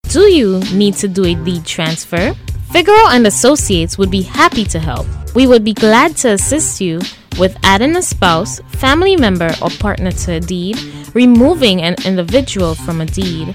Do 0.04 0.22
you 0.32 0.60
need 0.72 0.94
to 0.94 1.08
do 1.08 1.26
a 1.26 1.34
deed 1.34 1.66
transfer? 1.66 2.32
Figeroux 2.72 3.10
and 3.10 3.26
Associates 3.26 3.98
would 3.98 4.10
be 4.10 4.22
happy 4.22 4.64
to 4.64 4.78
help. 4.78 5.06
We 5.34 5.46
would 5.46 5.62
be 5.62 5.74
glad 5.74 6.16
to 6.18 6.32
assist 6.32 6.80
you 6.80 7.00
with 7.38 7.56
adding 7.62 7.96
a 7.96 8.02
spouse, 8.02 8.60
family 8.68 9.16
member, 9.16 9.50
or 9.62 9.70
partner 9.70 10.10
to 10.10 10.32
a 10.32 10.40
deed, 10.40 10.78
removing 11.14 11.82
an 11.82 11.94
individual 12.04 12.74
from 12.74 13.00
a 13.00 13.06
deed, 13.06 13.54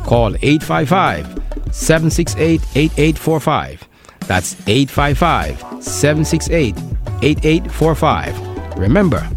Call 0.03 0.35
855 0.41 1.25
768 1.71 2.61
8845. 2.75 3.87
That's 4.27 4.55
855 4.67 5.81
768 5.81 6.75
8845. 7.23 8.77
Remember, 8.77 9.27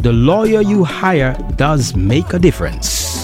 the 0.00 0.12
lawyer 0.12 0.62
you 0.62 0.82
hire 0.82 1.36
does 1.56 1.94
make 1.94 2.32
a 2.32 2.38
difference. 2.38 3.22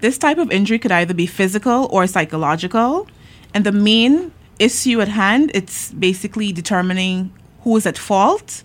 This 0.00 0.16
type 0.16 0.38
of 0.38 0.52
injury 0.52 0.78
could 0.78 0.92
either 0.92 1.12
be 1.12 1.26
physical 1.26 1.88
or 1.90 2.06
psychological, 2.06 3.08
and 3.52 3.66
the 3.66 3.72
main 3.72 4.30
issue 4.58 5.00
at 5.00 5.08
hand, 5.08 5.50
it's 5.54 5.92
basically 5.92 6.52
determining 6.52 7.32
who 7.62 7.76
is 7.76 7.86
at 7.86 7.98
fault 7.98 8.62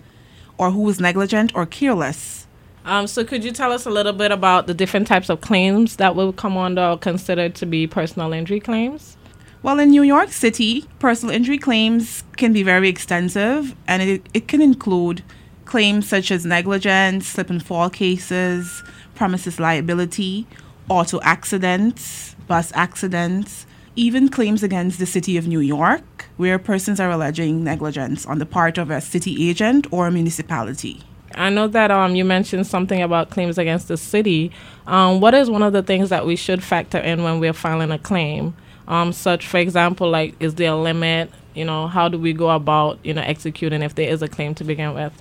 or 0.58 0.72
who 0.72 0.88
is 0.90 1.00
negligent 1.00 1.56
or 1.56 1.66
careless. 1.66 2.48
Um, 2.86 3.08
so 3.08 3.24
could 3.24 3.44
you 3.44 3.52
tell 3.52 3.72
us 3.72 3.86
a 3.86 3.90
little 3.90 4.14
bit 4.14 4.32
about 4.32 4.68
the 4.68 4.74
different 4.74 5.08
types 5.08 5.30
of 5.30 5.42
claims 5.42 5.96
that 5.98 6.16
will 6.16 6.34
come 6.34 6.58
under 6.58 6.82
or 6.82 6.98
considered 6.98 7.56
to 7.56 7.66
be 7.66 7.88
personal 7.88 8.34
injury 8.34 8.60
claims? 8.60 9.18
Well, 9.62 9.80
in 9.80 9.92
New 9.92 10.02
York 10.02 10.32
City, 10.34 10.86
personal 11.00 11.34
injury 11.34 11.58
claims 11.58 12.24
can 12.36 12.52
be 12.52 12.64
very 12.64 12.90
extensive 12.90 13.74
and 13.88 14.04
it, 14.04 14.28
it 14.34 14.48
can 14.50 14.62
include 14.62 15.24
claims 15.64 16.08
such 16.08 16.32
as 16.32 16.46
negligence, 16.46 17.28
slip 17.28 17.50
and 17.50 17.66
fall 17.66 17.90
cases, 17.90 18.84
premises 19.16 19.62
liability, 19.62 20.46
auto 20.90 21.22
accidents, 21.22 22.36
bus 22.48 22.74
accidents, 22.76 23.66
even 23.96 24.30
claims 24.30 24.64
against 24.64 25.00
the 25.00 25.06
city 25.06 25.38
of 25.38 25.48
New 25.48 25.60
York, 25.60 26.26
where 26.38 26.58
persons 26.58 27.00
are 27.00 27.12
alleging 27.12 27.64
negligence 27.64 28.26
on 28.26 28.40
the 28.40 28.46
part 28.46 28.78
of 28.78 28.90
a 28.90 29.00
city 29.02 29.50
agent 29.50 29.86
or 29.92 30.08
a 30.08 30.12
municipality. 30.12 31.02
I 31.36 31.50
know 31.50 31.68
that 31.68 31.92
um, 31.92 32.16
you 32.16 32.26
mentioned 32.26 32.68
something 32.68 33.02
about 33.02 33.30
claims 33.30 33.58
against 33.58 33.88
the 33.88 33.98
city. 33.98 34.52
Um, 34.88 35.20
what 35.20 35.34
is 35.34 35.50
one 35.50 35.64
of 35.64 35.74
the 35.74 35.84
things 35.84 36.10
that 36.10 36.26
we 36.26 36.36
should 36.36 36.64
factor 36.64 36.98
in 36.98 37.24
when 37.24 37.40
we're 37.40 37.54
filing 37.54 37.92
a 37.92 38.00
claim? 38.00 38.56
Um, 38.88 39.14
such, 39.14 39.48
for 39.48 39.58
example, 39.58 40.10
like 40.10 40.36
is 40.40 40.56
there 40.56 40.72
a 40.72 40.76
limit? 40.76 41.32
You 41.56 41.66
know, 41.66 41.88
how 41.88 42.10
do 42.10 42.18
we 42.18 42.34
go 42.34 42.50
about 42.50 43.00
you 43.04 43.14
know 43.14 43.22
executing 43.22 43.82
if 43.82 43.96
there 43.96 44.10
is 44.10 44.22
a 44.22 44.28
claim 44.28 44.54
to 44.56 44.64
begin 44.64 44.94
with? 44.94 45.14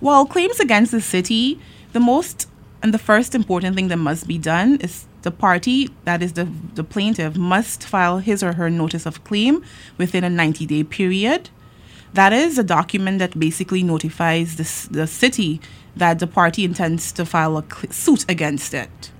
Well, 0.00 0.26
claims 0.26 0.60
against 0.60 0.92
the 0.92 1.00
city, 1.00 1.60
the 1.92 2.00
most 2.00 2.48
and 2.82 2.94
the 2.94 2.98
first 2.98 3.34
important 3.34 3.76
thing 3.76 3.88
that 3.88 3.96
must 3.96 4.26
be 4.26 4.38
done 4.38 4.76
is 4.76 5.06
the 5.22 5.30
party, 5.30 5.90
that 6.04 6.22
is 6.22 6.34
the, 6.34 6.48
the 6.74 6.84
plaintiff, 6.84 7.36
must 7.36 7.84
file 7.84 8.18
his 8.18 8.42
or 8.42 8.54
her 8.54 8.70
notice 8.70 9.06
of 9.06 9.22
claim 9.24 9.64
within 9.98 10.24
a 10.24 10.30
90 10.30 10.66
day 10.66 10.84
period. 10.84 11.50
That 12.14 12.32
is 12.32 12.58
a 12.58 12.64
document 12.64 13.20
that 13.20 13.38
basically 13.38 13.82
notifies 13.82 14.56
the, 14.56 14.98
the 14.98 15.06
city 15.06 15.60
that 15.96 16.18
the 16.18 16.26
party 16.26 16.64
intends 16.64 17.12
to 17.12 17.24
file 17.24 17.56
a 17.56 17.62
cl- 17.62 17.92
suit 17.92 18.24
against 18.28 18.74
it. 18.74 19.10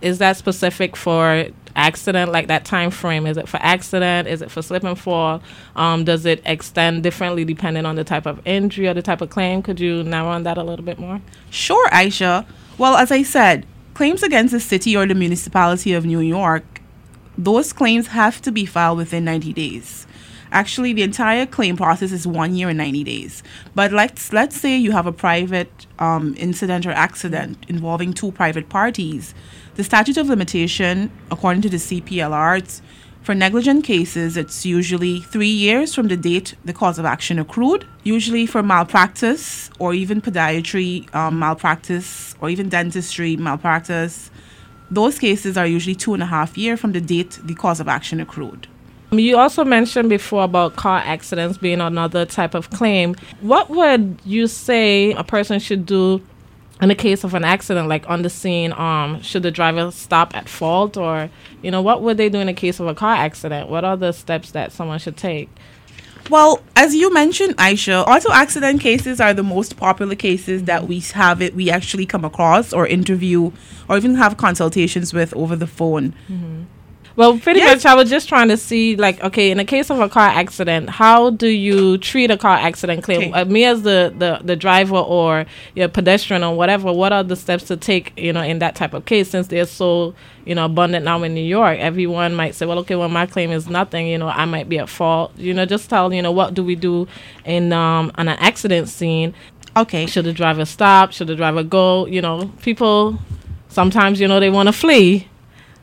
Is 0.00 0.18
that 0.18 0.36
specific 0.36 0.96
for 0.96 1.48
accident, 1.74 2.32
like 2.32 2.46
that 2.46 2.64
time 2.64 2.90
frame? 2.90 3.26
Is 3.26 3.36
it 3.36 3.48
for 3.48 3.58
accident? 3.60 4.28
Is 4.28 4.42
it 4.42 4.50
for 4.50 4.62
slip 4.62 4.84
and 4.84 4.98
fall? 4.98 5.42
Um, 5.76 6.04
does 6.04 6.24
it 6.24 6.40
extend 6.44 7.02
differently 7.02 7.44
depending 7.44 7.84
on 7.84 7.96
the 7.96 8.04
type 8.04 8.26
of 8.26 8.40
injury 8.46 8.86
or 8.86 8.94
the 8.94 9.02
type 9.02 9.20
of 9.20 9.30
claim? 9.30 9.62
Could 9.62 9.80
you 9.80 10.02
narrow 10.04 10.28
on 10.28 10.44
that 10.44 10.56
a 10.56 10.62
little 10.62 10.84
bit 10.84 10.98
more? 10.98 11.20
Sure, 11.50 11.88
Aisha. 11.88 12.46
Well, 12.78 12.96
as 12.96 13.10
I 13.10 13.22
said, 13.22 13.66
claims 13.98 14.22
against 14.22 14.52
the 14.52 14.60
city 14.60 14.96
or 14.96 15.06
the 15.06 15.14
municipality 15.16 15.92
of 15.92 16.06
New 16.06 16.20
York, 16.20 16.80
those 17.36 17.72
claims 17.72 18.06
have 18.06 18.40
to 18.40 18.52
be 18.52 18.64
filed 18.64 18.96
within 18.96 19.24
90 19.24 19.52
days. 19.52 20.06
Actually, 20.52 20.92
the 20.92 21.02
entire 21.02 21.44
claim 21.44 21.76
process 21.76 22.12
is 22.12 22.24
one 22.24 22.54
year 22.54 22.68
and 22.68 22.78
90 22.78 23.02
days. 23.02 23.42
But 23.74 23.90
let's 23.90 24.32
let's 24.32 24.56
say 24.56 24.76
you 24.76 24.92
have 24.92 25.08
a 25.08 25.12
private 25.12 25.88
um, 25.98 26.36
incident 26.38 26.86
or 26.86 26.92
accident 26.92 27.66
involving 27.66 28.12
two 28.12 28.30
private 28.30 28.68
parties. 28.68 29.34
The 29.74 29.82
statute 29.82 30.16
of 30.16 30.28
limitation, 30.28 31.10
according 31.32 31.62
to 31.62 31.68
the 31.68 31.78
CPLR, 31.78 32.80
for 33.28 33.34
negligent 33.34 33.84
cases, 33.84 34.38
it's 34.38 34.64
usually 34.64 35.20
three 35.20 35.50
years 35.50 35.94
from 35.94 36.08
the 36.08 36.16
date 36.16 36.54
the 36.64 36.72
cause 36.72 36.98
of 36.98 37.04
action 37.04 37.38
accrued. 37.38 37.86
Usually 38.02 38.46
for 38.46 38.62
malpractice 38.62 39.68
or 39.78 39.92
even 39.92 40.22
podiatry 40.22 41.14
um, 41.14 41.38
malpractice 41.38 42.34
or 42.40 42.48
even 42.48 42.70
dentistry 42.70 43.36
malpractice, 43.36 44.30
those 44.90 45.18
cases 45.18 45.58
are 45.58 45.66
usually 45.66 45.94
two 45.94 46.14
and 46.14 46.22
a 46.22 46.26
half 46.26 46.56
years 46.56 46.80
from 46.80 46.92
the 46.92 47.02
date 47.02 47.38
the 47.44 47.54
cause 47.54 47.80
of 47.80 47.86
action 47.86 48.18
accrued. 48.18 48.66
You 49.12 49.36
also 49.36 49.62
mentioned 49.62 50.08
before 50.08 50.44
about 50.44 50.76
car 50.76 51.02
accidents 51.04 51.58
being 51.58 51.82
another 51.82 52.24
type 52.24 52.54
of 52.54 52.70
claim. 52.70 53.14
What 53.42 53.68
would 53.68 54.22
you 54.24 54.46
say 54.46 55.12
a 55.12 55.22
person 55.22 55.60
should 55.60 55.84
do 55.84 56.22
in 56.80 56.88
the 56.88 56.94
case 56.94 57.24
of 57.24 57.34
an 57.34 57.44
accident, 57.44 57.88
like 57.88 58.08
on 58.08 58.22
the 58.22 58.30
scene, 58.30 58.72
um, 58.72 59.20
should 59.22 59.42
the 59.42 59.50
driver 59.50 59.90
stop 59.90 60.34
at 60.36 60.48
fault, 60.48 60.96
or 60.96 61.30
you 61.62 61.70
know, 61.70 61.82
what 61.82 62.02
would 62.02 62.16
they 62.16 62.28
do 62.28 62.38
in 62.38 62.46
the 62.46 62.54
case 62.54 62.78
of 62.78 62.86
a 62.86 62.94
car 62.94 63.14
accident? 63.14 63.68
What 63.68 63.84
are 63.84 63.96
the 63.96 64.12
steps 64.12 64.52
that 64.52 64.72
someone 64.72 64.98
should 64.98 65.16
take? 65.16 65.48
Well, 66.30 66.60
as 66.76 66.94
you 66.94 67.12
mentioned, 67.12 67.56
Aisha, 67.56 68.06
auto 68.06 68.30
accident 68.32 68.80
cases 68.80 69.18
are 69.18 69.32
the 69.32 69.42
most 69.42 69.76
popular 69.76 70.14
cases 70.14 70.64
that 70.64 70.86
we 70.86 71.00
have 71.00 71.40
it 71.40 71.54
we 71.54 71.70
actually 71.70 72.04
come 72.04 72.24
across 72.24 72.72
or 72.72 72.86
interview 72.86 73.50
or 73.88 73.96
even 73.96 74.14
have 74.16 74.36
consultations 74.36 75.14
with 75.14 75.34
over 75.34 75.56
the 75.56 75.66
phone. 75.66 76.14
Mm-hmm. 76.28 76.64
Well, 77.18 77.36
pretty 77.36 77.58
yes. 77.58 77.78
much, 77.78 77.86
I 77.90 77.96
was 77.96 78.08
just 78.08 78.28
trying 78.28 78.46
to 78.46 78.56
see, 78.56 78.94
like, 78.94 79.20
okay, 79.24 79.50
in 79.50 79.58
the 79.58 79.64
case 79.64 79.90
of 79.90 79.98
a 79.98 80.08
car 80.08 80.28
accident, 80.28 80.88
how 80.88 81.30
do 81.30 81.48
you 81.48 81.98
treat 81.98 82.30
a 82.30 82.36
car 82.36 82.56
accident 82.56 83.02
claim? 83.02 83.34
Uh, 83.34 83.44
me 83.44 83.64
as 83.64 83.82
the, 83.82 84.14
the, 84.16 84.38
the 84.44 84.54
driver 84.54 84.98
or 84.98 85.44
your 85.74 85.88
pedestrian 85.88 86.44
or 86.44 86.54
whatever, 86.54 86.92
what 86.92 87.12
are 87.12 87.24
the 87.24 87.34
steps 87.34 87.64
to 87.64 87.76
take, 87.76 88.12
you 88.16 88.32
know, 88.32 88.42
in 88.42 88.60
that 88.60 88.76
type 88.76 88.94
of 88.94 89.04
case? 89.04 89.30
Since 89.30 89.48
they're 89.48 89.66
so, 89.66 90.14
you 90.44 90.54
know, 90.54 90.66
abundant 90.66 91.04
now 91.04 91.20
in 91.24 91.34
New 91.34 91.40
York, 91.40 91.80
everyone 91.80 92.36
might 92.36 92.54
say, 92.54 92.66
well, 92.66 92.78
okay, 92.78 92.94
well, 92.94 93.08
my 93.08 93.26
claim 93.26 93.50
is 93.50 93.66
nothing, 93.66 94.06
you 94.06 94.16
know, 94.16 94.28
I 94.28 94.44
might 94.44 94.68
be 94.68 94.78
at 94.78 94.88
fault. 94.88 95.36
You 95.36 95.52
know, 95.52 95.66
just 95.66 95.90
tell, 95.90 96.14
you 96.14 96.22
know, 96.22 96.30
what 96.30 96.54
do 96.54 96.62
we 96.62 96.76
do 96.76 97.08
in 97.44 97.72
um, 97.72 98.12
on 98.14 98.28
an 98.28 98.38
accident 98.38 98.88
scene? 98.88 99.34
Okay. 99.76 100.06
Should 100.06 100.26
the 100.26 100.32
driver 100.32 100.64
stop? 100.64 101.10
Should 101.10 101.26
the 101.26 101.34
driver 101.34 101.64
go? 101.64 102.06
You 102.06 102.22
know, 102.22 102.52
people 102.62 103.18
sometimes, 103.66 104.20
you 104.20 104.28
know, 104.28 104.38
they 104.38 104.50
want 104.50 104.68
to 104.68 104.72
flee 104.72 105.26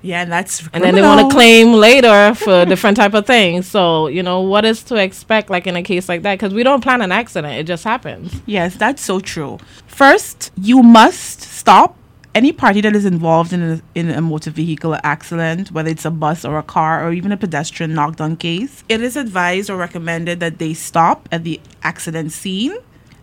yeah, 0.06 0.22
and 0.22 0.32
that's 0.32 0.68
and 0.72 0.84
then 0.84 0.94
they 0.94 1.02
want 1.02 1.28
to 1.28 1.36
claim 1.36 1.74
later 1.74 2.36
for 2.36 2.64
different 2.72 2.96
type 2.96 3.16
of 3.16 3.26
things. 3.26 3.68
So 3.68 4.08
you 4.08 4.22
know 4.22 4.42
what 4.42 4.64
is 4.64 4.84
to 4.84 4.96
expect, 4.96 5.50
like 5.50 5.66
in 5.66 5.76
a 5.76 5.82
case 5.82 6.08
like 6.08 6.22
that, 6.22 6.36
because 6.36 6.54
we 6.54 6.62
don't 6.62 6.82
plan 6.82 7.02
an 7.02 7.12
accident; 7.12 7.56
it 7.56 7.64
just 7.64 7.84
happens. 7.84 8.32
Yes, 8.46 8.76
that's 8.76 9.02
so 9.02 9.20
true. 9.20 9.58
First, 9.88 10.52
you 10.56 10.84
must 10.84 11.42
stop 11.42 11.98
any 12.36 12.52
party 12.52 12.82
that 12.82 12.96
is 12.96 13.06
involved 13.06 13.52
in 13.52 13.64
a, 13.64 13.82
in 13.96 14.12
a 14.12 14.22
motor 14.22 14.52
vehicle 14.52 14.96
accident, 15.04 15.72
whether 15.72 15.90
it's 15.90 16.06
a 16.06 16.12
bus 16.12 16.46
or 16.46 16.60
a 16.60 16.64
car 16.64 17.04
or 17.04 17.12
even 17.12 17.32
a 17.32 17.38
pedestrian 17.38 17.94
knockdown 17.96 18.36
case. 18.36 18.84
It 18.88 19.02
is 19.02 19.16
advised 19.16 19.70
or 19.70 19.78
recommended 19.78 20.40
that 20.42 20.60
they 20.60 20.74
stop 20.76 21.28
at 21.32 21.44
the 21.44 21.60
accident 21.82 22.32
scene 22.32 22.76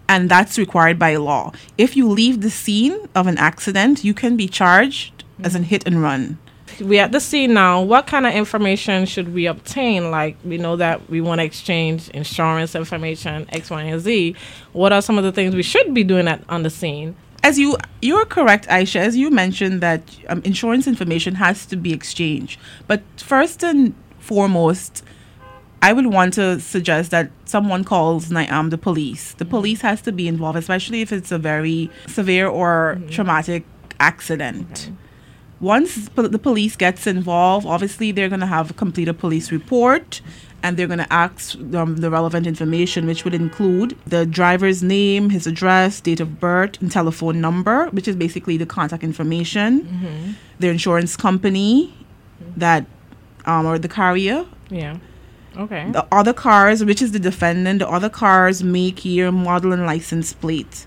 and 0.09 0.31
that's 0.31 0.59
required 0.59 0.99
by 0.99 1.17
law. 1.17 1.53
If 1.77 1.97
you 1.97 2.09
leave 2.09 2.41
the 2.41 2.51
scene 2.51 3.09
of 3.15 3.27
an 3.27 3.39
accident, 3.39 4.03
you 4.03 4.15
can 4.15 4.37
be 4.37 4.49
charged 4.49 5.19
mm-hmm. 5.19 5.45
as 5.45 5.55
an 5.55 5.65
hit 5.65 5.87
and 5.87 6.03
run 6.03 6.39
we 6.83 6.99
at 6.99 7.13
the 7.13 7.21
scene 7.21 7.55
now. 7.55 7.83
What 7.83 8.07
kind 8.07 8.27
of 8.27 8.35
information 8.35 9.07
should 9.07 9.33
we 9.35 9.47
obtain? 9.47 10.11
Like 10.11 10.37
we 10.45 10.59
know 10.59 10.77
that 10.77 11.09
we 11.09 11.21
want 11.21 11.41
to 11.41 11.45
exchange 11.45 12.09
insurance 12.11 12.75
information, 12.75 13.47
X, 13.51 13.71
Y, 13.71 13.83
and 13.83 14.01
Z. 14.01 14.37
What 14.73 14.93
are 14.93 15.03
some 15.03 15.19
of 15.19 15.25
the 15.25 15.33
things 15.33 15.55
we 15.55 15.63
should 15.63 15.95
be 15.95 16.05
doing 16.05 16.29
at 16.29 16.43
on 16.49 16.63
the 16.63 16.71
scene? 16.71 17.17
As 17.43 17.59
you 17.59 17.77
you're 18.01 18.25
correct, 18.25 18.67
Aisha. 18.69 19.01
As 19.01 19.17
you 19.17 19.31
mentioned 19.31 19.81
that 19.81 20.03
um, 20.29 20.43
insurance 20.45 20.87
information 20.87 21.35
has 21.37 21.67
to 21.67 21.77
be 21.77 21.93
exchanged, 21.93 22.59
but 22.87 23.03
first 23.17 23.63
and 23.63 23.95
foremost. 24.19 25.05
I 25.85 25.93
would 25.93 26.07
want 26.07 26.35
to 26.35 26.61
suggest 26.61 27.11
that 27.11 27.33
someone 27.45 27.83
calls 27.83 28.33
um, 28.33 28.71
the 28.71 28.79
police. 28.79 29.33
The 29.33 29.45
mm-hmm. 29.45 29.51
police 29.51 29.81
has 29.81 30.01
to 30.03 30.13
be 30.13 30.29
involved, 30.29 30.57
especially 30.57 31.01
if 31.01 31.13
it's 31.13 31.33
a 31.33 31.39
very 31.39 31.91
severe 32.07 32.47
or 32.47 32.99
mm-hmm. 33.01 33.09
traumatic 33.09 33.65
accident. 33.99 34.91
Okay 34.93 35.02
once 35.63 36.09
the 36.17 36.39
police 36.39 36.75
gets 36.77 37.07
involved, 37.07 37.65
obviously 37.67 38.11
they're 38.11 38.29
going 38.29 38.41
to 38.41 38.47
have 38.47 38.77
complete 38.77 39.09
a 39.09 39.15
police 39.15 39.53
report 39.53 40.21
and 40.63 40.77
they're 40.77 40.87
going 40.89 40.99
to 40.99 41.13
ask 41.13 41.57
um, 41.75 41.97
the 41.97 42.11
relevant 42.11 42.47
information, 42.47 43.07
which 43.07 43.25
would 43.25 43.35
include 43.35 43.97
the 44.07 44.27
driver's 44.27 44.83
name, 44.83 45.31
his 45.31 45.47
address, 45.47 46.01
date 46.01 46.21
of 46.21 46.39
birth, 46.39 46.81
and 46.81 46.91
telephone 46.91 47.41
number, 47.41 47.87
which 47.91 48.07
is 48.07 48.17
basically 48.17 48.57
the 48.57 48.67
contact 48.67 49.03
information, 49.03 49.83
mm-hmm. 49.83 50.33
their 50.59 50.71
insurance 50.71 51.17
company, 51.17 51.95
that 52.57 52.87
um, 53.47 53.67
or 53.67 53.79
the 53.79 53.89
carrier. 53.89 54.45
Yeah. 54.69 54.99
Okay. 55.57 55.91
The 55.91 56.07
other 56.13 56.33
cars, 56.33 56.85
which 56.85 57.03
is 57.03 57.13
the 57.13 57.19
defendant, 57.19 57.81
the 57.81 57.89
other 57.89 58.09
cars, 58.09 58.63
make, 58.63 59.05
year, 59.05 59.31
model, 59.31 59.73
and 59.73 59.85
license 59.85 60.33
plate. 60.33 60.87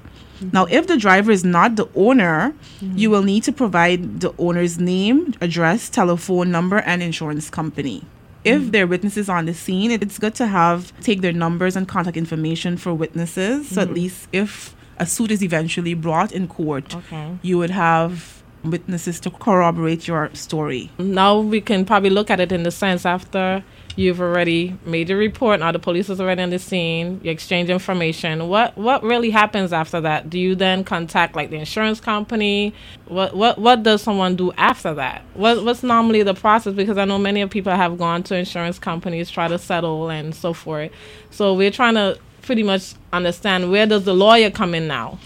Now, 0.54 0.66
if 0.66 0.88
the 0.88 0.98
driver 0.98 1.32
is 1.32 1.44
not 1.44 1.76
the 1.76 1.88
owner, 1.96 2.54
mm-hmm. 2.80 2.98
you 2.98 3.10
will 3.10 3.24
need 3.24 3.44
to 3.44 3.52
provide 3.52 4.22
the 4.22 4.34
owner's 4.38 4.80
name, 4.80 5.34
address, 5.42 5.90
telephone 5.90 6.52
number, 6.52 6.78
and 6.80 7.02
insurance 7.02 7.50
company. 7.50 8.04
If 8.44 8.62
mm-hmm. 8.62 8.72
there 8.72 8.84
are 8.84 8.88
witnesses 8.88 9.28
on 9.28 9.46
the 9.46 9.54
scene, 9.54 9.92
it's 9.92 10.20
good 10.20 10.36
to 10.36 10.48
have 10.48 10.98
take 11.02 11.22
their 11.22 11.34
numbers 11.34 11.76
and 11.76 11.88
contact 11.88 12.18
information 12.18 12.78
for 12.78 12.94
witnesses. 12.94 13.70
So 13.70 13.82
at 13.82 13.88
mm-hmm. 13.88 13.96
least 13.96 14.28
if 14.32 14.76
a 14.98 15.06
suit 15.06 15.32
is 15.32 15.44
eventually 15.44 15.94
brought 15.94 16.32
in 16.32 16.48
court, 16.48 16.96
okay. 16.96 17.38
you 17.42 17.58
would 17.58 17.72
have 17.72 18.44
witnesses 18.64 19.20
to 19.22 19.30
corroborate 19.30 20.08
your 20.08 20.30
story. 20.34 20.92
Now 20.98 21.40
we 21.40 21.62
can 21.62 21.86
probably 21.86 22.10
look 22.10 22.30
at 22.30 22.40
it 22.40 22.52
in 22.52 22.64
the 22.64 22.72
sense 22.72 23.06
after 23.06 23.64
You've 23.98 24.20
already 24.20 24.78
made 24.86 25.10
a 25.10 25.16
report. 25.16 25.62
Now 25.62 25.72
the 25.72 25.80
police 25.80 26.10
is 26.10 26.20
already 26.20 26.42
on 26.42 26.50
the 26.50 26.60
scene. 26.60 27.22
You 27.24 27.32
exchange 27.32 27.70
information. 27.70 28.50
What 28.50 28.78
what 28.78 29.04
really 29.04 29.30
happens 29.30 29.72
after 29.72 30.02
that? 30.02 30.30
Do 30.30 30.38
you 30.38 30.54
then 30.54 30.84
contact 30.84 31.36
like 31.36 31.50
the 31.50 31.58
insurance 31.58 32.02
company? 32.02 32.74
What 33.08 33.36
what 33.36 33.58
what 33.58 33.84
does 33.84 34.02
someone 34.02 34.36
do 34.36 34.52
after 34.54 34.94
that? 34.96 35.24
What 35.34 35.64
what's 35.64 35.82
normally 35.82 36.24
the 36.24 36.34
process? 36.34 36.74
Because 36.74 36.98
I 36.98 37.06
know 37.06 37.18
many 37.18 37.42
of 37.42 37.50
people 37.50 37.74
have 37.74 37.98
gone 37.98 38.24
to 38.24 38.36
insurance 38.36 38.80
companies 38.80 39.30
try 39.30 39.48
to 39.48 39.58
settle 39.58 40.10
and 40.10 40.36
so 40.36 40.54
forth. 40.54 40.92
So 41.32 41.54
we're 41.54 41.72
trying 41.72 41.96
to 41.96 42.20
pretty 42.42 42.64
much 42.64 42.96
understand 43.14 43.72
where 43.72 43.86
does 43.88 44.04
the 44.04 44.14
lawyer 44.14 44.52
come 44.52 44.76
in 44.76 44.88
now. 44.88 45.18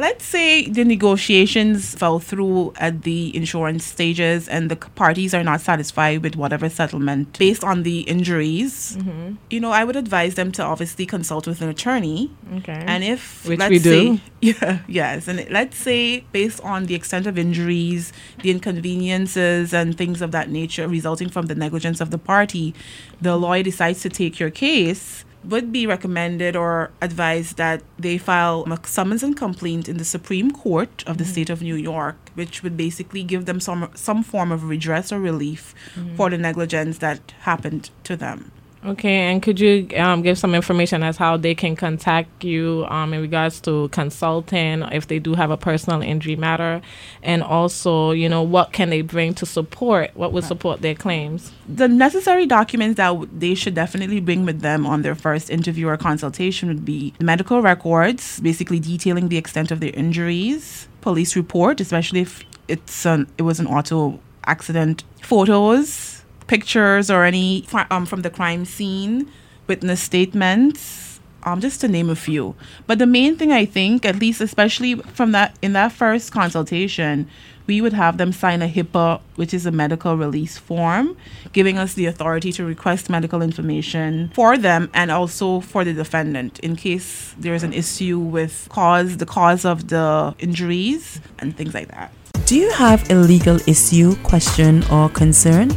Let's 0.00 0.24
say 0.24 0.68
the 0.68 0.84
negotiations 0.84 1.96
fell 1.96 2.20
through 2.20 2.72
at 2.76 3.02
the 3.02 3.36
insurance 3.36 3.84
stages 3.84 4.46
and 4.46 4.70
the 4.70 4.76
parties 4.76 5.34
are 5.34 5.42
not 5.42 5.60
satisfied 5.60 6.22
with 6.22 6.36
whatever 6.36 6.68
settlement 6.68 7.36
based 7.36 7.64
on 7.64 7.82
the 7.82 8.02
injuries. 8.02 8.96
Mm-hmm. 8.96 9.34
You 9.50 9.58
know, 9.58 9.72
I 9.72 9.82
would 9.82 9.96
advise 9.96 10.36
them 10.36 10.52
to 10.52 10.62
obviously 10.62 11.04
consult 11.04 11.48
with 11.48 11.60
an 11.62 11.68
attorney. 11.68 12.30
Okay. 12.58 12.84
And 12.86 13.02
if 13.02 13.44
Which 13.44 13.58
let's 13.58 13.70
we 13.70 13.78
do. 13.80 14.16
say 14.16 14.22
yeah, 14.40 14.78
yes, 14.86 15.26
and 15.26 15.44
let's 15.50 15.76
say 15.76 16.20
based 16.30 16.60
on 16.60 16.86
the 16.86 16.94
extent 16.94 17.26
of 17.26 17.36
injuries, 17.36 18.12
the 18.44 18.52
inconveniences 18.52 19.74
and 19.74 19.98
things 19.98 20.22
of 20.22 20.30
that 20.30 20.48
nature 20.48 20.86
resulting 20.86 21.28
from 21.28 21.46
the 21.46 21.56
negligence 21.56 22.00
of 22.00 22.12
the 22.12 22.18
party, 22.18 22.72
the 23.20 23.36
lawyer 23.36 23.64
decides 23.64 24.00
to 24.02 24.08
take 24.08 24.38
your 24.38 24.50
case 24.50 25.24
would 25.44 25.72
be 25.72 25.86
recommended 25.86 26.56
or 26.56 26.90
advised 27.00 27.56
that 27.56 27.82
they 27.98 28.18
file 28.18 28.64
a 28.70 28.86
summons 28.86 29.22
and 29.22 29.36
complaint 29.36 29.88
in 29.88 29.96
the 29.96 30.04
Supreme 30.04 30.50
Court 30.50 31.04
of 31.06 31.18
the 31.18 31.24
mm-hmm. 31.24 31.32
state 31.32 31.50
of 31.50 31.62
New 31.62 31.76
York, 31.76 32.16
which 32.34 32.62
would 32.62 32.76
basically 32.76 33.22
give 33.22 33.46
them 33.46 33.60
some 33.60 33.90
some 33.94 34.22
form 34.22 34.52
of 34.52 34.64
redress 34.64 35.12
or 35.12 35.20
relief 35.20 35.74
mm-hmm. 35.94 36.16
for 36.16 36.30
the 36.30 36.38
negligence 36.38 36.98
that 36.98 37.32
happened 37.40 37.90
to 38.04 38.16
them. 38.16 38.50
Okay, 38.84 39.30
and 39.30 39.42
could 39.42 39.58
you 39.58 39.88
um, 39.96 40.22
give 40.22 40.38
some 40.38 40.54
information 40.54 41.02
as 41.02 41.16
how 41.16 41.36
they 41.36 41.54
can 41.54 41.74
contact 41.74 42.44
you 42.44 42.86
um, 42.88 43.12
in 43.12 43.20
regards 43.20 43.60
to 43.62 43.88
consulting 43.88 44.82
if 44.92 45.08
they 45.08 45.18
do 45.18 45.34
have 45.34 45.50
a 45.50 45.56
personal 45.56 46.00
injury 46.00 46.36
matter, 46.36 46.80
and 47.22 47.42
also, 47.42 48.12
you 48.12 48.28
know, 48.28 48.42
what 48.42 48.72
can 48.72 48.90
they 48.90 49.02
bring 49.02 49.34
to 49.34 49.46
support? 49.46 50.10
What 50.14 50.32
would 50.32 50.44
support 50.44 50.80
their 50.80 50.94
claims? 50.94 51.52
the 51.68 51.86
necessary 51.86 52.46
documents 52.46 52.96
that 52.96 53.08
w- 53.08 53.28
they 53.36 53.54
should 53.54 53.74
definitely 53.74 54.20
bring 54.20 54.46
with 54.46 54.62
them 54.62 54.86
on 54.86 55.02
their 55.02 55.14
first 55.14 55.50
interview 55.50 55.86
or 55.86 55.96
consultation 55.96 56.68
would 56.68 56.84
be 56.84 57.12
medical 57.20 57.60
records, 57.60 58.40
basically 58.40 58.80
detailing 58.80 59.28
the 59.28 59.36
extent 59.36 59.70
of 59.70 59.80
their 59.80 59.92
injuries, 59.92 60.88
police 61.02 61.36
report, 61.36 61.80
especially 61.80 62.20
if 62.20 62.42
it's 62.68 63.04
an 63.04 63.26
it 63.36 63.42
was 63.42 63.60
an 63.60 63.66
auto 63.66 64.18
accident, 64.46 65.04
photos, 65.22 66.17
pictures, 66.48 67.10
or 67.10 67.24
any 67.24 67.64
um 67.90 68.06
from 68.06 68.22
the 68.22 68.30
crime 68.30 68.64
scene, 68.64 69.30
witness 69.66 70.00
statements. 70.00 71.06
Um, 71.44 71.60
just 71.60 71.80
to 71.82 71.88
name 71.88 72.10
a 72.10 72.16
few. 72.16 72.56
But 72.88 72.98
the 72.98 73.06
main 73.06 73.36
thing 73.36 73.52
I 73.52 73.64
think, 73.64 74.04
at 74.04 74.16
least 74.16 74.40
especially 74.40 74.96
from 74.96 75.30
that 75.32 75.56
in 75.62 75.72
that 75.72 75.92
first 75.92 76.32
consultation, 76.32 77.30
we 77.68 77.80
would 77.80 77.92
have 77.92 78.16
them 78.16 78.32
sign 78.32 78.60
a 78.60 78.66
HIPAA, 78.66 79.20
which 79.36 79.54
is 79.54 79.66
a 79.66 79.70
medical 79.70 80.16
release 80.16 80.58
form, 80.58 81.16
giving 81.52 81.78
us 81.78 81.94
the 81.94 82.06
authority 82.06 82.50
to 82.52 82.64
request 82.64 83.08
medical 83.08 83.40
information 83.40 84.30
for 84.34 84.56
them 84.56 84.90
and 84.94 85.10
also 85.12 85.60
for 85.60 85.84
the 85.84 85.92
defendant 85.92 86.58
in 86.60 86.74
case 86.74 87.34
there 87.38 87.54
is 87.54 87.62
an 87.62 87.72
issue 87.72 88.18
with 88.18 88.66
cause, 88.70 89.18
the 89.18 89.26
cause 89.26 89.64
of 89.64 89.88
the 89.88 90.34
injuries 90.40 91.20
and 91.38 91.56
things 91.56 91.74
like 91.74 91.88
that. 91.88 92.10
Do 92.46 92.56
you 92.56 92.70
have 92.72 93.08
a 93.10 93.14
legal 93.14 93.60
issue, 93.68 94.16
question, 94.24 94.82
or 94.90 95.10
concern? 95.10 95.70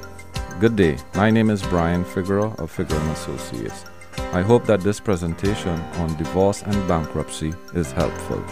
Good 0.59 0.75
day. 0.75 0.97
My 1.15 1.29
name 1.29 1.49
is 1.49 1.61
Brian 1.63 2.03
Figeroux 2.03 2.57
of 2.59 2.71
Figeroux 2.71 3.11
Associates. 3.11 3.85
I 4.33 4.41
hope 4.41 4.65
that 4.65 4.81
this 4.81 4.99
presentation 4.99 5.79
on 5.97 6.15
divorce 6.17 6.63
and 6.63 6.87
bankruptcy 6.87 7.53
is 7.73 7.91
helpful. 7.91 8.43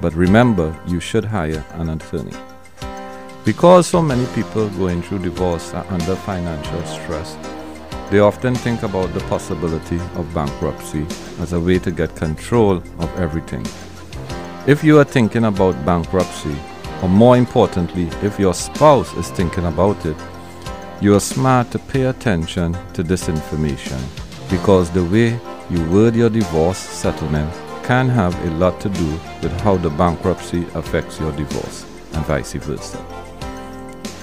But 0.00 0.14
remember, 0.14 0.78
you 0.86 1.00
should 1.00 1.24
hire 1.24 1.64
an 1.74 1.90
attorney. 1.90 2.36
Because 3.44 3.86
so 3.86 4.02
many 4.02 4.26
people 4.34 4.68
going 4.70 5.02
through 5.02 5.20
divorce 5.20 5.72
are 5.72 5.86
under 5.88 6.16
financial 6.16 6.82
stress, 6.84 7.36
they 8.10 8.18
often 8.18 8.54
think 8.54 8.82
about 8.82 9.14
the 9.14 9.20
possibility 9.20 10.00
of 10.16 10.34
bankruptcy 10.34 11.06
as 11.40 11.52
a 11.52 11.60
way 11.60 11.78
to 11.78 11.90
get 11.90 12.16
control 12.16 12.76
of 12.98 13.20
everything. 13.20 13.64
If 14.66 14.82
you 14.82 14.98
are 14.98 15.04
thinking 15.04 15.44
about 15.44 15.84
bankruptcy, 15.86 16.56
or 17.02 17.08
more 17.08 17.36
importantly, 17.36 18.08
if 18.22 18.38
your 18.38 18.54
spouse 18.54 19.12
is 19.14 19.30
thinking 19.30 19.66
about 19.66 20.04
it, 20.04 20.16
you 21.00 21.14
are 21.14 21.20
smart 21.20 21.70
to 21.70 21.78
pay 21.78 22.02
attention 22.02 22.76
to 22.92 23.02
this 23.02 23.28
information 23.28 23.98
because 24.50 24.90
the 24.90 25.04
way 25.04 25.40
you 25.70 25.84
word 25.90 26.14
your 26.14 26.28
divorce 26.28 26.78
settlement 26.78 27.52
can 27.84 28.08
have 28.08 28.34
a 28.46 28.50
lot 28.52 28.80
to 28.80 28.88
do 28.88 29.10
with 29.42 29.52
how 29.62 29.76
the 29.76 29.90
bankruptcy 29.90 30.66
affects 30.74 31.18
your 31.18 31.32
divorce 31.32 31.84
and 32.12 32.26
vice 32.26 32.52
versa. 32.52 33.04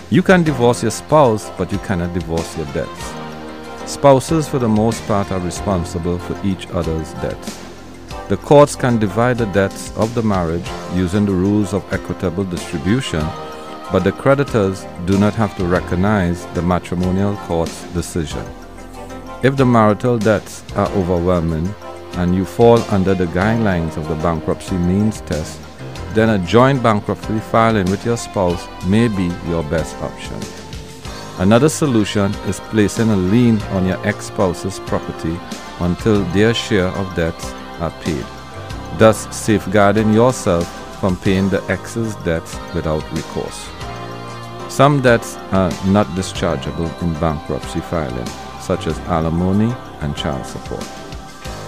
You 0.10 0.22
can 0.22 0.44
divorce 0.44 0.84
your 0.84 0.92
spouse, 0.92 1.50
but 1.58 1.72
you 1.72 1.80
cannot 1.80 2.14
divorce 2.14 2.56
your 2.56 2.68
debts. 2.68 3.14
Spouses, 3.92 4.48
for 4.48 4.60
the 4.60 4.70
most 4.70 5.06
part, 5.08 5.32
are 5.32 5.40
responsible 5.40 6.20
for 6.20 6.40
each 6.46 6.68
other's 6.68 7.14
debts. 7.16 7.67
The 8.30 8.36
courts 8.36 8.76
can 8.76 9.00
divide 9.00 9.38
the 9.38 9.46
debts 9.46 9.96
of 9.96 10.14
the 10.14 10.22
marriage 10.22 10.68
using 10.94 11.26
the 11.26 11.32
rules 11.32 11.74
of 11.74 11.86
equitable 11.94 12.44
distribution, 12.44 13.26
but 13.90 14.04
the 14.04 14.12
creditors 14.12 14.86
do 15.06 15.18
not 15.18 15.34
have 15.36 15.56
to 15.56 15.64
recognize 15.64 16.46
the 16.48 16.62
matrimonial 16.62 17.38
court's 17.48 17.84
decision. 17.94 18.46
If 19.44 19.56
the 19.56 19.66
marital 19.66 20.18
debts 20.18 20.66
are 20.76 20.90
overwhelming 20.90 21.74
and 22.16 22.36
you 22.36 22.44
fall 22.44 22.80
under 22.90 23.16
the 23.16 23.28
guidelines 23.28 23.96
of 23.96 24.10
the 24.10 24.16
bankruptcy 24.16 24.76
means 24.76 25.22
test, 25.22 25.62
then 26.14 26.30
a 26.30 26.46
joint 26.46 26.84
bankruptcy 26.84 27.40
filing 27.40 27.90
with 27.90 28.06
your 28.06 28.18
spouse 28.18 28.68
may 28.88 29.08
be 29.08 29.32
your 29.48 29.64
best 29.64 29.96
option. 30.02 30.38
Another 31.40 31.70
solution 31.70 32.34
is 32.50 32.60
placing 32.72 33.10
a 33.10 33.16
lien 33.16 33.62
on 33.72 33.86
your 33.86 34.06
ex 34.06 34.26
spouse's 34.26 34.80
property 34.82 35.40
until 35.80 36.26
their 36.34 36.54
share 36.54 36.88
of 36.88 37.16
debts 37.16 37.54
are 37.80 37.92
paid, 38.02 38.26
thus 38.98 39.28
safeguarding 39.36 40.14
yourself 40.14 40.66
from 41.00 41.16
paying 41.18 41.50
the 41.50 41.62
excess 41.70 42.16
debts 42.24 42.58
without 42.74 43.04
recourse. 43.12 43.68
Some 44.70 45.02
debts 45.02 45.38
are 45.52 45.72
not 45.88 46.08
dischargeable 46.08 46.90
in 47.02 47.14
bankruptcy 47.20 47.82
filing, 47.82 48.28
such 48.62 48.88
as 48.88 48.98
alimony 49.08 49.74
and 50.02 50.16
child 50.16 50.46
support. 50.46 50.86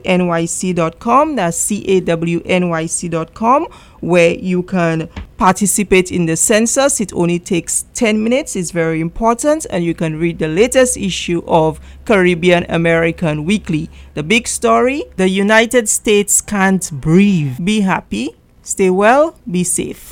that's 1.37 1.71
cawnyc.com, 1.71 3.67
where 4.03 4.35
you 4.35 4.63
can 4.63 5.09
participate 5.39 6.13
in 6.13 6.27
the 6.27 6.37
census. 6.37 7.01
It 7.01 7.13
only 7.15 7.39
takes 7.39 7.87
10 7.95 8.23
minutes, 8.23 8.55
it's 8.55 8.71
very 8.71 9.01
important, 9.01 9.65
and 9.71 9.83
you 9.83 9.95
can 9.95 10.19
read 10.19 10.39
the 10.39 10.49
latest 10.49 10.97
issue 10.97 11.43
of 11.47 11.81
Caribbean 12.05 12.67
American 12.69 13.45
Weekly. 13.45 13.89
The 14.15 14.23
big 14.23 14.47
story 14.47 15.05
the 15.17 15.29
United 15.29 15.89
States 15.89 16.41
can't 16.41 16.91
breathe. 16.93 17.65
Be 17.65 17.81
happy, 17.81 18.37
stay 18.63 18.91
well, 18.91 19.39
be 19.51 19.65
safe. 19.65 20.12